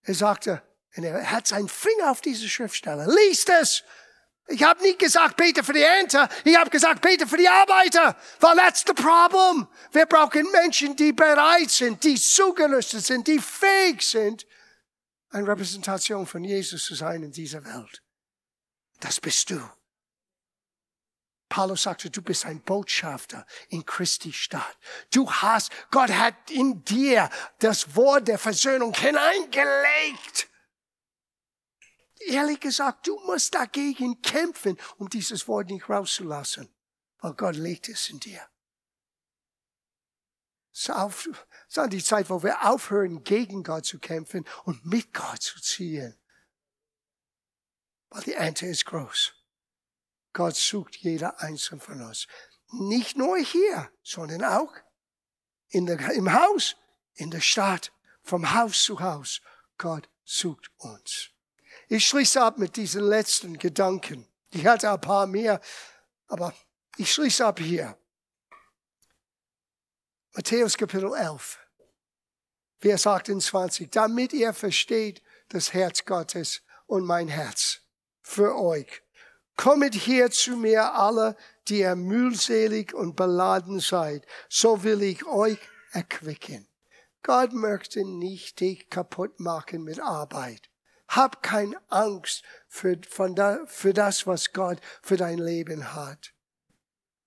Er 0.03 0.15
sagte, 0.15 0.61
und 0.95 1.03
er 1.03 1.29
hat 1.29 1.45
seinen 1.45 1.67
Finger 1.67 2.11
auf 2.11 2.21
diese 2.21 2.47
Schriftstelle. 2.47 3.05
Lies 3.05 3.43
es. 3.61 3.83
Ich 4.47 4.63
habe 4.63 4.81
nicht 4.81 4.97
gesagt, 4.97 5.35
bete 5.35 5.61
für 5.61 5.73
die 5.73 5.81
Ernte. 5.81 6.29
Ich 6.45 6.55
habe 6.55 6.69
gesagt, 6.69 7.01
bete 7.01 7.27
für 7.27 7.35
die 7.35 7.49
Arbeiter. 7.49 8.15
Weil 8.39 8.55
that's 8.55 8.85
the 8.87 8.93
problem. 8.93 9.67
Wir 9.91 10.05
brauchen 10.05 10.49
Menschen, 10.53 10.95
die 10.95 11.11
bereit 11.11 11.69
sind, 11.69 12.01
die 12.01 12.15
zugerüstet 12.15 13.05
sind, 13.05 13.27
die 13.27 13.39
fähig 13.39 14.03
sind, 14.03 14.47
eine 15.31 15.45
Repräsentation 15.45 16.25
von 16.25 16.45
Jesus 16.45 16.85
zu 16.85 16.95
sein 16.95 17.23
in 17.23 17.33
dieser 17.33 17.65
Welt. 17.65 18.01
Das 19.01 19.19
bist 19.19 19.49
du. 19.49 19.59
Paulus 21.49 21.83
sagte, 21.83 22.11
du 22.11 22.21
bist 22.21 22.45
ein 22.45 22.61
Botschafter 22.61 23.45
in 23.69 23.83
Christi 23.83 24.31
Stadt. 24.31 24.77
Du 25.11 25.29
hast, 25.29 25.71
Gott 25.89 26.11
hat 26.11 26.51
in 26.51 26.83
dir 26.85 27.29
das 27.57 27.95
Wort 27.95 28.27
der 28.27 28.37
Versöhnung 28.37 28.93
hineingelegt. 28.93 30.47
Ehrlich 32.27 32.59
gesagt, 32.59 33.07
du 33.07 33.19
musst 33.25 33.55
dagegen 33.55 34.21
kämpfen, 34.21 34.77
um 34.97 35.09
dieses 35.09 35.47
Wort 35.47 35.69
nicht 35.69 35.89
rauszulassen, 35.89 36.69
weil 37.19 37.33
Gott 37.33 37.55
legt 37.55 37.89
es 37.89 38.09
in 38.09 38.19
dir. 38.19 38.47
Es 40.71 40.87
ist 40.87 41.91
die 41.91 42.03
Zeit, 42.03 42.29
wo 42.29 42.43
wir 42.43 42.69
aufhören, 42.69 43.23
gegen 43.23 43.63
Gott 43.63 43.85
zu 43.85 43.99
kämpfen 43.99 44.45
und 44.65 44.85
mit 44.85 45.13
Gott 45.13 45.41
zu 45.41 45.59
ziehen. 45.59 46.15
Weil 48.09 48.23
die 48.23 48.33
Ernte 48.33 48.67
ist 48.67 48.85
groß. 48.85 49.38
Gott 50.33 50.55
sucht 50.55 50.95
jeder 50.97 51.39
einzelne 51.41 51.81
von 51.81 52.01
uns. 52.01 52.27
Nicht 52.71 53.17
nur 53.17 53.37
hier, 53.37 53.91
sondern 54.03 54.43
auch 54.43 54.73
in 55.69 55.85
der, 55.85 55.99
im 56.11 56.31
Haus, 56.33 56.75
in 57.15 57.31
der 57.31 57.41
Stadt, 57.41 57.91
vom 58.21 58.53
Haus 58.53 58.83
zu 58.83 58.99
Haus. 58.99 59.41
Gott 59.77 60.09
sucht 60.23 60.71
uns. 60.77 61.29
Ich 61.87 62.07
schließe 62.07 62.41
ab 62.41 62.57
mit 62.57 62.75
diesen 62.75 63.03
letzten 63.03 63.57
Gedanken. 63.57 64.27
Ich 64.51 64.65
hatte 64.65 64.91
ein 64.91 65.01
paar 65.01 65.25
mehr, 65.25 65.59
aber 66.27 66.53
ich 66.97 67.11
schließe 67.11 67.45
ab 67.45 67.59
hier. 67.59 67.97
Matthäus 70.33 70.77
Kapitel 70.77 71.13
11, 71.13 71.57
Vers 72.77 73.07
28. 73.07 73.89
Damit 73.89 74.33
ihr 74.33 74.53
versteht 74.53 75.23
das 75.49 75.73
Herz 75.73 76.05
Gottes 76.05 76.61
und 76.85 77.05
mein 77.05 77.27
Herz 77.27 77.81
für 78.21 78.55
euch 78.55 79.01
Kommet 79.59 79.93
her 80.07 80.31
zu 80.31 80.55
mir 80.55 80.93
alle, 80.93 81.35
die 81.67 81.79
ihr 81.79 81.97
mühselig 81.97 82.93
und 82.93 83.17
beladen 83.17 83.81
seid, 83.81 84.25
so 84.47 84.83
will 84.83 85.03
ich 85.03 85.25
euch 85.25 85.59
erquicken. 85.91 86.65
Gott 87.23 87.51
möchte 87.51 88.05
nicht 88.05 88.61
dich 88.61 88.89
kaputt 88.89 89.41
machen 89.41 89.83
mit 89.83 89.99
Arbeit. 89.99 90.69
Hab 91.09 91.43
keine 91.43 91.75
Angst 91.89 92.41
für, 92.69 93.01
von 93.09 93.35
da, 93.35 93.59
für 93.65 93.91
das, 93.91 94.25
was 94.25 94.53
Gott 94.53 94.79
für 95.01 95.17
dein 95.17 95.39
Leben 95.39 95.93
hat. 95.93 96.31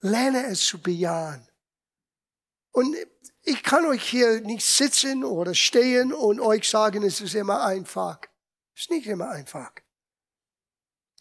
Lerne 0.01 0.47
es 0.47 0.65
zu 0.65 0.81
bejahen. 0.81 1.47
Und 2.71 2.97
ich 3.43 3.63
kann 3.63 3.85
euch 3.85 4.09
hier 4.09 4.41
nicht 4.41 4.65
sitzen 4.65 5.23
oder 5.23 5.53
stehen 5.53 6.15
und 6.15 6.41
euch 6.41 6.67
sagen, 6.67 7.03
es 7.03 7.21
ist 7.21 7.35
immer 7.35 7.63
einfach. 7.63 8.21
Es 8.75 8.85
ist 8.85 8.91
nicht 8.91 9.07
immer 9.07 9.29
einfach. 9.29 9.82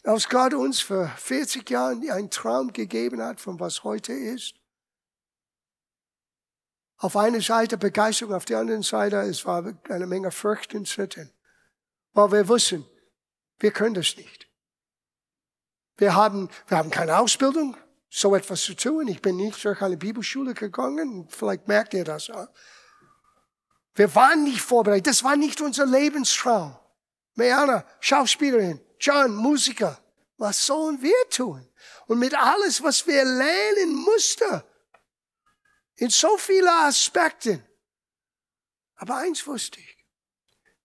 Als 0.04 0.28
Gott 0.28 0.52
uns 0.54 0.80
vor 0.80 1.08
40 1.08 1.68
Jahren 1.70 2.08
einen 2.10 2.30
Traum 2.30 2.72
gegeben 2.72 3.22
hat, 3.22 3.40
von 3.40 3.60
was 3.60 3.84
heute 3.84 4.12
ist. 4.12 4.54
Auf 6.96 7.16
einer 7.16 7.40
Seite 7.40 7.78
Begeisterung, 7.78 8.34
auf 8.34 8.44
der 8.44 8.58
anderen 8.58 8.82
Seite 8.82 9.16
es 9.22 9.44
war 9.44 9.64
eine 9.88 10.06
Menge 10.06 10.30
Furcht 10.30 10.74
und 10.74 10.88
Zittern. 10.88 11.30
Weil 12.12 12.32
wir 12.32 12.48
wussten, 12.48 12.84
wir 13.58 13.70
können 13.70 13.94
das 13.94 14.16
nicht. 14.16 14.48
Wir 15.96 16.14
haben, 16.14 16.48
wir 16.66 16.78
haben 16.78 16.90
keine 16.90 17.18
Ausbildung, 17.18 17.76
so 18.08 18.34
etwas 18.34 18.62
zu 18.62 18.74
tun. 18.74 19.08
Ich 19.08 19.22
bin 19.22 19.36
nicht 19.36 19.64
durch 19.64 19.80
eine 19.82 19.96
Bibelschule 19.96 20.54
gegangen. 20.54 21.28
Vielleicht 21.28 21.68
merkt 21.68 21.94
ihr 21.94 22.04
das. 22.04 22.30
Wir 23.94 24.14
waren 24.14 24.44
nicht 24.44 24.60
vorbereitet. 24.60 25.06
Das 25.06 25.22
war 25.22 25.36
nicht 25.36 25.60
unser 25.60 25.86
Lebenstraum. 25.86 26.76
Meana, 27.34 27.84
Schauspielerin, 28.00 28.80
John, 29.02 29.34
Musiker, 29.34 30.00
was 30.38 30.64
sollen 30.64 31.02
wir 31.02 31.28
tun? 31.28 31.68
Und 32.06 32.20
mit 32.20 32.34
alles, 32.34 32.80
was 32.84 33.04
wir 33.04 33.24
lernen 33.24 33.96
mussten, 33.96 34.62
in 35.96 36.08
so 36.08 36.38
vielen 36.38 36.68
Aspekten. 36.68 37.66
Aber 38.94 39.16
eins 39.16 39.44
wusste 39.44 39.80
ich, 39.80 39.98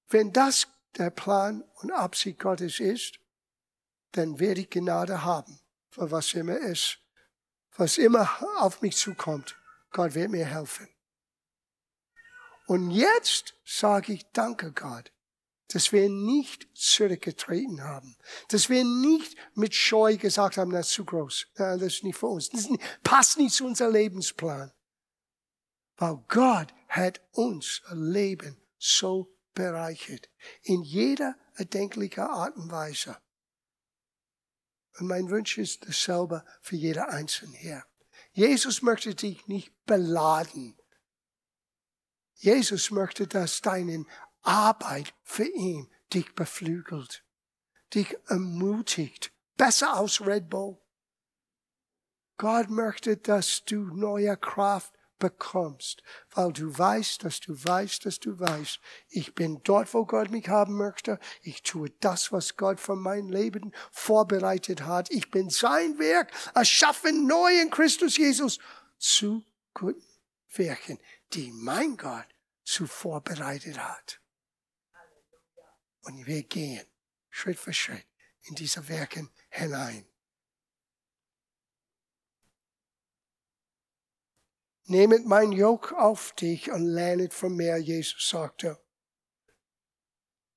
wenn 0.09 0.33
das 0.33 0.67
der 0.97 1.11
Plan 1.11 1.61
und 1.75 1.91
Absicht 1.91 2.39
Gottes 2.39 2.79
ist, 2.79 3.19
dann 4.13 4.39
werde 4.39 4.61
ich 4.61 4.71
Gnade 4.71 5.23
haben, 5.23 5.59
für 5.91 6.09
was 6.09 6.33
immer 6.33 6.57
ist, 6.57 6.97
was 7.75 7.99
immer 7.99 8.27
auf 8.57 8.81
mich 8.81 8.97
zukommt. 8.97 9.55
Gott 9.91 10.15
wird 10.15 10.31
mir 10.31 10.45
helfen. 10.45 10.89
Und 12.65 12.89
jetzt 12.89 13.53
sage 13.63 14.13
ich, 14.13 14.25
danke 14.31 14.71
Gott, 14.71 15.11
dass 15.69 15.91
wir 15.91 16.09
nicht 16.09 16.67
zurückgetreten 16.73 17.83
haben, 17.83 18.15
dass 18.49 18.69
wir 18.69 18.83
nicht 18.83 19.35
mit 19.53 19.75
Scheu 19.75 20.17
gesagt 20.17 20.57
haben, 20.57 20.71
das 20.71 20.87
ist 20.87 20.93
zu 20.93 21.05
groß, 21.05 21.47
das 21.55 21.81
ist 21.81 22.03
nicht 22.03 22.17
für 22.17 22.27
uns, 22.27 22.49
das 22.49 22.67
passt 23.03 23.37
nicht 23.37 23.53
zu 23.53 23.65
unserem 23.65 23.93
Lebensplan. 23.93 24.71
Weil 25.97 26.23
Gott 26.27 26.73
hat 26.87 27.21
uns 27.31 27.81
Leben 27.91 28.57
so 28.77 29.35
bereichert, 29.53 30.29
in 30.61 30.83
jeder 30.83 31.35
erdenklichen 31.55 32.23
Art 32.23 32.55
und 32.55 32.71
Weise. 32.71 33.17
Und 34.99 35.07
mein 35.07 35.29
Wunsch 35.29 35.57
ist 35.57 35.87
dasselbe 35.87 36.43
für 36.61 36.75
jeder 36.75 37.09
Einzelne 37.09 37.57
hier. 37.57 37.83
Jesus 38.31 38.81
möchte 38.81 39.15
dich 39.15 39.47
nicht 39.47 39.73
beladen. 39.85 40.77
Jesus 42.35 42.91
möchte, 42.91 43.27
dass 43.27 43.61
deinen 43.61 44.07
Arbeit 44.47 45.13
für 45.23 45.43
ihn 45.43 45.89
dich 46.13 46.33
beflügelt, 46.33 47.25
dich 47.93 48.17
ermutigt, 48.27 49.33
besser 49.57 49.93
als 49.93 50.25
Red 50.25 50.49
Bull. 50.49 50.77
Gott 52.37 52.69
möchte, 52.69 53.17
dass 53.17 53.65
du 53.65 53.93
neue 53.93 54.37
Kraft 54.37 54.93
bekommst, 55.19 56.01
weil 56.31 56.53
du 56.53 56.77
weißt, 56.77 57.25
dass 57.25 57.41
du 57.41 57.61
weißt, 57.61 58.05
dass 58.05 58.21
du 58.21 58.39
weißt, 58.39 58.79
ich 59.09 59.35
bin 59.35 59.59
dort, 59.65 59.93
wo 59.93 60.05
Gott 60.05 60.29
mich 60.29 60.47
haben 60.47 60.77
möchte. 60.77 61.19
Ich 61.41 61.63
tue 61.63 61.89
das, 61.99 62.31
was 62.31 62.55
Gott 62.55 62.79
für 62.79 62.95
mein 62.95 63.27
Leben 63.27 63.73
vorbereitet 63.91 64.83
hat. 64.83 65.11
Ich 65.11 65.29
bin 65.29 65.49
sein 65.49 65.99
Werk, 65.99 66.31
erschaffen 66.55 67.27
neu 67.27 67.59
in 67.59 67.69
Christus 67.69 68.15
Jesus 68.15 68.59
zu 68.97 69.43
guten 69.73 70.07
Werken, 70.53 70.99
die 71.33 71.51
mein 71.51 71.97
Gott 71.97 72.27
zu 72.63 72.87
vorbereitet 72.87 73.77
hat. 73.77 74.21
Und 76.07 76.25
wir 76.25 76.43
gehen 76.43 76.85
Schritt 77.29 77.59
für 77.59 77.73
Schritt 77.73 78.05
in 78.43 78.55
diese 78.55 78.87
Werken 78.87 79.29
hinein. 79.49 80.05
Nehmet 84.85 85.25
mein 85.25 85.51
Joch 85.51 85.91
auf 85.91 86.31
dich 86.31 86.71
und 86.71 86.85
lernet 86.85 87.33
von 87.33 87.53
mir, 87.53 87.75
Jesus 87.75 88.29
sagte. 88.29 88.79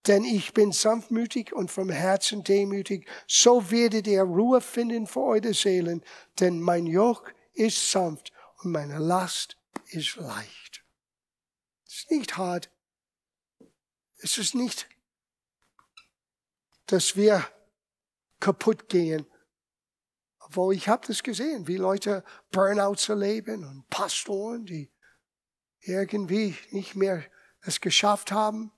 Denn 0.07 0.23
ich 0.25 0.55
bin 0.55 0.71
sanftmütig 0.71 1.53
und 1.53 1.69
vom 1.69 1.91
Herzen 1.91 2.45
demütig, 2.45 3.09
so 3.27 3.73
werdet 3.73 4.07
ihr 4.07 4.23
Ruhe 4.23 4.61
finden 4.61 5.09
für 5.09 5.23
eure 5.23 5.53
Seelen, 5.53 6.05
denn 6.39 6.61
mein 6.61 6.87
Joch 6.87 7.25
ist 7.55 7.91
sanft 7.91 8.33
und 8.59 8.71
meine 8.71 9.01
Last 9.01 9.57
ist 9.87 10.15
leicht. 10.15 10.85
Es 11.85 11.95
ist 11.95 12.11
nicht 12.13 12.37
hart. 12.37 12.71
Es 14.19 14.39
ist 14.39 14.55
nicht, 14.55 14.87
dass 16.93 17.17
wir 17.17 17.47
kaputt 18.41 18.89
gehen. 18.89 19.27
Obwohl 20.41 20.75
ich 20.75 20.89
habe 20.89 21.07
das 21.07 21.23
gesehen, 21.23 21.69
wie 21.69 21.77
Leute 21.77 22.25
Burnouts 22.51 23.09
erleben 23.09 23.65
und 23.65 23.89
Pastoren, 23.89 24.65
die 24.65 24.91
irgendwie 25.81 26.57
nicht 26.71 26.95
mehr 26.95 27.25
es 27.63 27.81
geschafft 27.81 28.33
haben. 28.33 28.73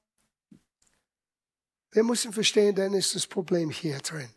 Wir 1.90 2.02
müssen 2.02 2.32
verstehen, 2.32 2.74
dann 2.74 2.94
ist 2.94 3.14
das 3.14 3.26
Problem 3.26 3.70
hier 3.70 3.98
drin. 3.98 4.30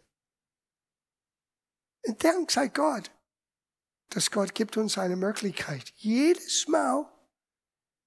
Und 2.04 2.24
Dank 2.24 2.52
sei 2.52 2.68
Gott, 2.68 3.12
dass 4.10 4.30
Gott 4.30 4.54
gibt 4.54 4.78
uns 4.78 4.98
eine 4.98 5.16
Möglichkeit. 5.16 5.92
Jedes 5.96 6.68
Mal, 6.68 7.12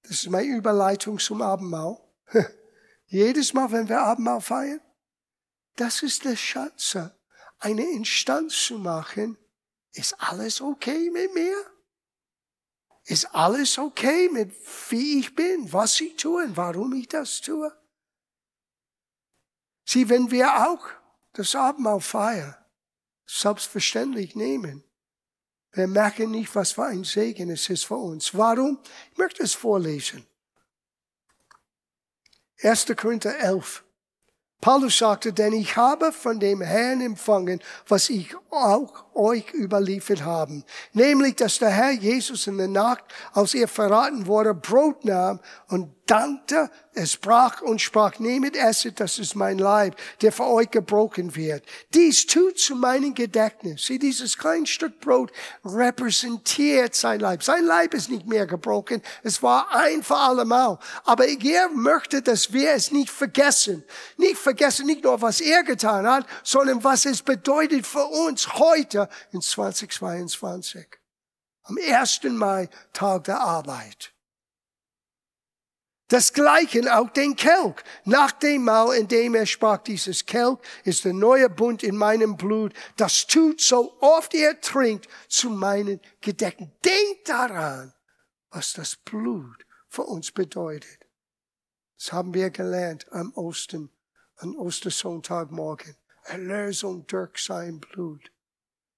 das 0.03 0.11
ist 0.11 0.29
meine 0.29 0.55
Überleitung 0.55 1.19
zum 1.19 1.41
Abendmahl, 1.41 1.97
jedes 3.05 3.53
Mal, 3.53 3.71
wenn 3.71 3.89
wir 3.89 3.99
Abendmahl 3.99 4.41
feiern, 4.41 4.81
das 5.79 6.03
ist 6.03 6.25
der 6.25 6.35
Chance, 6.35 7.17
eine 7.59 7.89
Instanz 7.91 8.65
zu 8.65 8.77
machen. 8.77 9.37
Ist 9.93 10.13
alles 10.19 10.61
okay 10.61 11.09
mit 11.09 11.33
mir? 11.33 11.55
Ist 13.05 13.33
alles 13.33 13.77
okay 13.77 14.29
mit 14.29 14.51
wie 14.89 15.19
ich 15.19 15.35
bin, 15.35 15.71
was 15.71 15.99
ich 16.01 16.15
tue 16.17 16.43
und 16.43 16.57
warum 16.57 16.93
ich 16.93 17.07
das 17.07 17.41
tue? 17.41 17.75
Sieh, 19.85 20.09
wenn 20.09 20.29
wir 20.29 20.69
auch 20.69 20.85
das 21.33 21.55
Abendmahl 21.55 22.01
feiern, 22.01 22.55
selbstverständlich 23.25 24.35
nehmen, 24.35 24.83
wir 25.71 25.87
merken 25.87 26.31
nicht, 26.31 26.53
was 26.55 26.73
für 26.73 26.85
ein 26.85 27.03
Segen 27.03 27.49
es 27.49 27.69
ist 27.69 27.85
für 27.85 27.95
uns. 27.95 28.35
Warum? 28.35 28.79
Ich 29.11 29.17
möchte 29.17 29.43
es 29.43 29.53
vorlesen. 29.53 30.27
1. 32.61 32.85
Korinther 32.97 33.37
11. 33.39 33.83
Paulus 34.61 34.97
sagte, 34.97 35.31
denn 35.31 35.53
ich 35.53 35.77
habe 35.77 36.11
von 36.11 36.39
dem 36.39 36.61
Herrn 36.61 36.99
empfangen, 36.99 37.61
was 37.87 38.09
ich 38.09 38.35
auch 38.49 39.05
euch 39.13 39.53
überliefert 39.53 40.25
habe. 40.25 40.63
Nämlich, 40.91 41.35
dass 41.35 41.59
der 41.59 41.69
Herr 41.69 41.91
Jesus 41.91 42.45
in 42.47 42.57
der 42.57 42.67
Nacht, 42.67 43.03
als 43.33 43.53
er 43.53 43.69
verraten 43.69 44.27
wurde, 44.27 44.53
Brot 44.53 45.05
nahm 45.05 45.39
und 45.69 45.98
dankte, 46.09 46.69
es 46.93 47.17
brach 47.17 47.61
und 47.61 47.79
sprach, 47.81 48.19
nehmet 48.19 48.55
esset, 48.55 48.99
das 48.99 49.19
ist 49.19 49.35
mein 49.35 49.57
Leib, 49.57 49.95
der 50.21 50.31
für 50.31 50.45
euch 50.45 50.69
gebrochen 50.71 51.35
wird. 51.35 51.63
Dies 51.93 52.25
tut 52.25 52.59
zu 52.59 52.75
meinem 52.75 53.13
Gedächtnis. 53.13 53.85
Sieh, 53.85 53.99
dieses 53.99 54.37
kleine 54.37 54.65
Stück 54.65 54.99
Brot 54.99 55.31
repräsentiert 55.63 56.95
sein 56.95 57.19
Leib. 57.19 57.43
Sein 57.43 57.65
Leib 57.65 57.93
ist 57.93 58.09
nicht 58.09 58.27
mehr 58.27 58.47
gebrochen. 58.47 59.01
Es 59.23 59.41
war 59.43 59.67
ein 59.71 60.03
für 60.03 60.17
allemal. 60.17 60.79
Aber 61.05 61.27
er 61.27 61.69
möchte, 61.69 62.21
dass 62.21 62.51
wir 62.51 62.71
es 62.71 62.91
nicht 62.91 63.09
vergessen. 63.09 63.83
Nicht 64.17 64.37
vergessen, 64.37 64.87
nicht 64.87 65.03
nur 65.03 65.21
was 65.21 65.41
er 65.41 65.63
getan 65.63 66.07
hat, 66.07 66.25
sondern 66.43 66.83
was 66.83 67.05
es 67.05 67.21
bedeutet 67.21 67.85
für 67.85 68.05
uns 68.05 68.55
heute 68.55 69.07
in 69.31 69.41
2022. 69.41 70.87
Am 71.63 71.77
1. 71.77 72.23
Mai, 72.23 72.67
Tag 72.93 73.25
der 73.25 73.39
Arbeit. 73.39 74.11
Das 76.09 76.33
Gleiche 76.33 76.97
auch 76.97 77.11
den 77.11 77.35
Kelch. 77.35 77.75
Nach 78.03 78.31
dem 78.31 78.63
Mal, 78.63 78.95
in 78.95 79.07
dem 79.07 79.35
er 79.35 79.45
sprach, 79.45 79.77
dieses 79.77 80.25
Kelch 80.25 80.57
ist 80.83 81.05
der 81.05 81.13
neue 81.13 81.49
Bund 81.49 81.83
in 81.83 81.95
meinem 81.95 82.35
Blut. 82.35 82.73
Das 82.97 83.27
tut 83.27 83.61
so 83.61 83.95
oft 84.01 84.33
ihr 84.33 84.59
trinkt 84.59 85.07
zu 85.27 85.51
meinen 85.51 86.01
Gedecken. 86.19 86.71
Denkt 86.83 87.29
daran, 87.29 87.93
was 88.49 88.73
das 88.73 88.95
Blut 88.95 89.65
für 89.87 90.03
uns 90.03 90.31
bedeutet. 90.31 91.05
Das 91.97 92.11
haben 92.11 92.33
wir 92.33 92.49
gelernt 92.49 93.05
am 93.11 93.31
Osten, 93.35 93.91
am 94.37 94.55
Ostersonntagmorgen. 94.55 95.95
Erlösung 96.23 97.05
durch 97.05 97.37
sein 97.37 97.79
Blut. 97.79 98.31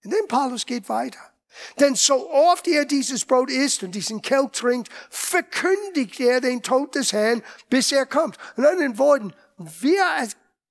Und 0.04 0.12
dann 0.14 0.28
Paulus 0.30 0.66
geht 0.66 0.88
weiter. 0.88 1.31
Denn 1.80 1.96
so 1.96 2.30
oft 2.30 2.68
er 2.68 2.86
dieses 2.86 3.26
Brot 3.26 3.50
isst 3.50 3.84
und 3.84 3.94
diesen 3.94 4.22
Kelch 4.22 4.52
trinkt, 4.52 4.90
verkündigt 5.10 6.20
er 6.20 6.42
den 6.42 6.62
Tod 6.64 6.96
des 6.96 7.14
Herrn, 7.14 7.44
bis 7.70 7.92
er 7.92 8.06
kommt. 8.06 8.38
In 8.58 8.66
anderen 8.66 8.98
Worten, 8.98 9.34
wir 9.58 10.04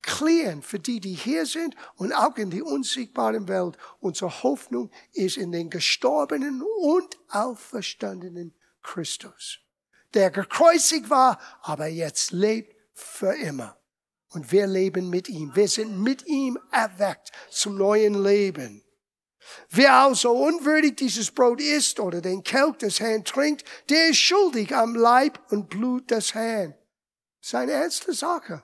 erklären 0.03 0.62
für 0.62 0.78
die, 0.78 1.01
die 1.01 1.14
hier 1.14 1.47
sind 1.47 1.74
und 1.97 2.12
auch 2.12 2.37
in 2.37 2.51
die 2.51 2.62
unsichtbaren 2.62 3.49
Welt, 3.49 3.76
unsere 4.01 4.43
Hoffnung 4.43 4.91
ist 5.12 5.37
in 5.37 5.53
den 5.53 5.70
gestorbenen 5.70 6.62
und 6.81 7.18
auferstandenen 7.28 8.55
Christus, 8.83 9.59
der 10.14 10.31
gekreuzigt 10.31 11.11
war, 11.11 11.39
aber 11.62 11.87
jetzt 11.87 12.33
lebt 12.33 12.74
für 12.95 13.35
immer. 13.35 13.76
Und 14.33 14.53
wir 14.53 14.66
leben 14.66 15.11
mit 15.11 15.28
ihm. 15.28 15.55
Wir 15.57 15.66
sind 15.66 16.01
mit 16.01 16.24
ihm 16.26 16.57
erweckt 16.70 17.33
zum 17.51 17.76
neuen 17.76 18.22
Leben. 18.22 18.85
Wer 19.70 19.94
also 19.94 20.32
unwürdig 20.32 20.96
dieses 20.96 21.30
Brot 21.30 21.61
isst 21.61 22.01
oder 22.01 22.20
den 22.20 22.42
Kelch 22.42 22.78
des 22.78 23.01
Herrn 23.01 23.24
trinkt, 23.24 23.64
der 23.88 24.09
ist 24.09 24.18
schuldig 24.18 24.74
am 24.74 24.94
Leib 24.94 25.40
und 25.51 25.68
Blut 25.68 26.11
des 26.11 26.34
Herrn. 26.34 26.74
Das 27.40 27.48
ist 27.48 27.55
eine 27.55 27.72
ernste 27.72 28.12
Sache. 28.12 28.62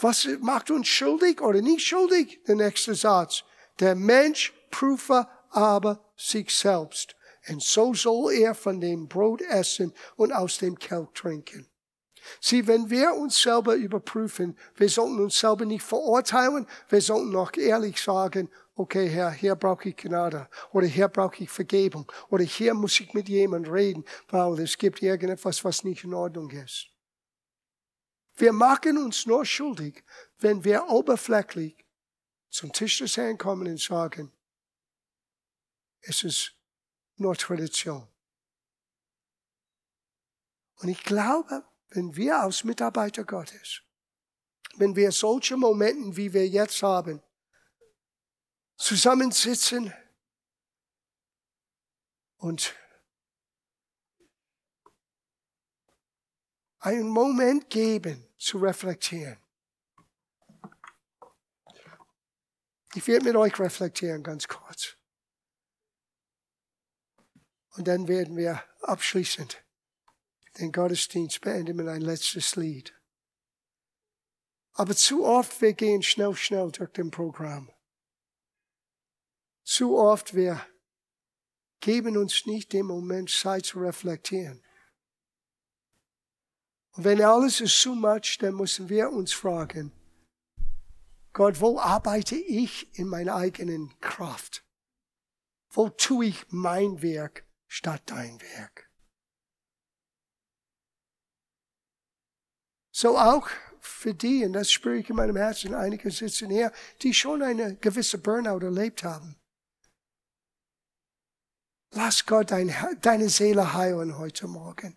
Was 0.00 0.28
macht 0.40 0.70
uns 0.70 0.88
schuldig 0.88 1.40
oder 1.40 1.60
nicht 1.60 1.86
schuldig? 1.86 2.40
Der 2.46 2.54
nächste 2.54 2.94
Satz. 2.94 3.44
Der 3.80 3.94
Mensch 3.94 4.52
prüfe 4.70 5.28
aber 5.50 6.04
sich 6.16 6.54
selbst. 6.54 7.16
Und 7.48 7.62
so 7.62 7.94
soll 7.94 8.32
er 8.34 8.54
von 8.54 8.80
dem 8.80 9.08
Brot 9.08 9.40
essen 9.42 9.92
und 10.16 10.32
aus 10.32 10.58
dem 10.58 10.78
Kelch 10.78 11.08
trinken. 11.14 11.66
Sieh, 12.40 12.66
wenn 12.66 12.90
wir 12.90 13.14
uns 13.14 13.40
selber 13.40 13.74
überprüfen, 13.74 14.56
wir 14.76 14.88
sollten 14.88 15.20
uns 15.20 15.38
selber 15.38 15.64
nicht 15.64 15.82
verurteilen, 15.82 16.66
wir 16.88 17.00
sollten 17.00 17.30
noch 17.30 17.56
ehrlich 17.56 18.00
sagen, 18.00 18.50
okay, 18.78 19.08
Herr, 19.08 19.32
hier 19.32 19.56
brauche 19.56 19.88
ich 19.88 19.96
Gnade 19.96 20.48
oder 20.72 20.86
hier 20.86 21.08
brauche 21.08 21.42
ich 21.42 21.50
Vergebung 21.50 22.10
oder 22.30 22.44
hier 22.44 22.74
muss 22.74 22.98
ich 23.00 23.12
mit 23.12 23.28
jemandem 23.28 23.72
reden, 23.72 24.04
weil 24.28 24.60
es 24.60 24.78
gibt 24.78 25.02
irgendetwas, 25.02 25.64
was 25.64 25.82
nicht 25.82 26.04
in 26.04 26.14
Ordnung 26.14 26.50
ist. 26.50 26.88
Wir 28.36 28.52
machen 28.52 28.96
uns 28.98 29.26
nur 29.26 29.44
schuldig, 29.44 30.04
wenn 30.38 30.62
wir 30.62 30.88
oberflächlich 30.88 31.84
zum 32.50 32.72
Tisch 32.72 32.98
des 32.98 33.16
Herrn 33.16 33.36
kommen 33.36 33.66
und 33.66 33.80
sagen, 33.80 34.32
es 36.00 36.22
ist 36.22 36.54
nur 37.16 37.34
Tradition. 37.34 38.06
Und 40.76 40.88
ich 40.88 41.02
glaube, 41.02 41.64
wenn 41.90 42.14
wir 42.14 42.38
als 42.38 42.62
Mitarbeiter 42.62 43.24
Gottes, 43.24 43.82
wenn 44.76 44.94
wir 44.94 45.10
solche 45.10 45.56
Momente, 45.56 46.16
wie 46.16 46.32
wir 46.32 46.46
jetzt 46.46 46.80
haben, 46.82 47.20
zusammensitzen 48.78 49.92
und 52.38 52.74
einen 56.78 57.08
Moment 57.08 57.68
geben 57.68 58.26
zu 58.38 58.58
reflektieren. 58.58 59.36
Ich 62.94 63.06
werde 63.06 63.24
mit 63.24 63.36
euch 63.36 63.58
reflektieren 63.58 64.22
ganz 64.22 64.48
kurz. 64.48 64.96
Und 67.76 67.86
dann 67.86 68.08
werden 68.08 68.36
wir 68.36 68.64
abschließend 68.80 69.62
den 70.58 70.72
Gottesdienst 70.72 71.40
beenden 71.40 71.76
mit 71.76 71.88
ein 71.88 72.00
letztes 72.00 72.56
Lied. 72.56 72.94
Aber 74.72 74.96
zu 74.96 75.24
oft 75.24 75.60
wir 75.60 75.74
gehen 75.74 76.02
schnell, 76.02 76.34
schnell 76.34 76.70
durch 76.70 76.90
den 76.92 77.10
Programm. 77.10 77.70
Zu 79.68 79.98
oft 79.98 80.34
wir 80.34 80.66
geben 81.80 82.16
uns 82.16 82.46
nicht 82.46 82.72
den 82.72 82.86
Moment 82.86 83.28
Zeit 83.28 83.66
zu 83.66 83.80
reflektieren. 83.80 84.64
Und 86.96 87.04
wenn 87.04 87.20
alles 87.20 87.60
ist 87.60 87.78
zu 87.78 87.94
much, 87.94 88.38
dann 88.40 88.54
müssen 88.54 88.88
wir 88.88 89.10
uns 89.10 89.34
fragen, 89.34 89.92
Gott, 91.34 91.60
wo 91.60 91.78
arbeite 91.78 92.34
ich 92.34 92.98
in 92.98 93.08
meiner 93.08 93.34
eigenen 93.34 93.92
Kraft? 94.00 94.64
Wo 95.68 95.90
tue 95.90 96.28
ich 96.28 96.46
mein 96.48 97.02
Werk 97.02 97.46
statt 97.66 98.00
dein 98.06 98.40
Werk? 98.40 98.90
So 102.90 103.18
auch 103.18 103.50
für 103.80 104.14
die, 104.14 104.46
und 104.46 104.54
das 104.54 104.72
spüre 104.72 104.96
ich 104.96 105.10
in 105.10 105.16
meinem 105.16 105.36
Herzen, 105.36 105.74
einige 105.74 106.10
sitzen 106.10 106.48
hier, 106.48 106.72
die 107.02 107.12
schon 107.12 107.42
eine 107.42 107.76
gewisse 107.76 108.16
Burnout 108.16 108.64
erlebt 108.64 109.04
haben. 109.04 109.38
Lass 111.92 112.26
Gott 112.26 112.50
dein, 112.50 112.74
deine 113.00 113.28
Seele 113.28 113.74
heilen 113.74 114.18
heute 114.18 114.46
Morgen. 114.46 114.96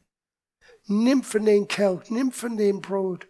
Nimm 0.86 1.24
von 1.24 1.46
dem 1.46 1.68
Kelch, 1.68 2.10
nimm 2.10 2.32
von 2.32 2.58
dem 2.58 2.82
Brot. 2.82 3.28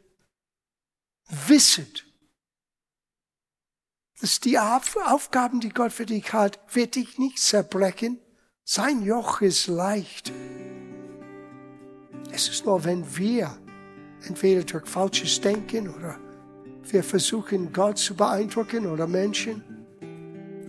Wisset, 1.47 2.05
dass 4.20 4.39
die 4.39 4.59
Aufgaben, 4.59 5.59
die 5.59 5.70
Gott 5.70 5.91
für 5.91 6.05
dich 6.05 6.34
hat, 6.34 6.59
wird 6.76 6.95
dich 6.95 7.18
nicht 7.18 7.39
zerbrechen. 7.39 8.20
Sein 8.64 9.03
Joch 9.03 9.41
ist 9.41 9.68
leicht. 9.68 10.32
Es 12.32 12.47
ist 12.47 12.66
nur, 12.66 12.84
wenn 12.84 13.18
wir 13.18 13.57
entweder 14.28 14.64
durch 14.64 14.88
falsches 14.88 15.41
Denken 15.41 15.89
oder 15.89 16.20
wir 16.84 17.03
versuchen, 17.03 17.72
Gott 17.72 17.97
zu 17.97 18.16
beeindrucken 18.16 18.86
oder 18.88 19.07
Menschen, 19.07 19.64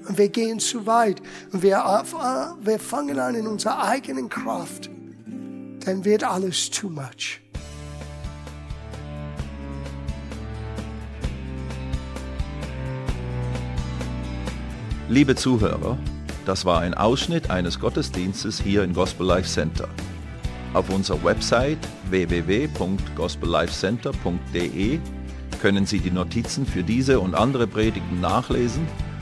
und 0.09 0.19
wir 0.19 0.29
gehen 0.29 0.59
zu 0.59 0.87
weit 0.87 1.23
und 1.53 1.63
wir, 1.63 1.83
wir 2.63 2.79
fangen 2.79 3.19
an 3.19 3.35
in 3.35 3.47
unserer 3.47 3.83
eigenen 3.83 4.29
Kraft, 4.29 4.91
dann 5.85 6.05
wird 6.05 6.25
alles 6.25 6.71
too 6.71 6.89
much. 6.89 7.41
Liebe 15.09 15.35
Zuhörer, 15.35 15.99
das 16.47 16.65
war 16.65 16.81
ein 16.81 16.95
Ausschnitt 16.95 17.51
eines 17.51 17.79
Gottesdienstes 17.79 18.61
hier 18.61 18.83
im 18.83 18.95
Gospel 18.95 19.27
Life 19.27 19.49
Center. 19.49 19.89
Auf 20.75 20.89
unserer 20.89 21.23
Website 21.23 21.79
www.gospellifecenter.de 22.09 25.01
können 25.61 25.85
Sie 25.85 26.01
die 26.01 26.11
Notizen 26.11 26.65
für 26.65 26.83
diese 26.83 27.21
und 27.21 27.35
andere 27.35 27.67
Predigten 27.67 28.21
nachlesen 28.21 28.87